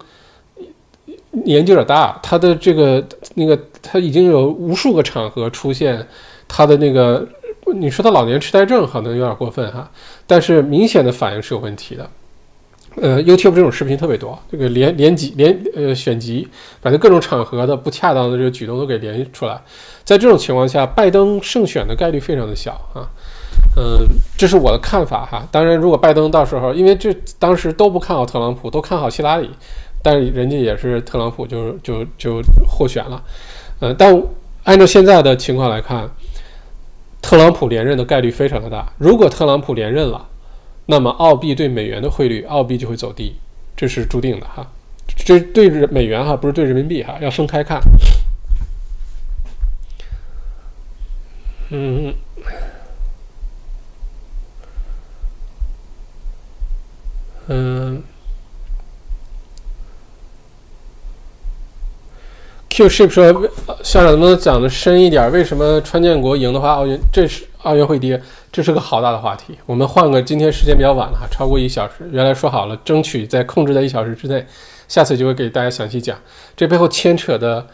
[1.44, 3.05] 年纪有点大，他的这个
[3.35, 6.06] 那个他已经有无数个场合出现
[6.48, 7.27] 他的那个，
[7.74, 9.90] 你说他老年痴呆症可能有点过分哈，
[10.27, 12.09] 但是明显的反应是有问题的。
[13.02, 16.46] 呃，YouTube 这种视频特别多，这个连连集连呃选集，
[16.80, 19.60] 反正各种场合的不恰当的这个举动都给连出来。
[20.04, 23.10] 在这种情况下，拜登胜选的概率非常的小啊。
[23.76, 24.06] 嗯，
[24.36, 25.46] 这是我的看法哈。
[25.50, 29.50] 当然，如果拜登到时候，因为这当时都不看好特朗普，都看好希拉里，
[30.00, 33.22] 但是人家也是特朗普就就就获选了。
[33.80, 34.22] 嗯，但
[34.62, 36.08] 按照现在的情况来看，
[37.20, 38.92] 特朗普连任的概率非常的大。
[38.98, 40.28] 如果特朗普连任了，
[40.86, 43.36] 那么澳币对美元的汇率，澳币就会走低，
[43.77, 44.70] 这是注定的哈。
[45.16, 47.81] 这对美元哈，不是对人民币哈，要分开看。
[51.70, 52.15] 嗯。
[57.47, 58.02] 嗯
[62.70, 63.51] ，Q ship 说
[63.82, 65.31] 校长能不能讲的深一点？
[65.31, 68.23] 为什么川建国赢的话，奥运这是奥运会跌？
[68.55, 69.59] 这是个好大的话题。
[69.66, 72.09] 我们换个，今天时间比较晚了哈，超过一小时。
[72.12, 74.47] 原来说好了，争取在控制在一小时之内，
[74.86, 76.16] 下次就会给大家详细讲。
[76.56, 77.66] 这背后牵扯的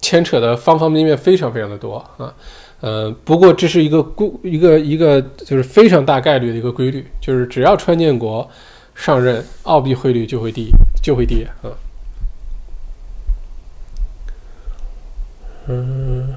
[0.00, 2.32] 牵扯的方方面面非常非常的多啊。
[2.80, 8.48] 呃，不过这是一个规一个一个就是非常大概率的一个规律，就是只要川建国。
[8.96, 10.70] 上任，澳币汇率就会低，
[11.02, 11.66] 就会跌啊。
[15.66, 16.32] 嗯，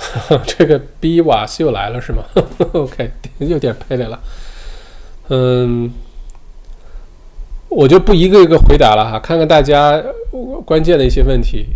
[0.46, 2.24] 这个 B 瓦斯又来了是吗？
[2.72, 4.20] OK， 又点配来了。
[5.28, 5.92] 嗯，
[7.68, 10.02] 我就不一个一个回答了哈，看看大家
[10.64, 11.66] 关键的一些问题。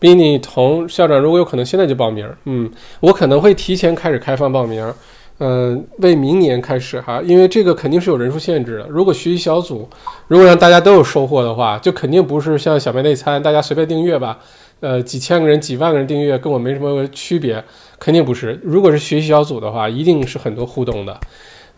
[0.00, 2.28] 比你同校长，如果有可能，现在就报名。
[2.44, 2.70] 嗯，
[3.00, 4.94] 我可能会提前开始开放报名，
[5.40, 8.86] 嗯，为明年开始哈，因为这个肯定是有人数限制的。
[8.88, 9.88] 如果学习小组，
[10.26, 14.38] 如果让大家都有收获的话，就肯定不是像小麦内参，大家随便订阅吧。
[14.80, 17.62] 呃，几千个人、几万个人订阅，跟我没什么区别，
[17.98, 18.60] 肯定不是。
[18.62, 21.18] 如果是学习小组的话，一定是很多互动的。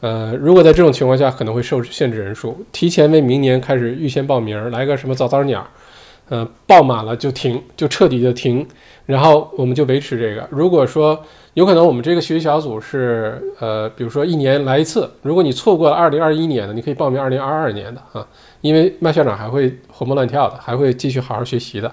[0.00, 5.66] 呃，如果在这种情况下，可能会受限制人数，提前为明年开始预先报名，来个什么早早鸟。
[6.30, 8.66] 呃，爆满了就停，就彻底的停，
[9.04, 10.46] 然后我们就维持这个。
[10.50, 11.20] 如果说
[11.55, 18.24] 有可能，我们这个学习小组是呃，比如说一年来一次，如果你错过了二零二一年的，你可以报名二零二二年的啊，
[18.60, 21.93] 因为麦校长还会活蹦乱跳的，还会继续好好学习的。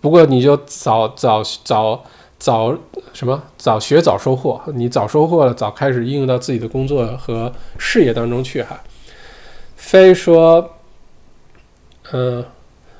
[0.00, 2.02] 不过你就早早早
[2.38, 2.74] 早
[3.12, 8.80] 什么早学早收获，你早收获了，早开始应用到自己的工作和事业当中去哈。
[9.76, 10.70] 非说，
[12.12, 12.44] 嗯。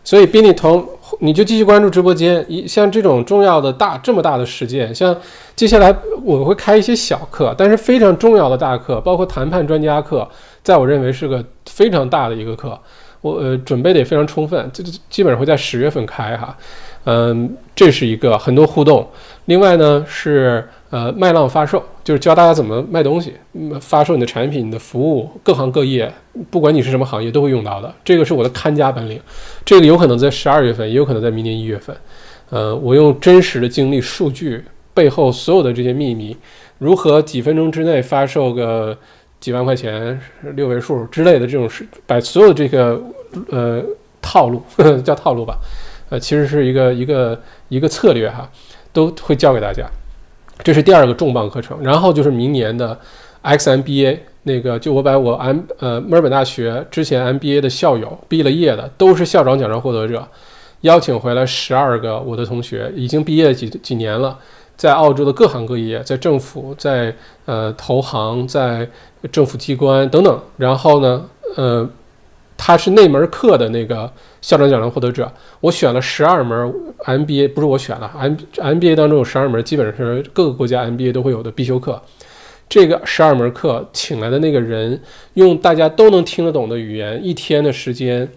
[0.04, 0.88] 所以，宾利同，
[1.20, 2.44] 你就继续关注直播间。
[2.48, 5.16] 一像这种重要的大这么大的事件，像
[5.54, 10.28] 接下来我会开一些小课，但是非常重要的大课，包括谈判专家课，
[10.62, 12.78] 在我认为是个非常大的一个课。
[13.20, 16.56] 我呃准备的也非常充分，这基本上会在十月份开哈。
[17.04, 19.08] 嗯，这是一个很多互动。
[19.46, 20.68] 另外呢是。
[20.90, 23.34] 呃，麦浪发售就是教大家怎么卖东西，
[23.82, 26.10] 发售你的产品、你的服务，各行各业，
[26.48, 27.94] 不管你是什么行业都会用到的。
[28.02, 29.20] 这个是我的看家本领，
[29.62, 31.94] 这个有可能在十二月份，也有可能在明年一月份。
[32.48, 34.64] 呃，我用真实的经历、数据
[34.94, 36.34] 背后所有的这些秘密，
[36.78, 38.96] 如何几分钟之内发售个
[39.38, 40.18] 几万块钱、
[40.54, 42.98] 六位数之类的这种事，把所有的这个
[43.50, 43.84] 呃
[44.22, 45.58] 套路呵呵 叫套路吧，
[46.08, 48.50] 呃，其实是一个一个一个策略哈，
[48.94, 49.86] 都会教给大家。
[50.64, 52.98] 这是第二个重磅课程，然后就是明年的
[53.42, 60.26] XMBA 那个，就我把我 M 呃墨尔本大学之前 MBA 的校友毕了业的，都是校长奖章获得者，
[60.82, 64.38] 邀请回来十二个我的同学，已经毕业几几年了，
[64.76, 67.14] 在澳洲的各行各业，在政府，在
[67.46, 68.88] 呃投行，在
[69.30, 71.24] 政府机关等等，然后呢，
[71.56, 71.88] 呃。
[72.58, 74.12] 他是那门课的那个
[74.42, 75.32] 校长奖章获得者。
[75.60, 82.02] 我选了十二门 MBA，不是我选了，M MBA 当中有十二门，基本上是各个国家 MBA 都会有的必修课。
[82.68, 85.00] 这个十二门课请来的那个人，
[85.34, 88.28] 用大家都能听得懂的语言，一天的时间，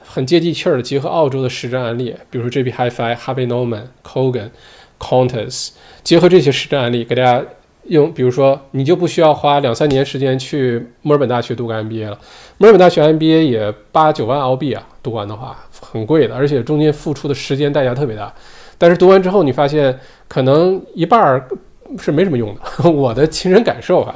[0.00, 4.50] 很接地气儿的结合澳洲的实战案例，比如说 JP HiFi、Harvey Norman、Kogan、
[4.98, 5.70] Qantas，
[6.02, 7.42] 结合这些实战案例给大家。
[7.88, 12.18] 用，比如说，你就不需要花两三年时间去墨尔本大学读个 MBA 了。
[12.58, 18.32] 墨尔本大学 MBA 也八九万澳币啊，读完的话很贵的，而且中间付出的时间代价特别大。
[18.76, 19.98] 但是读完之后，你发现
[20.28, 21.48] 可能一半儿
[21.98, 22.60] 是没什么用的，
[22.90, 24.14] 我的亲身感受啊，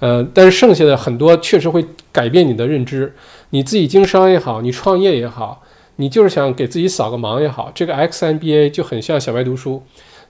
[0.00, 3.14] 呃，但是剩下的很多确实会改变你的认知。
[3.50, 5.62] 你自己经商也好，你创业也好，
[5.96, 9.82] 你就是想给自己扫个盲也好，这个 X MBA 就很像小白读书，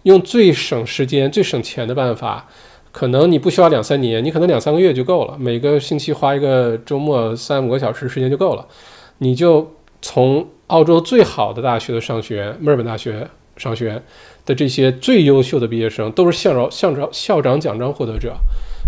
[0.02, 2.48] 用最省时间、最省钱的办法，
[2.92, 8.66] 可能你不需要两三年，你可能两三个月就够了，每个星期花一个周末三五个小时时间就够了，
[9.18, 14.02] 你就从澳洲最好的大学的商学院——墨尔本大学商学院
[14.44, 18.34] 的这些最优秀的毕业生，都是校长、校长、校长奖章获得者，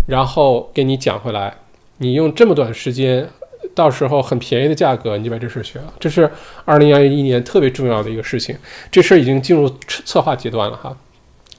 [0.07, 1.55] 然后给你讲回来，
[1.97, 3.29] 你用这么短时间。
[3.73, 5.93] 到时候很便宜的价格，你就把这事学了。
[5.97, 6.29] 这是
[6.65, 8.55] 二零二一年特别重要的一个事情。
[8.91, 10.95] 这事儿已经进入策划阶段了哈。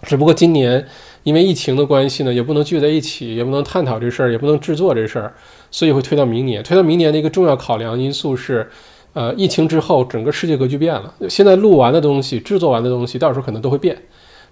[0.03, 0.87] 只不过今年
[1.24, 5.34] 因为疫情的关系呢，也不能聚在一起，也不能探讨这事儿，也不能制作这事儿，
[5.72, 6.62] 所以会推到明年。
[6.62, 8.70] 推到明年的一个重要考量因素是，
[9.14, 11.12] 呃，疫情之后整个世界格局变了。
[11.28, 14.01] 现在录完的东西、制作完的东西，到时候可能都会变，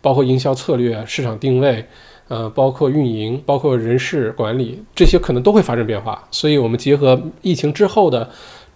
[0.00, 1.84] 包括营销策略、市场定位。
[2.28, 6.26] 呃，包括运营，包括人事管理，这些可能都会发生变化。
[6.30, 8.30] 所以，我们结合疫情之后的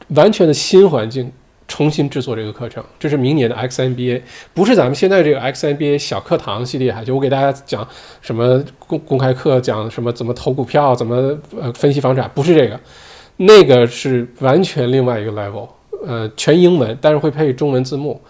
[0.09, 1.32] 完全的新环境，
[1.69, 2.83] 重新制作这个课程。
[2.99, 4.23] 这是明年的 XNBA，
[4.55, 7.03] 不是咱们现在这个 XNBA 小课堂系列哈。
[7.03, 7.87] 就我给大家讲
[8.21, 12.79] 什么公公开课，讲什么怎么投股票，怎么呃分析房产，不是这个，
[13.37, 15.69] 那个是完全另外一个 level。
[16.07, 18.21] 呃，全英文，但是会配中文字幕、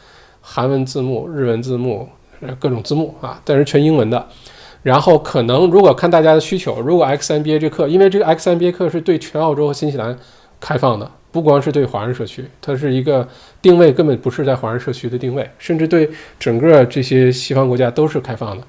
[0.41, 2.09] 韩文字幕、日文字幕，
[2.59, 4.27] 各种字幕啊，但是全英文的。
[4.83, 10.17] 然后可能如果看大家的需求，如果 XNBA 这课，因为这个 XNBA 课是对全澳洲和新西兰
[10.61, 13.29] 开放的，不光是对华人社区，它是一个
[13.61, 16.09] 定位根本不是在华人社区的定位，甚至对
[16.39, 18.65] 整个这些西方国家都是开放的。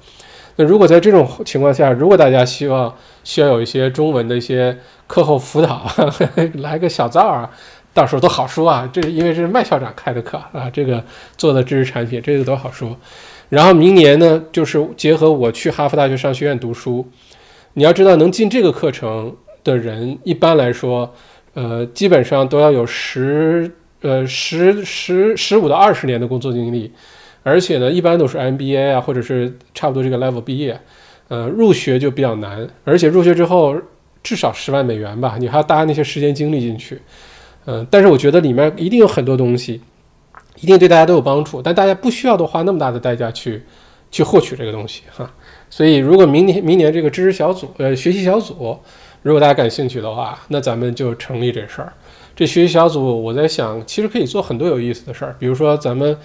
[0.56, 4.76] 那如果在这种情况下，如果大家希望需要有一些中文的一些
[5.06, 5.90] 课后辅导，
[6.60, 7.50] 来个小灶啊，
[7.94, 8.86] 到时候都好说啊。
[8.92, 11.02] 这因为是麦校长开的课啊，这个
[11.38, 12.94] 做的知识产品，这个都好说。
[13.48, 17.08] 然后明年呢，就是结合我去哈佛大学商学院读书。
[17.72, 21.14] 你要知道，能进这个课程的人，一般来说，
[21.58, 23.68] 呃，基本上都要有十
[24.02, 26.92] 呃十十十五到二十年的工作经历，
[27.42, 30.80] 而且呢，一般都是 MBA 啊，或者是差不多这个 level 毕业。
[31.26, 33.74] 呃，入学就比较难，而且入学之后
[34.22, 37.00] 至少十万美元吧，你还要搭那些时间精力进去。
[37.66, 39.80] 嗯，但是我觉得里面一定有很多东西。
[40.60, 43.62] 一定对大家都有帮助，但大家不需要都花那么大的代价去
[44.10, 45.28] 去获取这个东西哈。
[45.70, 48.76] 所以，如果明年明年这个知识小组呃学习小组，
[49.22, 51.92] 如果大家感兴趣的话，那咱们就成立这事儿。
[52.36, 56.16] 这学习小组，我在想，其实可以做很多有意思的事儿，比如说咱们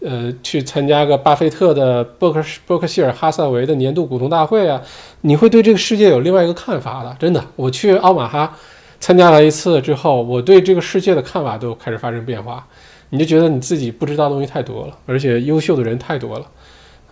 [0.00, 4.80] 呃去参加个巴菲特的伯克伯克希尔哈萨维的年度股东大会啊，
[5.22, 7.16] 你会对这个世界有另外一个看法的。
[7.18, 8.56] 真的，我去奥马哈
[9.00, 12.66] 参加了一次之后，我对这个世界的看法都开始发生变化。
[13.10, 16.46] 你就觉得你自己不知道东西太多了，而且优秀的人太多了，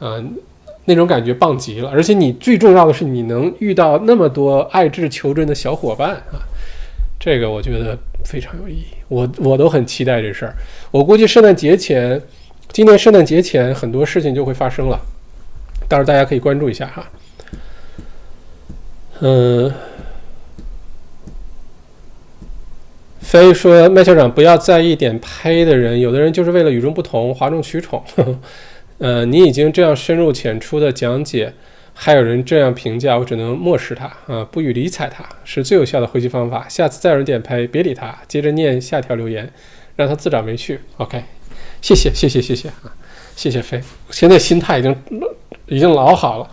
[0.00, 0.36] 嗯，
[0.86, 1.90] 那种感觉棒极了。
[1.90, 6.42] 而且你最重要的是，你能遇到那么多爱智求真的小伙伴啊，
[7.18, 8.84] 这个我觉得非常有意义。
[9.08, 10.54] 我我都很期待这事儿。
[10.90, 12.20] 我估计圣诞节前，
[12.72, 15.00] 今年圣诞节前很多事情就会发生了，
[15.88, 17.06] 到时候大家可以关注一下哈。
[19.20, 19.72] 嗯。
[23.20, 28.00] 所以说：“麦校长，不要在意点拍的人，有的人就是为了与众不同，哗众取宠。
[28.98, 31.52] 呃，你已经这样深入浅出的讲解，
[31.92, 36.66] 还有人这样评价，我只能漠视他啊，不予理睬他，是最有效的回击方法。
[36.68, 39.50] 下次再有人点拍，别理他，接着念下条留言，
[39.96, 40.78] 让他自找没趣。
[40.98, 41.22] OK，
[41.82, 42.94] 谢谢，谢谢，谢谢啊，
[43.34, 43.80] 谢谢飞。
[44.10, 44.96] 现在心态已经
[45.66, 46.50] 已经老好了，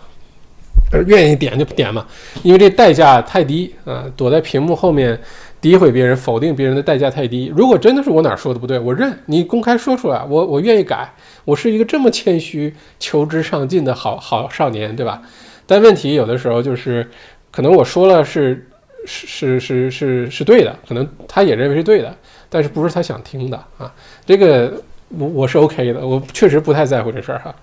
[1.06, 2.06] 愿意点就点嘛，
[2.42, 5.18] 因为这代价太低啊，躲在屏幕后面。”
[5.62, 7.50] 诋毁别人、否定别人的代价太低。
[7.56, 11.08] 如果真的是我哪说的不对，我认你公开说出来，我我愿意改。
[11.44, 15.22] 我是一个这么谦虚、求知上进的好好少年，对吧？
[15.64, 17.08] 但问题有的时候就是，
[17.52, 18.68] 可能我说了是
[19.06, 22.12] 是是是是是对的，可能他也认为是对的，
[22.48, 23.94] 但是不是他想听的啊？
[24.26, 27.54] 这个我我是 OK 的，我确实不太在乎这事儿哈。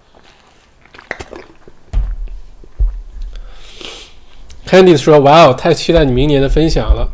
[4.65, 7.09] Candice 说：“哇哦，太期待你明年的分享了。”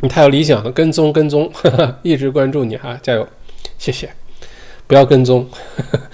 [0.00, 1.50] 你太有理想了，跟踪跟踪，
[2.02, 3.26] 一直关注你哈，加油，
[3.78, 4.08] 谢谢，
[4.86, 5.48] 不要跟踪，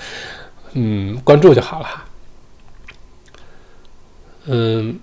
[0.73, 2.05] 嗯，关注就好了哈。
[4.47, 4.98] 嗯，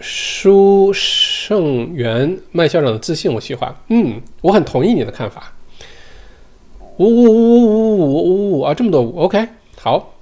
[0.00, 5.52] 书圣元麦校长的自信我喜欢，嗯，我很同意你的看法。
[6.98, 9.46] 呜呜呜呜呜呜呜啊，这么多，OK，
[9.78, 10.14] 好，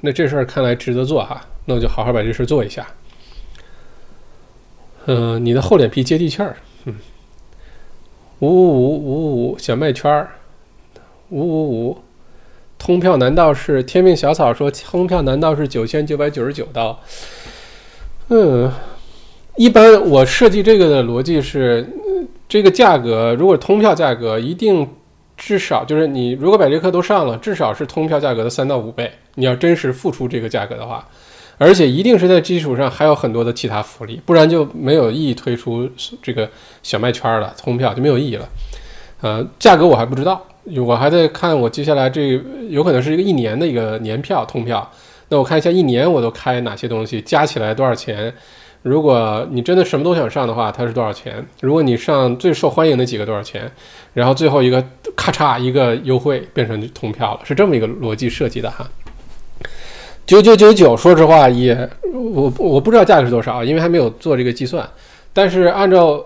[0.00, 2.86] 那这事儿看来值得做哈，那我就好好把这事儿做一下。
[5.06, 6.94] 嗯，你的厚脸皮接地气儿，嗯，
[8.38, 10.30] 五五五五五小麦圈儿，
[11.30, 11.98] 五五五，
[12.78, 16.98] 通票难道是天命小草说通票难道是九千九百九十九刀？
[18.28, 18.72] 嗯，
[19.56, 21.86] 一般我设计这个的逻辑是，
[22.48, 24.88] 这个价格如果通票价格一定
[25.36, 29.10] 至少就是你如果把这课都上了，至少是通票价格的三到五倍。
[29.34, 31.06] 你要真实付出这个价格的话，
[31.58, 35.88] 而且一定是在基础上还有很多的其他福利，不然就没有意义推出
[36.22, 36.48] 这个
[36.82, 38.48] 小麦圈了，通票就没有意义了。
[39.20, 40.44] 呃，价格我还不知道。
[40.84, 42.40] 我还在看，我接下来这
[42.70, 44.90] 有可能是一个一年的一个年票通票。
[45.28, 48.32] 那我看一下一年我都开哪些东西，加起来多少钱？
[48.80, 51.46] 如果你真的什么都想上的话，它是多少钱？
[51.60, 53.70] 如果你上最受欢迎的几个多少钱？
[54.14, 54.82] 然后最后一个
[55.14, 58.86] 咔嚓一个优惠变成通票了，是这么一个逻辑设计的哈。
[60.26, 64.88] 九九九九，说实话也我我不知道价格是多少，因为还没有做这个计算。
[65.32, 66.24] 但是按照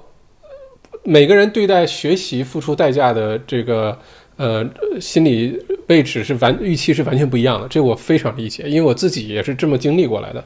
[1.05, 3.99] 每个人对待学习付出代价的这个。
[4.39, 4.65] 呃，
[5.01, 10.45] 心理位置是完预期是完全不一样的，这我非常理解，因为我自己也是这么经历过来的。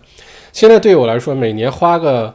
[0.51, 2.35] 现在对我来说，每年花个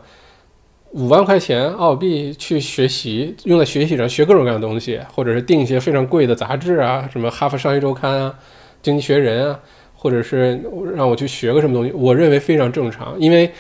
[0.92, 8.36] 五万块钱澳币去学习，用在学习上学各种各样的东西，或者是订一些非常贵的杂志啊，什么《哈佛商业周刊》啊，
[8.84, 9.60] 《经济学人》啊，
[9.98, 10.62] 或者是
[10.96, 13.16] 让我去学个什么东西，我认为非常正常。
[13.20, 13.52] 因为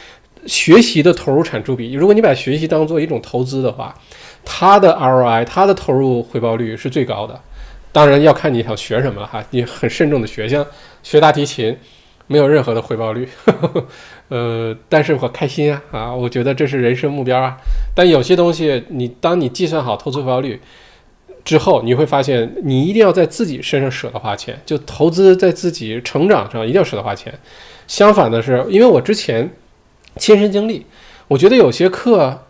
[0.45, 3.93] 学习的投入产出比，如果你把学习当做一种投资的话，
[4.45, 7.37] 它的 ROI，它的投入回报率是最高的。
[7.91, 10.65] 当然要看你想学什么了哈，你很慎重的学，像
[11.01, 11.75] 学大提琴，
[12.27, 13.85] 没有任何的回报率，呵 呵
[14.29, 17.57] 呃，但是我开心啊啊，我觉得这是人生目标啊。
[17.95, 20.61] 但有些东西，你当你计算好投资回报率
[21.47, 27.33] 之后，你会发现你一定要在自己身上舍得花钱，就投资在自己成长上一定要舍得花钱。
[27.87, 29.49] 相反的是，因为我之前
[30.17, 30.85] 亲身经历，
[31.29, 32.43] 我觉得有些课。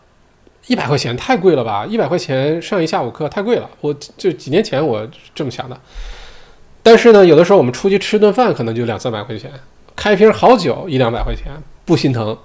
[0.70, 1.86] 一百块钱太贵了吧？
[1.86, 3.70] 一百块钱上一下午课太贵了。
[3.80, 5.80] 我就几年前我这么想的。
[6.84, 9.50] 但是呢，有的时候我们出去吃顿饭可能就两三百块钱，
[9.96, 11.46] 开瓶好酒一两百块钱
[11.86, 12.38] 不心疼。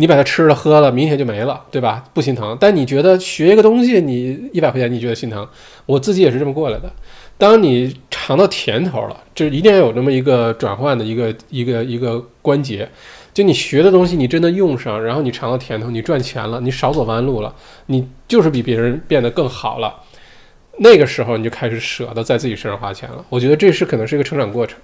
[0.00, 2.04] 你把它吃了喝了，明天就没了，对吧？
[2.14, 2.56] 不心疼。
[2.60, 5.46] 但你觉得学一个东西，你一百块钱你觉得心疼？
[5.86, 6.88] 我自己也是这么过来的。
[7.36, 12.88] 当你尝到甜头了，就一定要有这么一个转换的一个一个一个关节。
[13.34, 17.52] 就你学的东西，你真的用上，然后你尝到甜头，你赚钱了，你少走弯路了，
[17.86, 19.94] 你就是比别人变得更好了。
[20.78, 23.24] 那个时候你就开始舍得在自己身上花钱了。
[23.28, 24.78] 我觉得这是可能是一个成长过程。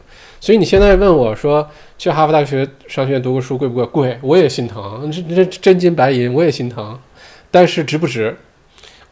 [0.45, 1.67] 所以你现在问我说
[1.97, 3.87] 去哈佛大学商学院读个书贵不贵？
[3.87, 5.11] 贵，我也心疼。
[5.11, 7.01] 这这真金白银，我也心疼。
[7.51, 8.37] 但是值不值？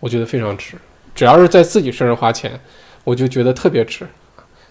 [0.01, 0.75] 我觉得非常值。
[1.15, 2.61] 只要是在自己身上花钱，
[3.03, 4.07] 我就觉得特别值。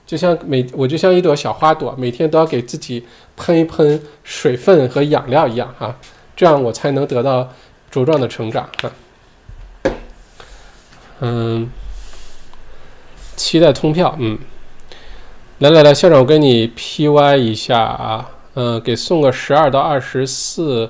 [0.05, 5.97] 就像每我就像一朵小花朵，每天都要给自己喷一喷水分和养料一样哈，
[6.35, 7.51] 这样我才能得到
[7.91, 8.91] 茁壮的成长哈。
[11.21, 11.67] 嗯，
[13.35, 14.37] 期待通票，嗯，
[15.61, 20.89] 来来来，校长，我给你 P Y 一下啊，嗯，给送个十二到二十四，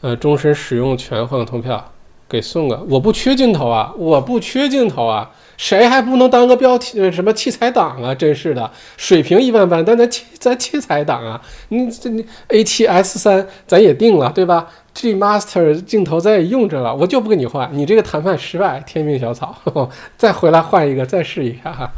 [0.00, 1.92] 呃，终身使用权换个通票，
[2.26, 5.30] 给送个，我不缺镜头啊，我不缺镜头啊。
[5.58, 8.14] 谁还不能当个标题什么器材党啊？
[8.14, 11.38] 真是的，水平一般般，但咱器咱器材党啊！
[11.68, 19.54] 你这你 A7S 三咱也定了对吧？G Master 镜头咱也用着了，我就不跟你换，你这个谈判失败，天命小草，
[20.16, 21.90] 再回来换一个，再试一下哈。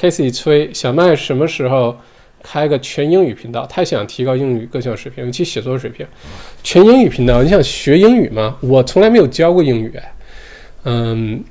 [0.00, 1.94] Casey 催小麦什么时候
[2.42, 3.66] 开个全英语频道？
[3.66, 6.06] 太想提高英语各项水平，尤其写作水平。
[6.62, 8.56] 全英语频道，你想学英语吗？
[8.60, 9.92] 我从来没有教过英语，
[10.84, 11.44] 嗯。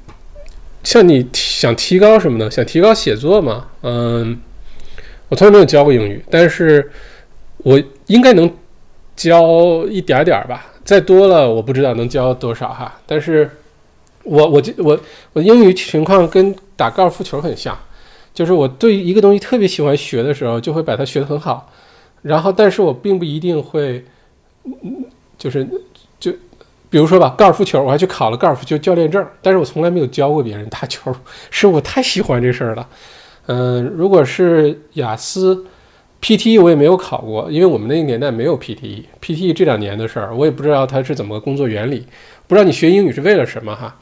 [0.82, 2.50] 像你想提高什么呢？
[2.50, 3.68] 想提高写作吗？
[3.84, 4.40] 嗯，
[5.28, 6.90] 我从来没有教过英语，但是
[7.58, 8.50] 我应该能
[9.14, 10.72] 教一点点儿吧。
[10.86, 12.98] 再多了，我不知道能教多少哈。
[13.06, 13.48] 但是，
[14.24, 15.00] 我我我
[15.34, 17.78] 我英语情况跟打高尔夫球很像，
[18.34, 21.72] 就是我对一个东西特别喜欢学的时候，就会把它学得很好。
[22.22, 24.04] 然后，但是我并不一定会，
[25.38, 25.68] 就是
[26.20, 26.34] 就。
[26.92, 31.16] 比如说吧，高尔夫球，我还去考了高尔夫球教练证，但是我从来没有教过别人打球，
[31.52, 32.88] 是我太喜欢这事儿了。
[33.46, 35.68] 嗯，如果是雅思
[36.20, 42.04] ，PTE 我也没有考过，因为我们那个年代没有 PTE，PTE 这两年的事儿，我也不知道它是怎么个工作原理，
[42.48, 43.96] 不知道你学英语是为了什么哈。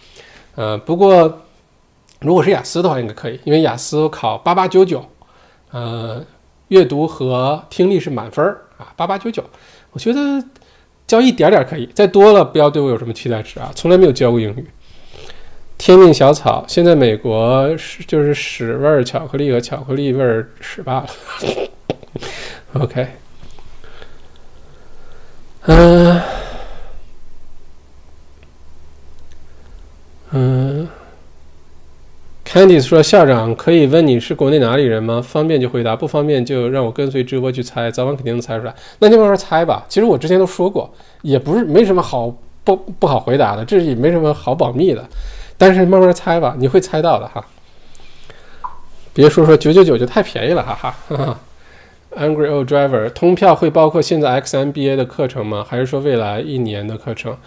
[0.55, 1.41] 呃，不过
[2.19, 5.05] 如果是雅思的话，应该可以，因为雅思考八八九九，
[5.71, 6.23] 呃，
[6.69, 8.45] 阅读和听力是满分
[8.77, 9.43] 啊，八八九九，
[9.91, 10.43] 我觉得。
[11.07, 13.71] 教一点点可以，再多了不要对我有什么期待值啊！
[13.73, 14.67] 从来没有教过英语。
[15.77, 21.07] 天命小草，现在美国是就是屎味儿巧克力和巧克力味儿屎罢了。
[22.83, 23.07] OK，
[25.67, 26.21] 嗯
[30.31, 30.89] 嗯
[32.57, 35.21] Candice 说：“校长可以问你是国内哪里人吗？
[35.21, 38.73] 方便就回答，不方便就让我跟随直播去猜，早晚肯定能猜出来。
[38.97, 39.85] 那就慢慢猜吧。
[39.87, 45.07] 其实我之前都说过，也不是没什么好不不好回答的，这也没什么好保密的。
[45.55, 47.45] 但是慢慢猜吧，你会猜到的哈。
[49.13, 51.39] 别说说九九九就太便宜了，哈哈。
[52.17, 55.63] Angry Old Driver，通票会包括现在 XMBA 的课程吗？
[55.69, 57.37] 还是说未来一年的课程？”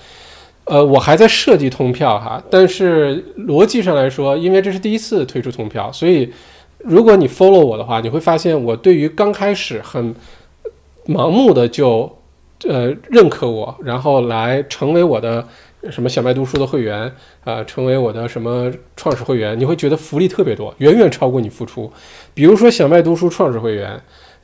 [0.71, 6.33] 呃，我还在设计通票哈，但是逻辑上来说，因为这是第一次推出通票，所以
[6.79, 10.15] 如果你 follow 我的话，你会发现我对于刚开始很
[11.07, 12.17] 盲目的就
[12.69, 15.45] 呃认可我，然后来成为我的
[15.91, 21.91] 什么小麦读书的会员啊，成为我的什么创始会员，你会觉得福利特别多，远远超过你付出。
[22.33, 24.01] 比如说小麦读书创始会员，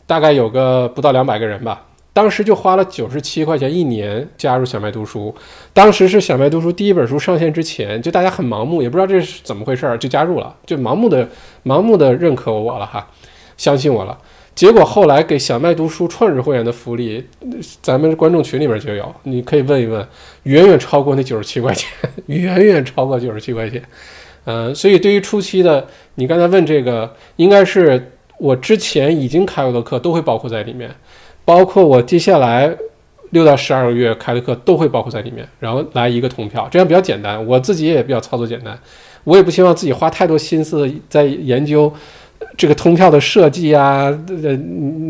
[0.09, 1.87] 大概有个不到两百个人吧。
[2.17, 5.35] 当时就花了九十七块钱一年加入小麦读书，
[5.75, 11.29] 当时是小麦读书第一本书上线之前，就大家很盲目，也不知道这是怎么回事儿，就加入了，就盲目的
[11.63, 13.07] 盲目的认可我了哈，
[13.59, 14.17] 相信我了。
[14.55, 17.23] 结果后来给小麦读书创始会员的福利，
[17.83, 20.09] 咱们观众群里面就有，你可以问一问，
[20.45, 21.91] 远远超过那九十七块钱，
[22.29, 23.83] 远远超过九十七块钱。
[24.47, 30.91] 嗯， 所以对于初期的，你刚才问这个，应该是我之前已经开过的课都会包括在里面。
[31.47, 32.77] 包括我接下来
[33.31, 37.45] 六到十二个月开的课都会包括在里面，然后来一个通票，这样比较简单。
[37.47, 38.79] 我自己也比较操作简单，
[39.25, 41.93] 我也不希望自己花太多心思在研究
[42.57, 44.07] 这个通票的设计啊，
[44.43, 44.57] 呃，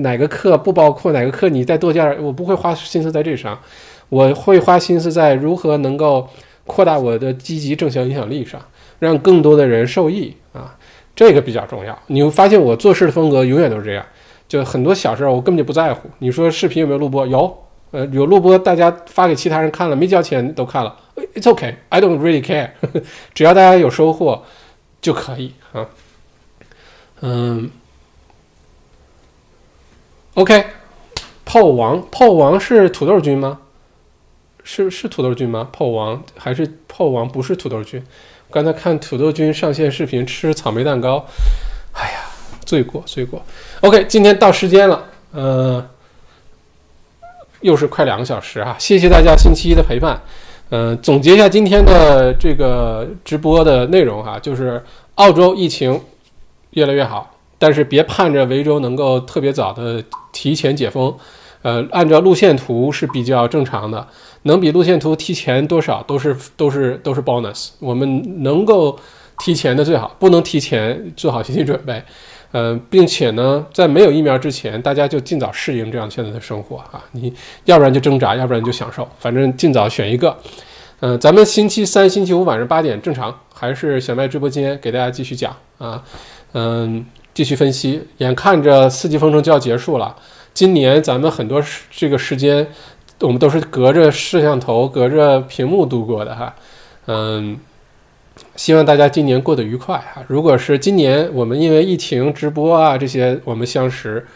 [0.03, 3.59] 哪个课不包括哪个课，你再多加点，我不会花心思在这上，
[4.11, 6.29] 我会花心思在如何能够
[6.67, 8.61] 扩大我的积极正向影响力上，
[8.99, 10.77] 让更多的人受益啊，
[11.15, 11.99] 这个比较重要。
[12.09, 14.05] 你会发现我做事的风格永远都是这样。
[14.49, 16.09] 就很多小事儿，我根本就不在乎。
[16.19, 17.27] 你说视频有没有录播？
[17.27, 20.97] 有，呃，有录播，大家发给其他人看了，没交钱都看了。
[21.35, 22.71] It's OK, I don't really care，
[23.35, 24.45] 只要大家有收获
[25.01, 25.89] 就可以啊。
[27.23, 27.71] 嗯
[30.35, 30.67] ，OK，
[31.45, 33.61] 炮王，炮王是土豆君吗？
[34.63, 35.69] 是是土豆君吗？
[35.73, 37.27] 炮王还是炮王？
[37.27, 38.05] 不是土豆君。
[38.51, 41.27] 刚才看土豆君上线视频吃草莓蛋糕，
[41.93, 42.21] 哎呀。
[42.65, 43.41] 罪过，罪过。
[43.83, 45.87] OK，今天到时间了，呃，
[47.61, 48.75] 又是快两个小时啊！
[48.79, 50.19] 谢谢大家星期一的陪伴。
[50.71, 54.83] 嗯，总结一下今天的这个直播的内容哈，就是
[55.17, 56.01] 澳洲疫情
[56.71, 61.15] 越来越好，但是别盼着维州能够特别早的提前解封。
[61.61, 64.09] 呃，按照路线图是比较正常的，
[64.43, 67.71] 能比路线图提前多少都是都是都是 bonus。
[67.79, 68.99] 我们能够
[69.41, 72.03] 提前的最好，不能提前做好心理准备。
[72.59, 77.05] 嗯，并且呢，在没有疫苗之前，大家就尽早适应这样现在的生活啊！
[77.13, 77.31] 你
[77.67, 80.35] 要不然就挣扎，要不然就享受，反正尽早选一个。
[81.01, 86.03] 嗯，咱们星期三、星期五晚上八点正常，还是小麦直播间给大家继续讲啊。
[86.55, 87.05] 嗯，
[87.35, 88.03] 继续分析。
[88.19, 90.17] 眼看着四级封城就要结束了，
[90.55, 92.67] 今年咱们很多这个时间，
[93.21, 96.55] 我们都是隔着摄像头、隔着屏幕度过的哈。
[97.05, 97.59] 嗯。
[98.57, 100.25] 希望大家今年过得愉快哈！
[100.27, 104.27] 如果是今年我们因为疫情直播啊这些我们相识，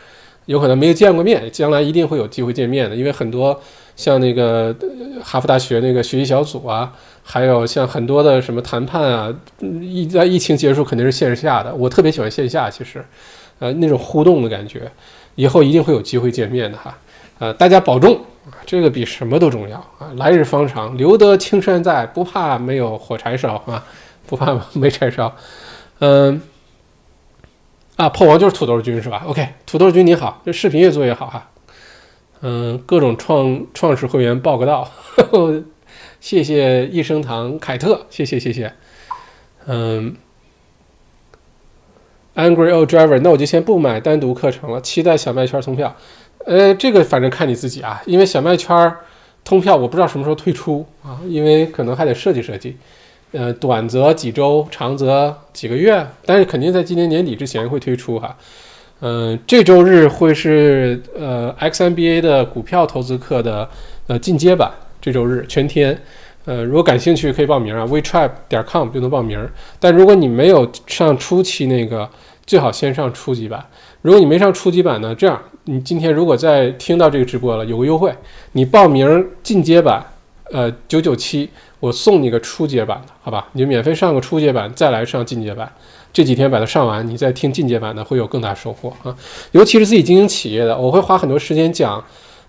[0.44, 2.94] 有可能没有见过面，将来一定会有机会见面的。
[2.94, 3.58] 因为很多
[3.96, 4.74] 像那个
[5.22, 6.92] 哈佛大学那个学习小组啊，
[7.22, 11.74] 还有像很多的什么谈判啊，疫在疫情结束肯定是线下的。
[11.74, 13.04] 我特别喜欢线下，其实，
[13.58, 14.90] 呃，那种互动的感觉，
[15.34, 16.96] 以后一定会有机会见面的哈。
[17.38, 18.14] 呃，大家保重
[18.44, 20.12] 啊这个比什么都重要啊！
[20.16, 23.82] 来日方长，留得青山在，不怕没有火柴烧啊！
[24.30, 25.34] 不怕没柴烧，
[25.98, 26.40] 嗯，
[27.96, 31.50] 啊，破王就是土豆君是吧？OK，土豆君你好，这视频越做越好哈，
[32.40, 34.88] 嗯，各种创创始会员报个到，
[36.20, 38.72] 谢谢益生堂凯特，谢谢谢谢，
[39.66, 40.14] 嗯
[42.36, 45.96] ，Angry Old Driver，那我就先不买单独课程了，期待小麦圈通票，
[46.46, 48.94] 呃，这个反正看你自己啊，因为小麦圈
[49.42, 52.76] 通票我不知道什么时候推出啊，因为可能还得设计设计。
[53.32, 58.36] 呃，短则几周，长则几个月，但是肯定在今年年底之前会推出哈。
[59.00, 63.68] 嗯，这周日会是呃 XMBA 的股票投资课的
[64.08, 64.70] 呃进阶版，
[65.00, 65.96] 这周日全天。
[66.44, 69.48] 呃，如果感兴趣可以报名啊，WeTrap 点 com 就能报名。
[69.78, 72.08] 但如果你没有上初期那个，
[72.44, 73.64] 最好先上初级版。
[74.02, 78.12] 如果你没上初级版呢，这样你今天如果在听到这个直播了，有个优惠，
[78.52, 80.04] 你报名进阶版，
[80.50, 81.48] 呃九九七。
[81.80, 83.48] 我送你个初阶版的，好吧？
[83.52, 85.70] 你就免费上个初阶版，再来上进阶版。
[86.12, 89.16] 这几天把它上完，你再听进阶版的，会有更大收获啊！
[89.52, 92.04] 尤其是自己经营企业的，我会花很多时间讲，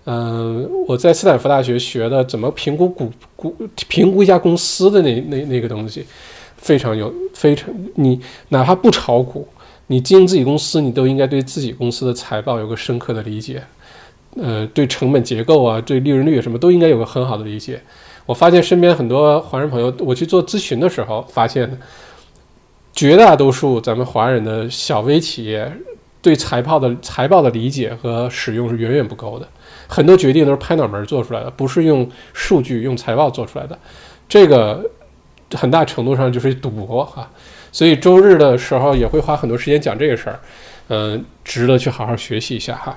[0.05, 3.55] 嗯，我在斯坦福大学学的怎么评估股股
[3.87, 6.03] 评估一家公司的那那那个东西，
[6.57, 9.47] 非常有非常你哪怕不炒股，
[9.87, 13.61] 你经营自己公司，你都应该对自己公司的财报有个深刻的理解，
[14.35, 17.79] 呃，对成本结构啊，对利润率什么都应该有个很好的理解。
[18.31, 21.69] 我发现身边很多华人朋友，我去做咨询的时候发现，
[22.93, 25.69] 绝大多数咱们华人的小微企业
[26.21, 29.45] 对财报的财报的理解和使用是远远不够的。
[29.85, 33.77] 很多决定都是拍脑门做出来的，不是用数据、用财报做出来的，
[34.29, 34.89] 这个
[35.53, 37.29] 很大程度上就是赌博哈。
[37.73, 40.39] 所以周日的时候也会花很多时间讲这个事儿，
[40.87, 42.95] 嗯，值得去好好学习一下哈。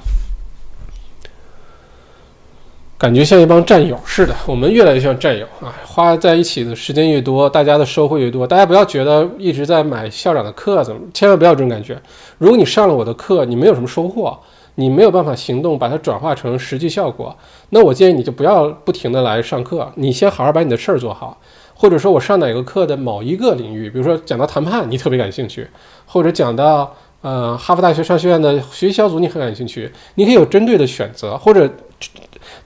[2.96, 8.46] 感觉像一帮战友似的，我们越来越像战友啊，花在一起的时间越多，大家的收获越多。
[8.46, 12.00] 大家不要觉得一直在买校长的课怎么，千万不要这种感觉。
[12.38, 14.38] 如果你上了我的课，你没有什么收获。
[14.76, 17.32] 你没有办法行动，把它转化成实际效果，
[17.68, 21.40] 那我建议你就不要不停的来上课，你先好好把你的事儿做好，
[21.74, 25.64] 或者说我上哪个课的某一个领域，比如说讲到谈判，你特别感兴趣，
[26.06, 31.70] 或者讲到呃哈佛大学商学院的学习小组，你很感兴趣，你可以有针对的选择，或者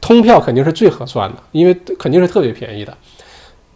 [0.00, 2.96] 通票肯定是最合算的，因为肯定是特别便宜的。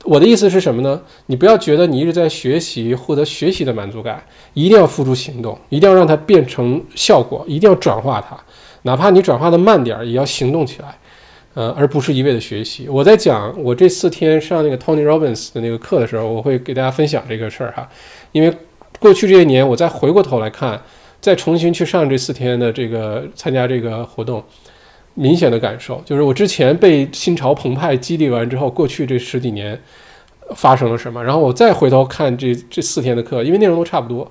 [0.05, 1.01] 我的意思是什么呢？
[1.27, 4.21] 你不要觉得你一直在学习，获得学习的满足感，
[4.53, 8.37] 一定要付诸行动，一定要让它变成效果，一定要转化它，
[8.83, 10.99] 哪怕你转化的慢点儿，也要行动起来，
[11.55, 12.89] 呃，而不是一味的学习。
[12.89, 17.89] 我在讲我这四天上那个 Tony Robbins 的那个课的时候，我会给大家分享这个事儿哈，
[18.33, 18.53] 因为
[18.99, 20.83] 过去这些年，我再回过头来看，
[21.21, 24.43] 再重新去上这四天的这个参加这个活动。
[25.15, 29.81] 明显的感受就是，我之前被心潮澎湃激励完之后，过去这十几年
[30.57, 31.23] 发生了什么？
[31.23, 34.31] 然后我再回头看这这四天的课，因为内容都差不多，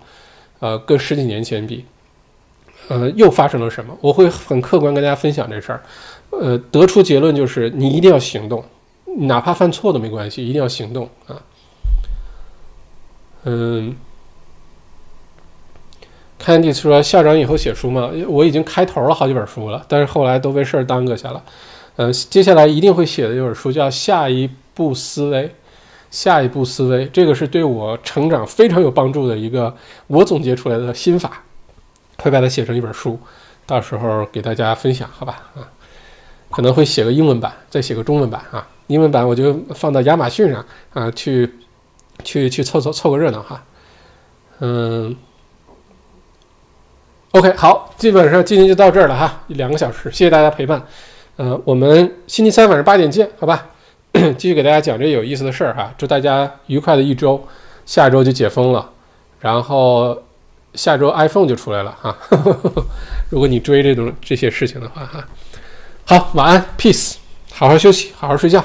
[0.60, 1.86] 呃，跟十几年前比，
[2.88, 3.96] 呃，又发生了什么？
[4.02, 5.84] 我会很客观跟大家分享这事儿，
[6.32, 8.64] 呃，得出结论就是，你一定要行动，
[9.20, 11.42] 哪怕犯错都没关系，一定要行动啊，
[13.44, 13.96] 嗯。
[16.44, 18.10] 看迪说校长以后写书吗？
[18.28, 21.44] 我已经开头了好几本书了，但是后来都被事儿耽搁下了。
[21.98, 25.48] 嗯，接下来一定会写的一本书叫《下一步思维》，
[26.10, 29.76] 下一步思维，这个是对我成长非常有帮助的一个
[30.08, 31.44] 我总结出来的心法，
[32.18, 33.20] 会把它写成一本书，
[33.68, 35.44] 到时候给大家分享，好吧？
[35.56, 35.62] 啊，
[36.50, 38.68] 可能会写个英文版，再写个中文版啊。
[38.88, 41.54] 英文版我就放到亚马逊上啊，去
[42.24, 43.64] 去去凑凑凑个热闹哈。
[44.58, 45.16] 嗯。
[47.32, 50.82] OK，好，基本上今天就到这儿了哈，两个小时，谢谢大家陪伴。
[51.38, 53.68] 呃，我们星期三晚上八点见，好吧？
[54.38, 57.42] 继续给大家讲这有意思的事儿哈，祝大家愉快的一周，
[57.86, 58.90] 下周就解封了，
[59.40, 60.22] 然后
[60.74, 62.18] 下周 iPhone 就出来了哈。
[63.32, 65.26] 如果你追这种这些事情的话哈，
[66.04, 67.16] 好，晚安，peace，
[67.54, 68.62] 好好休息，好好睡觉。